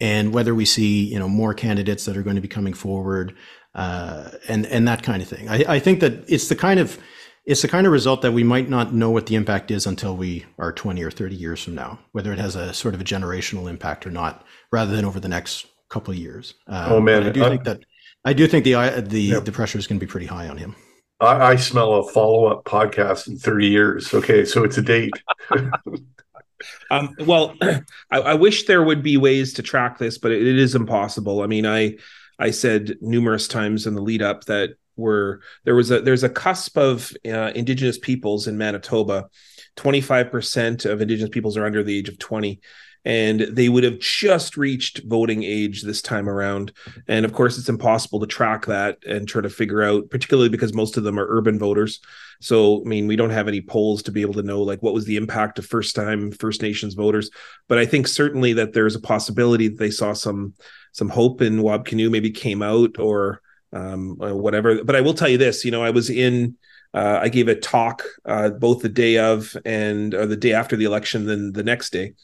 and 0.00 0.32
whether 0.32 0.54
we 0.54 0.64
see 0.64 1.04
you 1.04 1.18
know 1.18 1.28
more 1.28 1.54
candidates 1.54 2.04
that 2.04 2.16
are 2.16 2.22
going 2.22 2.36
to 2.36 2.42
be 2.42 2.48
coming 2.48 2.74
forward 2.74 3.34
uh, 3.74 4.30
and 4.48 4.66
and 4.66 4.86
that 4.88 5.02
kind 5.02 5.22
of 5.22 5.28
thing. 5.28 5.48
I, 5.48 5.64
I, 5.68 5.78
think 5.78 6.00
that 6.00 6.28
it's 6.28 6.48
the 6.48 6.56
kind 6.56 6.80
of 6.80 6.98
it's 7.44 7.62
the 7.62 7.68
kind 7.68 7.86
of 7.86 7.92
result 7.92 8.22
that 8.22 8.32
we 8.32 8.44
might 8.44 8.68
not 8.68 8.92
know 8.92 9.10
what 9.10 9.26
the 9.26 9.34
impact 9.34 9.70
is 9.70 9.86
until 9.86 10.16
we 10.16 10.44
are 10.58 10.72
20 10.72 11.02
or 11.02 11.10
30 11.10 11.36
years 11.36 11.62
from 11.62 11.74
now, 11.74 11.98
whether 12.12 12.32
it 12.32 12.38
has 12.38 12.56
a 12.56 12.74
sort 12.74 12.94
of 12.94 13.00
a 13.00 13.04
generational 13.04 13.68
impact 13.68 14.06
or 14.06 14.10
not, 14.10 14.44
rather 14.72 14.94
than 14.94 15.04
over 15.04 15.20
the 15.20 15.28
next 15.28 15.66
couple 15.88 16.12
of 16.12 16.18
years. 16.18 16.54
Um, 16.66 16.92
oh 16.92 17.00
man, 17.00 17.24
I 17.24 17.30
do 17.30 17.44
uh, 17.44 17.48
think 17.48 17.64
that 17.64 17.80
I 18.24 18.32
do 18.32 18.46
think 18.46 18.64
the 18.64 19.04
the 19.06 19.20
yeah. 19.20 19.40
the 19.40 19.52
pressure 19.52 19.78
is 19.78 19.86
going 19.86 20.00
to 20.00 20.04
be 20.04 20.10
pretty 20.10 20.26
high 20.26 20.48
on 20.48 20.56
him. 20.56 20.74
I, 21.20 21.52
I 21.52 21.56
smell 21.56 21.94
a 21.94 22.08
follow 22.12 22.46
up 22.46 22.64
podcast 22.64 23.28
in 23.28 23.38
30 23.38 23.66
years. 23.66 24.14
Okay, 24.14 24.44
so 24.44 24.64
it's 24.64 24.78
a 24.78 24.82
date. 24.82 25.12
um, 26.90 27.14
well, 27.20 27.56
I, 27.62 27.82
I, 28.10 28.34
wish 28.34 28.66
there 28.66 28.82
would 28.82 29.02
be 29.02 29.16
ways 29.16 29.54
to 29.54 29.62
track 29.62 29.98
this, 29.98 30.18
but 30.18 30.30
it, 30.30 30.46
it 30.46 30.58
is 30.58 30.74
impossible. 30.74 31.42
I 31.42 31.46
mean, 31.46 31.66
I 31.66 31.96
I 32.38 32.50
said 32.50 32.96
numerous 33.00 33.48
times 33.48 33.86
in 33.86 33.94
the 33.94 34.02
lead 34.02 34.22
up 34.22 34.44
that 34.44 34.70
were 34.96 35.40
there 35.64 35.74
was 35.74 35.90
a 35.90 36.00
there's 36.00 36.24
a 36.24 36.28
cusp 36.28 36.76
of 36.76 37.12
uh, 37.26 37.52
indigenous 37.54 37.98
peoples 37.98 38.46
in 38.46 38.58
Manitoba. 38.58 39.28
25% 39.76 40.90
of 40.90 41.00
indigenous 41.00 41.30
peoples 41.30 41.56
are 41.56 41.64
under 41.64 41.84
the 41.84 41.96
age 41.96 42.08
of 42.08 42.18
20 42.18 42.60
and 43.04 43.40
they 43.40 43.68
would 43.68 43.84
have 43.84 44.00
just 44.00 44.56
reached 44.56 45.00
voting 45.04 45.42
age 45.42 45.82
this 45.82 46.02
time 46.02 46.28
around. 46.28 46.72
And 47.06 47.24
of 47.24 47.32
course, 47.32 47.56
it's 47.56 47.68
impossible 47.68 48.20
to 48.20 48.26
track 48.26 48.66
that 48.66 48.98
and 49.06 49.26
try 49.26 49.40
to 49.40 49.48
figure 49.48 49.82
out, 49.82 50.10
particularly 50.10 50.48
because 50.48 50.74
most 50.74 50.96
of 50.96 51.04
them 51.04 51.18
are 51.18 51.26
urban 51.28 51.58
voters. 51.58 52.00
So, 52.40 52.82
I 52.82 52.88
mean, 52.88 53.06
we 53.06 53.16
don't 53.16 53.30
have 53.30 53.48
any 53.48 53.60
polls 53.60 54.02
to 54.04 54.12
be 54.12 54.20
able 54.20 54.34
to 54.34 54.42
know 54.42 54.62
like 54.62 54.82
what 54.82 54.94
was 54.94 55.04
the 55.04 55.16
impact 55.16 55.58
of 55.58 55.66
first 55.66 55.94
time 55.94 56.32
First 56.32 56.60
Nations 56.60 56.94
voters. 56.94 57.30
But 57.68 57.78
I 57.78 57.86
think 57.86 58.08
certainly 58.08 58.52
that 58.54 58.72
there's 58.72 58.94
a 58.94 59.00
possibility 59.00 59.68
that 59.68 59.78
they 59.78 59.90
saw 59.90 60.12
some 60.12 60.54
some 60.98 61.08
hope 61.08 61.40
in 61.40 61.62
Wab 61.62 61.86
Kinew, 61.86 62.10
maybe 62.10 62.30
came 62.30 62.62
out 62.62 62.98
or 62.98 63.40
um, 63.72 64.16
whatever. 64.18 64.82
But 64.82 64.96
I 64.96 65.00
will 65.00 65.14
tell 65.14 65.28
you 65.28 65.38
this, 65.38 65.64
you 65.64 65.70
know, 65.70 65.82
I 65.82 65.90
was 65.90 66.10
in. 66.10 66.56
Uh, 66.94 67.20
I 67.22 67.28
gave 67.28 67.48
a 67.48 67.54
talk 67.54 68.02
uh, 68.24 68.48
both 68.48 68.80
the 68.80 68.88
day 68.88 69.18
of 69.18 69.54
and 69.66 70.14
or 70.14 70.24
the 70.24 70.38
day 70.38 70.54
after 70.54 70.74
the 70.74 70.86
election, 70.86 71.26
then 71.26 71.52
the 71.52 71.62
next 71.62 71.90
day, 71.90 72.14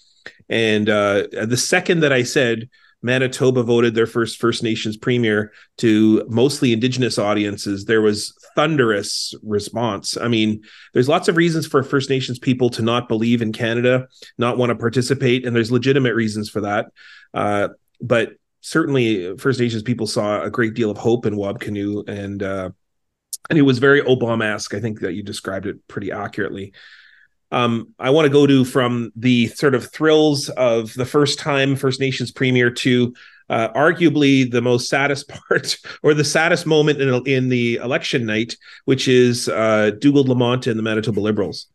and 0.48 0.88
uh, 0.88 1.24
the 1.30 1.56
second 1.56 2.00
that 2.00 2.14
I 2.14 2.22
said 2.22 2.70
Manitoba 3.02 3.62
voted 3.62 3.94
their 3.94 4.06
first 4.06 4.38
First 4.38 4.62
Nations 4.62 4.96
premier 4.96 5.52
to 5.76 6.24
mostly 6.30 6.72
Indigenous 6.72 7.18
audiences, 7.18 7.84
there 7.84 8.00
was 8.00 8.34
thunderous 8.56 9.34
response. 9.42 10.16
I 10.16 10.28
mean, 10.28 10.62
there's 10.94 11.10
lots 11.10 11.28
of 11.28 11.36
reasons 11.36 11.66
for 11.66 11.82
First 11.82 12.08
Nations 12.08 12.38
people 12.38 12.70
to 12.70 12.80
not 12.80 13.06
believe 13.06 13.42
in 13.42 13.52
Canada, 13.52 14.08
not 14.38 14.56
want 14.56 14.70
to 14.70 14.76
participate, 14.76 15.44
and 15.44 15.54
there's 15.54 15.70
legitimate 15.70 16.14
reasons 16.14 16.48
for 16.48 16.62
that. 16.62 16.86
Uh, 17.34 17.68
but 18.00 18.32
certainly, 18.64 19.36
First 19.36 19.60
Nations 19.60 19.82
people 19.82 20.06
saw 20.06 20.42
a 20.42 20.50
great 20.50 20.74
deal 20.74 20.90
of 20.90 20.98
hope 20.98 21.26
in 21.26 21.36
Wab 21.36 21.60
Kinew, 21.60 22.08
and 22.08 22.42
uh, 22.42 22.70
and 23.50 23.58
it 23.58 23.62
was 23.62 23.78
very 23.78 24.02
Obama-esque. 24.02 24.74
I 24.74 24.80
think 24.80 25.00
that 25.00 25.14
you 25.14 25.22
described 25.22 25.66
it 25.66 25.86
pretty 25.86 26.10
accurately 26.10 26.72
um, 27.54 27.94
I 28.00 28.10
want 28.10 28.26
to 28.26 28.32
go 28.32 28.46
to 28.46 28.64
from 28.64 29.12
the 29.14 29.46
sort 29.46 29.76
of 29.76 29.90
thrills 29.92 30.48
of 30.50 30.92
the 30.94 31.06
first 31.06 31.38
time 31.38 31.76
First 31.76 32.00
Nations 32.00 32.32
premier 32.32 32.68
to 32.70 33.14
uh, 33.48 33.68
arguably 33.68 34.50
the 34.50 34.60
most 34.60 34.88
saddest 34.88 35.28
part 35.48 35.76
or 36.02 36.14
the 36.14 36.24
saddest 36.24 36.66
moment 36.66 37.00
in, 37.00 37.26
in 37.26 37.48
the 37.48 37.76
election 37.76 38.26
night, 38.26 38.56
which 38.86 39.06
is 39.06 39.48
uh, 39.48 39.92
Dougald 40.00 40.28
Lamont 40.28 40.66
and 40.66 40.76
the 40.76 40.82
Manitoba 40.82 41.20
Liberals. 41.20 41.66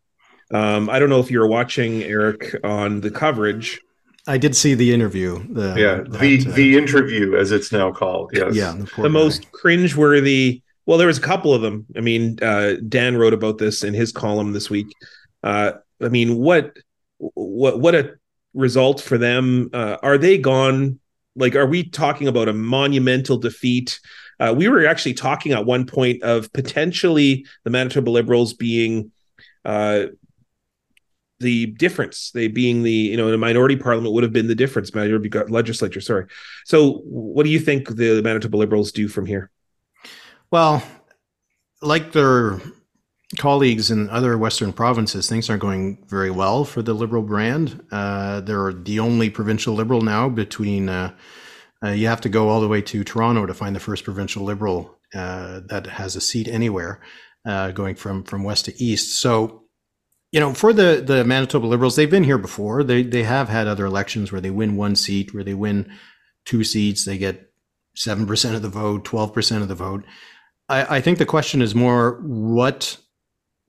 Um, 0.52 0.90
I 0.90 0.98
don't 0.98 1.08
know 1.08 1.20
if 1.20 1.30
you're 1.30 1.46
watching 1.46 2.02
Eric 2.02 2.56
on 2.62 3.00
the 3.00 3.10
coverage. 3.10 3.80
I 4.26 4.38
did 4.38 4.54
see 4.54 4.74
the 4.74 4.92
interview. 4.92 5.42
The, 5.52 5.74
yeah, 5.78 6.02
the 6.06 6.46
uh, 6.48 6.54
the 6.54 6.76
interview 6.76 7.36
as 7.36 7.52
it's 7.52 7.72
now 7.72 7.90
called. 7.92 8.30
Yes. 8.32 8.54
Yeah, 8.54 8.72
the, 8.72 9.02
the 9.02 9.08
most 9.08 9.50
cringeworthy. 9.52 10.62
Well, 10.86 10.98
there 10.98 11.06
was 11.06 11.18
a 11.18 11.22
couple 11.22 11.54
of 11.54 11.62
them. 11.62 11.86
I 11.96 12.00
mean, 12.00 12.38
uh, 12.42 12.74
Dan 12.88 13.16
wrote 13.16 13.32
about 13.32 13.58
this 13.58 13.82
in 13.82 13.94
his 13.94 14.12
column 14.12 14.52
this 14.52 14.68
week. 14.68 14.88
Uh, 15.42 15.72
I 16.02 16.08
mean, 16.08 16.36
what 16.36 16.76
what 17.18 17.80
what 17.80 17.94
a 17.94 18.14
result 18.54 19.00
for 19.00 19.18
them. 19.18 19.70
Uh, 19.72 19.96
are 20.02 20.18
they 20.18 20.38
gone? 20.38 20.98
Like, 21.36 21.54
are 21.54 21.66
we 21.66 21.88
talking 21.88 22.28
about 22.28 22.48
a 22.48 22.52
monumental 22.52 23.38
defeat? 23.38 24.00
Uh, 24.38 24.54
we 24.56 24.68
were 24.68 24.86
actually 24.86 25.14
talking 25.14 25.52
at 25.52 25.64
one 25.64 25.86
point 25.86 26.22
of 26.22 26.52
potentially 26.52 27.46
the 27.64 27.70
Manitoba 27.70 28.10
Liberals 28.10 28.54
being 28.54 29.12
uh, 29.64 30.06
the 31.40 31.66
difference. 31.66 32.30
They 32.32 32.48
being 32.48 32.82
the 32.82 32.92
you 32.92 33.16
know 33.16 33.28
in 33.28 33.34
a 33.34 33.38
minority 33.38 33.76
parliament 33.76 34.14
would 34.14 34.22
have 34.22 34.32
been 34.32 34.48
the 34.48 34.54
difference. 34.54 34.94
Minority 34.94 35.30
legislature, 35.48 36.00
sorry. 36.00 36.26
So, 36.64 37.02
what 37.04 37.44
do 37.44 37.50
you 37.50 37.58
think 37.58 37.88
the 37.88 38.22
Manitoba 38.22 38.56
Liberals 38.56 38.92
do 38.92 39.08
from 39.08 39.26
here? 39.26 39.50
Well, 40.50 40.82
like 41.82 42.12
their 42.12 42.60
colleagues 43.38 43.90
in 43.90 44.10
other 44.10 44.36
Western 44.36 44.72
provinces, 44.72 45.28
things 45.28 45.48
aren't 45.48 45.62
going 45.62 46.04
very 46.08 46.30
well 46.30 46.64
for 46.64 46.82
the 46.82 46.94
Liberal 46.94 47.22
brand. 47.22 47.80
Uh, 47.92 48.40
they're 48.40 48.72
the 48.72 49.00
only 49.00 49.30
provincial 49.30 49.74
Liberal 49.74 50.02
now 50.02 50.28
between 50.28 50.88
uh, 50.88 51.12
Uh, 51.82 51.92
you 51.92 52.08
have 52.08 52.20
to 52.20 52.28
go 52.28 52.48
all 52.48 52.60
the 52.60 52.68
way 52.68 52.82
to 52.82 53.04
Toronto 53.04 53.46
to 53.46 53.54
find 53.54 53.74
the 53.74 53.80
first 53.80 54.04
provincial 54.04 54.44
Liberal 54.44 54.98
uh, 55.14 55.60
that 55.68 55.86
has 55.86 56.16
a 56.16 56.20
seat 56.20 56.46
anywhere, 56.48 57.00
uh, 57.46 57.70
going 57.72 57.96
from 57.96 58.22
from 58.24 58.44
west 58.44 58.66
to 58.66 58.72
east. 58.82 59.18
So, 59.20 59.64
you 60.32 60.40
know, 60.40 60.54
for 60.54 60.72
the 60.72 61.02
the 61.04 61.24
Manitoba 61.24 61.66
Liberals, 61.66 61.96
they've 61.96 62.10
been 62.10 62.24
here 62.24 62.38
before. 62.38 62.82
They 62.84 63.02
they 63.02 63.24
have 63.24 63.48
had 63.48 63.66
other 63.66 63.84
elections 63.84 64.30
where 64.30 64.40
they 64.40 64.50
win 64.50 64.76
one 64.76 64.96
seat, 64.96 65.34
where 65.34 65.44
they 65.44 65.54
win 65.54 65.90
two 66.44 66.64
seats, 66.64 67.04
they 67.04 67.18
get 67.18 67.52
seven 67.94 68.26
percent 68.26 68.54
of 68.54 68.62
the 68.62 68.68
vote, 68.68 69.04
twelve 69.04 69.32
percent 69.32 69.62
of 69.62 69.68
the 69.68 69.74
vote. 69.74 70.04
I, 70.68 70.96
I 70.96 71.00
think 71.00 71.18
the 71.18 71.26
question 71.26 71.60
is 71.60 71.74
more 71.74 72.20
what 72.22 72.96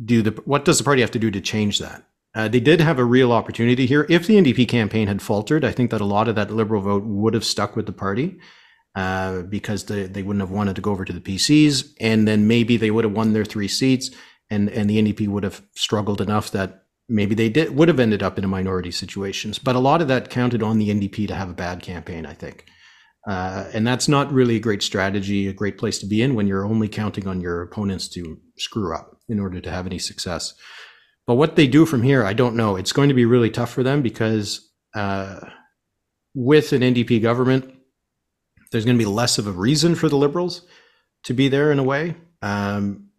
do 0.03 0.21
the 0.21 0.41
what 0.45 0.65
does 0.65 0.77
the 0.77 0.83
party 0.83 1.01
have 1.01 1.11
to 1.11 1.19
do 1.19 1.31
to 1.31 1.41
change 1.41 1.79
that? 1.79 2.05
Uh, 2.33 2.47
they 2.47 2.61
did 2.61 2.79
have 2.79 2.97
a 2.97 3.03
real 3.03 3.31
opportunity 3.31 3.85
here. 3.85 4.05
If 4.07 4.25
the 4.25 4.35
NDP 4.35 4.67
campaign 4.69 5.07
had 5.07 5.21
faltered, 5.21 5.65
I 5.65 5.71
think 5.71 5.91
that 5.91 5.99
a 5.99 6.05
lot 6.05 6.29
of 6.29 6.35
that 6.35 6.51
Liberal 6.51 6.81
vote 6.81 7.03
would 7.03 7.33
have 7.33 7.43
stuck 7.43 7.75
with 7.75 7.87
the 7.87 7.91
party 7.91 8.39
uh, 8.95 9.41
because 9.41 9.85
they, 9.85 10.05
they 10.05 10.23
wouldn't 10.23 10.41
have 10.41 10.51
wanted 10.51 10.75
to 10.77 10.81
go 10.81 10.91
over 10.91 11.03
to 11.03 11.11
the 11.11 11.19
PCs, 11.19 11.93
and 11.99 12.25
then 12.25 12.47
maybe 12.47 12.77
they 12.77 12.91
would 12.91 13.03
have 13.03 13.13
won 13.13 13.33
their 13.33 13.43
three 13.43 13.67
seats, 13.67 14.11
and 14.51 14.69
and 14.69 14.87
the 14.87 15.01
NDP 15.01 15.27
would 15.27 15.43
have 15.43 15.63
struggled 15.75 16.21
enough 16.21 16.51
that 16.51 16.83
maybe 17.09 17.33
they 17.33 17.49
did 17.49 17.75
would 17.75 17.87
have 17.87 17.99
ended 17.99 18.21
up 18.21 18.37
in 18.37 18.43
a 18.43 18.47
minority 18.47 18.91
situations. 18.91 19.57
But 19.57 19.75
a 19.75 19.79
lot 19.79 20.01
of 20.01 20.07
that 20.09 20.29
counted 20.29 20.61
on 20.61 20.77
the 20.77 20.89
NDP 20.89 21.27
to 21.29 21.35
have 21.35 21.49
a 21.49 21.53
bad 21.53 21.81
campaign, 21.81 22.25
I 22.27 22.33
think. 22.33 22.65
Uh, 23.27 23.65
and 23.73 23.85
that's 23.85 24.07
not 24.07 24.31
really 24.31 24.55
a 24.55 24.59
great 24.59 24.81
strategy, 24.81 25.47
a 25.47 25.53
great 25.53 25.77
place 25.77 25.99
to 25.99 26.07
be 26.07 26.21
in 26.21 26.33
when 26.33 26.47
you're 26.47 26.65
only 26.65 26.87
counting 26.87 27.27
on 27.27 27.39
your 27.39 27.61
opponents 27.61 28.07
to 28.09 28.37
screw 28.57 28.95
up 28.95 29.17
in 29.29 29.39
order 29.39 29.61
to 29.61 29.71
have 29.71 29.85
any 29.85 29.99
success. 29.99 30.53
But 31.27 31.35
what 31.35 31.55
they 31.55 31.67
do 31.67 31.85
from 31.85 32.01
here, 32.01 32.23
I 32.25 32.33
don't 32.33 32.55
know. 32.55 32.75
It's 32.75 32.91
going 32.91 33.09
to 33.09 33.15
be 33.15 33.25
really 33.25 33.51
tough 33.51 33.71
for 33.71 33.83
them 33.83 34.01
because 34.01 34.71
uh, 34.95 35.39
with 36.33 36.73
an 36.73 36.81
NDP 36.81 37.21
government, 37.21 37.71
there's 38.71 38.85
going 38.85 38.97
to 38.97 39.03
be 39.03 39.09
less 39.09 39.37
of 39.37 39.45
a 39.45 39.51
reason 39.51 39.93
for 39.93 40.09
the 40.09 40.17
Liberals 40.17 40.65
to 41.23 41.33
be 41.33 41.47
there 41.47 41.71
in 41.71 41.77
a 41.77 41.83
way. 41.83 42.15
Um, 42.41 43.10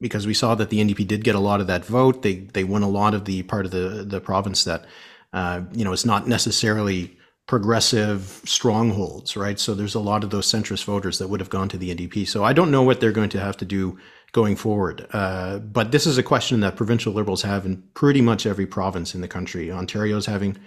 because 0.00 0.26
we 0.26 0.34
saw 0.34 0.54
that 0.54 0.70
the 0.70 0.78
NDP 0.78 1.06
did 1.06 1.24
get 1.24 1.34
a 1.34 1.40
lot 1.40 1.60
of 1.60 1.66
that 1.66 1.84
vote. 1.84 2.22
They 2.22 2.36
they 2.36 2.64
won 2.64 2.82
a 2.82 2.88
lot 2.88 3.14
of 3.14 3.24
the 3.24 3.42
part 3.44 3.64
of 3.64 3.70
the 3.72 4.04
the 4.04 4.20
province 4.20 4.64
that 4.64 4.84
uh, 5.32 5.62
you 5.72 5.84
know 5.84 5.92
is 5.92 6.06
not 6.06 6.28
necessarily 6.28 7.18
progressive 7.48 8.42
strongholds, 8.44 9.34
right? 9.36 9.58
So 9.58 9.74
there's 9.74 9.94
a 9.94 10.00
lot 10.00 10.22
of 10.22 10.28
those 10.30 10.46
centrist 10.46 10.84
voters 10.84 11.18
that 11.18 11.28
would 11.28 11.40
have 11.40 11.48
gone 11.48 11.70
to 11.70 11.78
the 11.78 11.94
NDP. 11.94 12.28
So 12.28 12.44
I 12.44 12.52
don't 12.52 12.70
know 12.70 12.82
what 12.82 13.00
they're 13.00 13.10
going 13.10 13.30
to 13.30 13.40
have 13.40 13.56
to 13.56 13.64
do 13.64 13.98
going 14.32 14.54
forward. 14.54 15.06
Uh, 15.12 15.58
but 15.58 15.90
this 15.90 16.06
is 16.06 16.18
a 16.18 16.22
question 16.22 16.60
that 16.60 16.76
provincial 16.76 17.14
liberals 17.14 17.42
have 17.42 17.64
in 17.64 17.82
pretty 17.94 18.20
much 18.20 18.44
every 18.44 18.66
province 18.66 19.14
in 19.14 19.22
the 19.22 19.28
country. 19.28 19.72
Ontario's 19.72 20.26
having, 20.26 20.58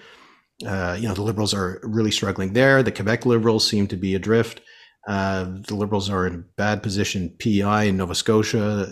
uh, 0.66 0.98
you 1.00 1.08
know, 1.08 1.14
the 1.14 1.22
liberals 1.22 1.54
are 1.54 1.80
really 1.84 2.10
struggling 2.10 2.54
there. 2.54 2.82
The 2.82 2.92
Quebec 2.92 3.28
liberals 3.28 3.68
seem 3.68 3.86
to 3.88 3.96
be 3.96 4.16
adrift. 4.16 4.62
Uh, 5.08 5.46
the 5.68 5.76
liberals 5.76 6.10
are 6.10 6.28
in 6.28 6.36
a 6.36 6.44
bad 6.58 6.84
position. 6.84 7.36
PEI 7.40 7.88
in 7.88 7.98
Nova 7.98 8.16
Scotia, 8.16 8.92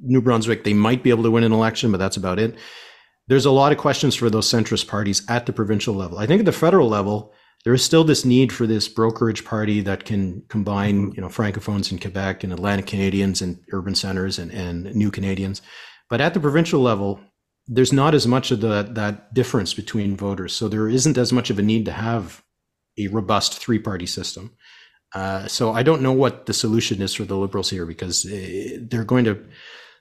New 0.00 0.20
Brunswick, 0.20 0.64
they 0.64 0.74
might 0.74 1.02
be 1.02 1.10
able 1.10 1.24
to 1.24 1.30
win 1.30 1.44
an 1.44 1.52
election, 1.52 1.90
but 1.90 1.98
that's 1.98 2.16
about 2.16 2.38
it. 2.38 2.56
There's 3.26 3.46
a 3.46 3.50
lot 3.50 3.72
of 3.72 3.78
questions 3.78 4.14
for 4.14 4.30
those 4.30 4.50
centrist 4.50 4.88
parties 4.88 5.22
at 5.28 5.46
the 5.46 5.52
provincial 5.52 5.94
level. 5.94 6.18
I 6.18 6.26
think 6.26 6.40
at 6.40 6.46
the 6.46 6.52
federal 6.52 6.88
level, 6.88 7.32
there 7.64 7.74
is 7.74 7.84
still 7.84 8.04
this 8.04 8.24
need 8.24 8.52
for 8.52 8.66
this 8.66 8.88
brokerage 8.88 9.44
party 9.44 9.80
that 9.80 10.04
can 10.04 10.42
combine, 10.48 11.12
you 11.12 11.20
know, 11.20 11.28
francophones 11.28 11.90
in 11.90 11.98
Quebec 11.98 12.44
and 12.44 12.52
Atlantic 12.52 12.86
Canadians 12.86 13.42
and 13.42 13.58
urban 13.72 13.94
centers 13.94 14.38
and, 14.38 14.50
and 14.52 14.94
new 14.94 15.10
Canadians. 15.10 15.60
But 16.08 16.20
at 16.20 16.34
the 16.34 16.40
provincial 16.40 16.80
level, 16.80 17.20
there's 17.66 17.92
not 17.92 18.14
as 18.14 18.26
much 18.26 18.50
of 18.50 18.60
the, 18.60 18.84
that 18.92 19.34
difference 19.34 19.74
between 19.74 20.16
voters. 20.16 20.54
So 20.54 20.68
there 20.68 20.88
isn't 20.88 21.18
as 21.18 21.32
much 21.32 21.50
of 21.50 21.58
a 21.58 21.62
need 21.62 21.84
to 21.84 21.92
have 21.92 22.42
a 22.96 23.08
robust 23.08 23.58
three 23.58 23.78
party 23.78 24.06
system. 24.06 24.56
Uh, 25.14 25.46
so 25.46 25.72
I 25.72 25.82
don't 25.82 26.02
know 26.02 26.12
what 26.12 26.46
the 26.46 26.52
solution 26.52 27.00
is 27.00 27.14
for 27.14 27.24
the 27.24 27.36
Liberals 27.36 27.70
here 27.70 27.86
because 27.86 28.26
eh, 28.26 28.78
they're 28.80 29.04
going 29.04 29.24
to 29.24 29.42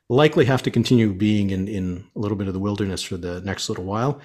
likely 0.09 0.45
have 0.45 0.63
to 0.63 0.71
continue 0.71 1.13
being 1.13 1.49
in, 1.49 1.67
in 1.67 2.05
a 2.15 2.19
little 2.19 2.37
bit 2.37 2.47
of 2.47 2.53
the 2.53 2.59
wilderness 2.59 3.03
for 3.03 3.17
the 3.17 3.41
next 3.41 3.69
little 3.69 3.85
while. 3.85 4.19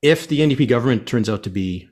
If 0.00 0.28
the 0.28 0.40
NDP 0.40 0.68
government 0.68 1.06
turns 1.06 1.28
out 1.28 1.42
to 1.44 1.50
be 1.50 1.88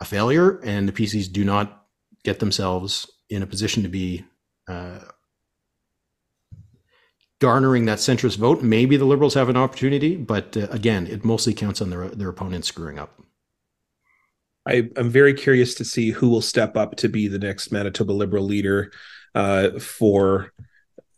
a 0.00 0.04
failure 0.04 0.60
and 0.60 0.88
the 0.88 0.92
PCs 0.92 1.30
do 1.30 1.44
not 1.44 1.86
get 2.24 2.38
themselves 2.38 3.10
in 3.28 3.42
a 3.42 3.46
position 3.46 3.82
to 3.82 3.88
be 3.88 4.24
uh, 4.68 5.00
garnering 7.40 7.86
that 7.86 7.98
centrist 7.98 8.36
vote, 8.36 8.62
maybe 8.62 8.96
the 8.96 9.04
Liberals 9.04 9.34
have 9.34 9.48
an 9.48 9.56
opportunity. 9.56 10.16
But 10.16 10.56
uh, 10.56 10.68
again, 10.70 11.06
it 11.06 11.24
mostly 11.24 11.54
counts 11.54 11.80
on 11.80 11.90
their 11.90 12.08
their 12.08 12.28
opponents 12.28 12.68
screwing 12.68 12.98
up. 12.98 13.20
I, 14.66 14.88
am 14.96 15.10
very 15.10 15.34
curious 15.34 15.74
to 15.76 15.84
see 15.84 16.10
who 16.10 16.28
will 16.28 16.42
step 16.42 16.76
up 16.76 16.96
to 16.96 17.08
be 17.08 17.28
the 17.28 17.38
next 17.38 17.72
Manitoba 17.72 18.12
Liberal 18.12 18.44
leader 18.44 18.92
uh, 19.34 19.78
for. 19.78 20.52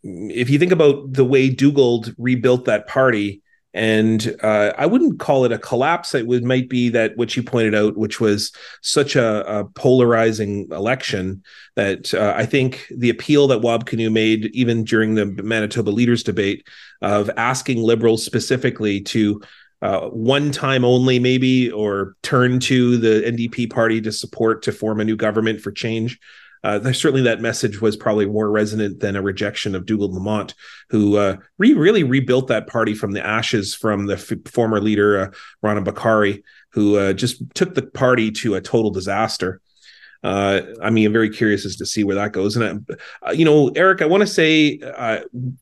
If 0.04 0.50
you 0.50 0.58
think 0.58 0.72
about 0.72 1.12
the 1.12 1.24
way 1.24 1.48
Dougald 1.48 2.14
rebuilt 2.18 2.64
that 2.64 2.88
party, 2.88 3.42
and 3.74 4.36
uh, 4.42 4.72
I 4.76 4.84
wouldn't 4.86 5.18
call 5.18 5.44
it 5.44 5.52
a 5.52 5.58
collapse. 5.58 6.14
It 6.14 6.26
would 6.26 6.44
might 6.44 6.68
be 6.68 6.90
that 6.90 7.16
what 7.16 7.34
you 7.36 7.42
pointed 7.42 7.74
out, 7.74 7.96
which 7.96 8.20
was 8.20 8.52
such 8.82 9.16
a, 9.16 9.60
a 9.60 9.64
polarizing 9.64 10.68
election, 10.70 11.42
that 11.76 12.12
uh, 12.12 12.34
I 12.36 12.44
think 12.44 12.86
the 12.94 13.08
appeal 13.08 13.46
that 13.48 13.60
Wab 13.60 13.86
Kinew 13.86 14.12
made, 14.12 14.46
even 14.52 14.84
during 14.84 15.14
the 15.14 15.24
Manitoba 15.24 15.90
leaders 15.90 16.22
debate, 16.22 16.66
of 17.00 17.30
asking 17.36 17.82
liberals 17.82 18.24
specifically 18.24 19.00
to 19.00 19.40
uh, 19.82 20.08
one 20.08 20.52
time 20.52 20.84
only, 20.84 21.18
maybe, 21.18 21.70
or 21.70 22.16
turn 22.22 22.60
to 22.60 22.96
the 22.96 23.22
NDP 23.30 23.70
party 23.70 24.00
to 24.00 24.12
support 24.12 24.62
to 24.62 24.72
form 24.72 25.00
a 25.00 25.04
new 25.04 25.16
government 25.16 25.60
for 25.60 25.72
change 25.72 26.18
uh, 26.64 26.92
certainly 26.92 27.22
that 27.22 27.40
message 27.40 27.80
was 27.80 27.96
probably 27.96 28.26
more 28.26 28.50
resonant 28.50 29.00
than 29.00 29.16
a 29.16 29.22
rejection 29.22 29.74
of 29.74 29.84
Dougald 29.84 30.14
Lamont, 30.14 30.54
who 30.90 31.16
uh, 31.16 31.36
re- 31.58 31.74
really 31.74 32.04
rebuilt 32.04 32.48
that 32.48 32.68
party 32.68 32.94
from 32.94 33.12
the 33.12 33.24
ashes 33.24 33.74
from 33.74 34.06
the 34.06 34.14
f- 34.14 34.32
former 34.46 34.80
leader 34.80 35.18
uh, 35.18 35.30
Rana 35.60 35.82
Bokhari, 35.82 36.42
who 36.72 36.96
uh, 36.96 37.12
just 37.14 37.42
took 37.54 37.74
the 37.74 37.82
party 37.82 38.30
to 38.30 38.54
a 38.54 38.60
total 38.60 38.90
disaster. 38.90 39.60
Uh, 40.22 40.62
I 40.80 40.90
mean, 40.90 41.06
I'm 41.06 41.12
very 41.12 41.30
curious 41.30 41.66
as 41.66 41.76
to 41.76 41.86
see 41.86 42.04
where 42.04 42.14
that 42.14 42.30
goes. 42.30 42.56
And 42.56 42.88
uh, 43.26 43.32
you 43.32 43.44
know, 43.44 43.70
Eric, 43.70 44.00
I 44.00 44.06
want 44.06 44.20
to 44.20 44.26
say 44.28 44.78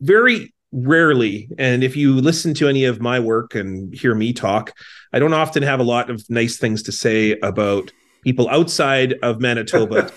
very 0.00 0.52
rarely 0.72 1.48
and 1.58 1.82
if 1.82 1.96
you 1.96 2.14
listen 2.14 2.54
to 2.54 2.68
any 2.68 2.84
of 2.84 3.00
my 3.00 3.18
work 3.18 3.54
and 3.56 3.92
hear 3.92 4.14
me 4.14 4.32
talk 4.32 4.72
i 5.12 5.18
don't 5.18 5.32
often 5.32 5.62
have 5.64 5.80
a 5.80 5.84
lot 5.84 6.08
of 6.10 6.28
nice 6.30 6.58
things 6.58 6.82
to 6.82 6.92
say 6.92 7.36
about 7.40 7.90
people 8.22 8.48
outside 8.48 9.14
of 9.22 9.40
Manitoba, 9.40 10.10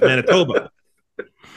Manitoba, 0.00 0.70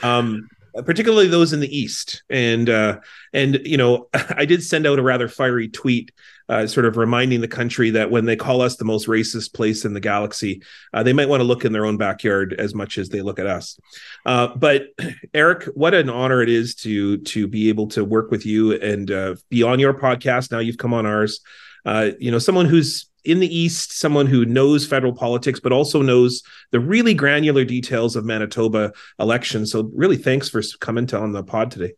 um, 0.04 0.50
particularly 0.86 1.28
those 1.28 1.54
in 1.54 1.60
the 1.60 1.78
east. 1.78 2.24
And 2.30 2.70
uh, 2.70 3.00
and 3.34 3.60
you 3.64 3.78
know, 3.78 4.08
I 4.14 4.46
did 4.46 4.64
send 4.64 4.88
out 4.88 5.00
a 5.00 5.04
rather 5.04 5.28
fiery 5.28 5.68
tweet, 5.68 6.12
uh, 6.52 6.68
sort 6.68 6.86
of 6.86 6.98
reminding 6.98 7.40
the 7.40 7.48
country 7.48 7.92
that 7.92 8.12
when 8.12 8.26
they 8.26 8.36
call 8.36 8.62
us 8.62 8.76
the 8.76 8.84
most 8.84 9.08
racist 9.08 9.54
place 9.54 9.86
in 9.86 9.94
the 9.94 10.02
galaxy, 10.02 10.62
uh, 10.94 11.02
they 11.02 11.14
might 11.14 11.30
want 11.30 11.40
to 11.40 11.46
look 11.46 11.64
in 11.64 11.72
their 11.72 11.86
own 11.86 11.96
backyard 11.96 12.54
as 12.60 12.76
much 12.76 12.98
as 12.98 13.08
they 13.08 13.22
look 13.22 13.40
at 13.40 13.48
us. 13.48 13.80
Uh, 14.26 14.50
but 14.58 14.88
Eric, 15.34 15.64
what 15.76 15.94
an 15.94 16.10
honor 16.10 16.42
it 16.42 16.50
is 16.50 16.76
to 16.76 17.20
to 17.20 17.48
be 17.48 17.70
able 17.70 17.88
to 17.88 18.04
work 18.04 18.32
with 18.32 18.46
you 18.46 18.74
and 18.74 19.10
uh, 19.10 19.36
be 19.50 19.64
on 19.64 19.80
your 19.80 19.94
podcast. 19.94 20.52
Now 20.52 20.60
you've 20.60 20.78
come 20.78 20.94
on 20.94 21.06
ours. 21.06 21.40
Uh, 21.86 22.12
you 22.20 22.30
know, 22.30 22.38
someone 22.38 22.66
who's 22.66 23.10
in 23.24 23.40
the 23.40 23.56
East, 23.56 23.98
someone 23.98 24.28
who 24.28 24.44
knows 24.44 24.86
federal 24.86 25.14
politics, 25.14 25.62
but 25.62 25.72
also 25.72 26.02
knows 26.02 26.44
the 26.72 26.82
really 26.82 27.14
granular 27.14 27.64
details 27.64 28.18
of 28.18 28.26
Manitoba 28.26 28.92
elections. 29.20 29.72
So, 29.72 29.90
really, 29.96 30.18
thanks 30.18 30.50
for 30.50 30.62
coming 30.82 31.08
to 31.08 31.18
on 31.18 31.32
the 31.32 31.44
pod 31.44 31.72
today. 31.72 31.94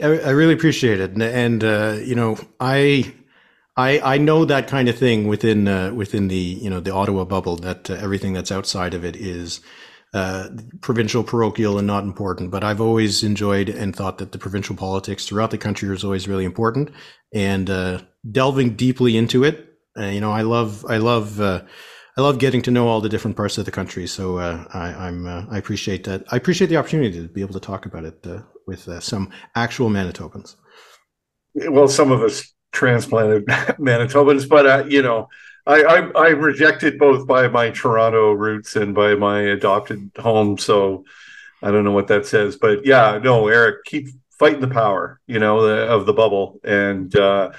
I, 0.00 0.06
I 0.06 0.30
really 0.30 0.54
appreciate 0.54 1.00
it, 1.00 1.10
and, 1.10 1.22
and 1.22 1.64
uh, 1.64 1.98
you 2.04 2.14
know, 2.14 2.38
I. 2.60 3.12
I, 3.76 4.14
I 4.14 4.18
know 4.18 4.44
that 4.44 4.68
kind 4.68 4.88
of 4.88 4.98
thing 4.98 5.28
within 5.28 5.68
uh, 5.68 5.92
within 5.92 6.28
the 6.28 6.36
you 6.36 6.70
know 6.70 6.80
the 6.80 6.92
Ottawa 6.92 7.24
bubble 7.24 7.56
that 7.56 7.90
uh, 7.90 7.94
everything 7.94 8.32
that's 8.32 8.52
outside 8.52 8.94
of 8.94 9.04
it 9.04 9.16
is 9.16 9.60
uh, 10.14 10.48
provincial, 10.80 11.22
parochial, 11.22 11.78
and 11.78 11.86
not 11.86 12.04
important. 12.04 12.50
But 12.50 12.64
I've 12.64 12.80
always 12.80 13.22
enjoyed 13.22 13.68
and 13.68 13.94
thought 13.94 14.18
that 14.18 14.32
the 14.32 14.38
provincial 14.38 14.76
politics 14.76 15.26
throughout 15.26 15.50
the 15.50 15.58
country 15.58 15.94
is 15.94 16.04
always 16.04 16.26
really 16.26 16.44
important. 16.44 16.90
And 17.34 17.68
uh, 17.68 18.00
delving 18.30 18.76
deeply 18.76 19.16
into 19.16 19.44
it 19.44 19.66
uh, 19.98 20.06
you 20.06 20.20
know, 20.20 20.30
I 20.30 20.42
love, 20.42 20.84
I 20.88 20.98
love, 20.98 21.40
uh, 21.40 21.62
I 22.16 22.20
love 22.20 22.38
getting 22.38 22.62
to 22.62 22.70
know 22.70 22.88
all 22.88 23.00
the 23.00 23.08
different 23.08 23.36
parts 23.36 23.58
of 23.58 23.64
the 23.64 23.70
country. 23.70 24.06
So 24.06 24.38
uh, 24.38 24.64
I, 24.72 25.08
am 25.08 25.26
uh, 25.26 25.44
I 25.50 25.58
appreciate 25.58 26.04
that. 26.04 26.24
I 26.30 26.36
appreciate 26.36 26.68
the 26.68 26.76
opportunity 26.76 27.20
to 27.20 27.28
be 27.28 27.40
able 27.40 27.54
to 27.54 27.60
talk 27.60 27.86
about 27.86 28.04
it 28.04 28.24
with 28.66 28.88
some 29.02 29.30
actual 29.54 29.90
Manitobans. 29.90 30.56
Well, 31.54 31.88
some 31.88 32.10
of 32.12 32.22
us 32.22 32.52
transplanted 32.76 33.46
Manitobans, 33.80 34.46
but 34.48 34.90
you 34.90 35.02
know, 35.02 35.28
I, 35.66 35.82
I 35.82 36.26
I'm 36.28 36.40
rejected 36.40 36.98
both 36.98 37.26
by 37.26 37.48
my 37.48 37.70
Toronto 37.70 38.32
roots 38.32 38.76
and 38.76 38.94
by 38.94 39.14
my 39.14 39.40
adopted 39.40 40.10
home. 40.18 40.58
So 40.58 41.04
I 41.62 41.70
don't 41.70 41.84
know 41.84 41.92
what 41.92 42.08
that 42.08 42.26
says, 42.26 42.56
but 42.56 42.84
yeah, 42.84 43.18
no, 43.22 43.48
Eric, 43.48 43.84
keep 43.84 44.08
fighting 44.38 44.60
the 44.60 44.68
power, 44.68 45.18
you 45.26 45.38
know, 45.38 45.62
the, 45.66 45.86
of 45.88 46.04
the 46.04 46.12
bubble 46.12 46.60
and 46.62 47.16
uh, 47.16 47.50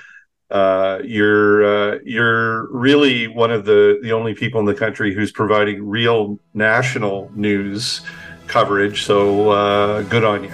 you're 1.04 1.66
uh, 1.66 2.00
you're 2.06 2.72
really 2.72 3.28
one 3.28 3.52
of 3.52 3.66
the 3.66 4.00
the 4.04 4.14
only 4.14 4.34
people 4.34 4.60
in 4.60 4.66
the 4.66 4.76
country 4.76 5.14
who's 5.14 5.32
providing 5.32 5.86
real 5.86 6.40
national 6.54 7.32
news 7.36 8.02
coverage. 8.46 9.04
So 9.04 9.50
uh, 9.50 10.04
good 10.04 10.24
on 10.24 10.44
you. 10.44 10.52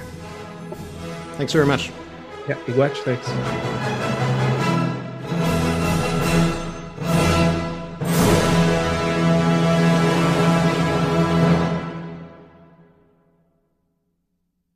Thanks 1.38 1.53
very 1.53 1.68
much. 1.68 1.91
Yeah, 2.47 2.57
big 2.66 2.76
watch. 2.76 2.97
Thanks. 2.99 4.22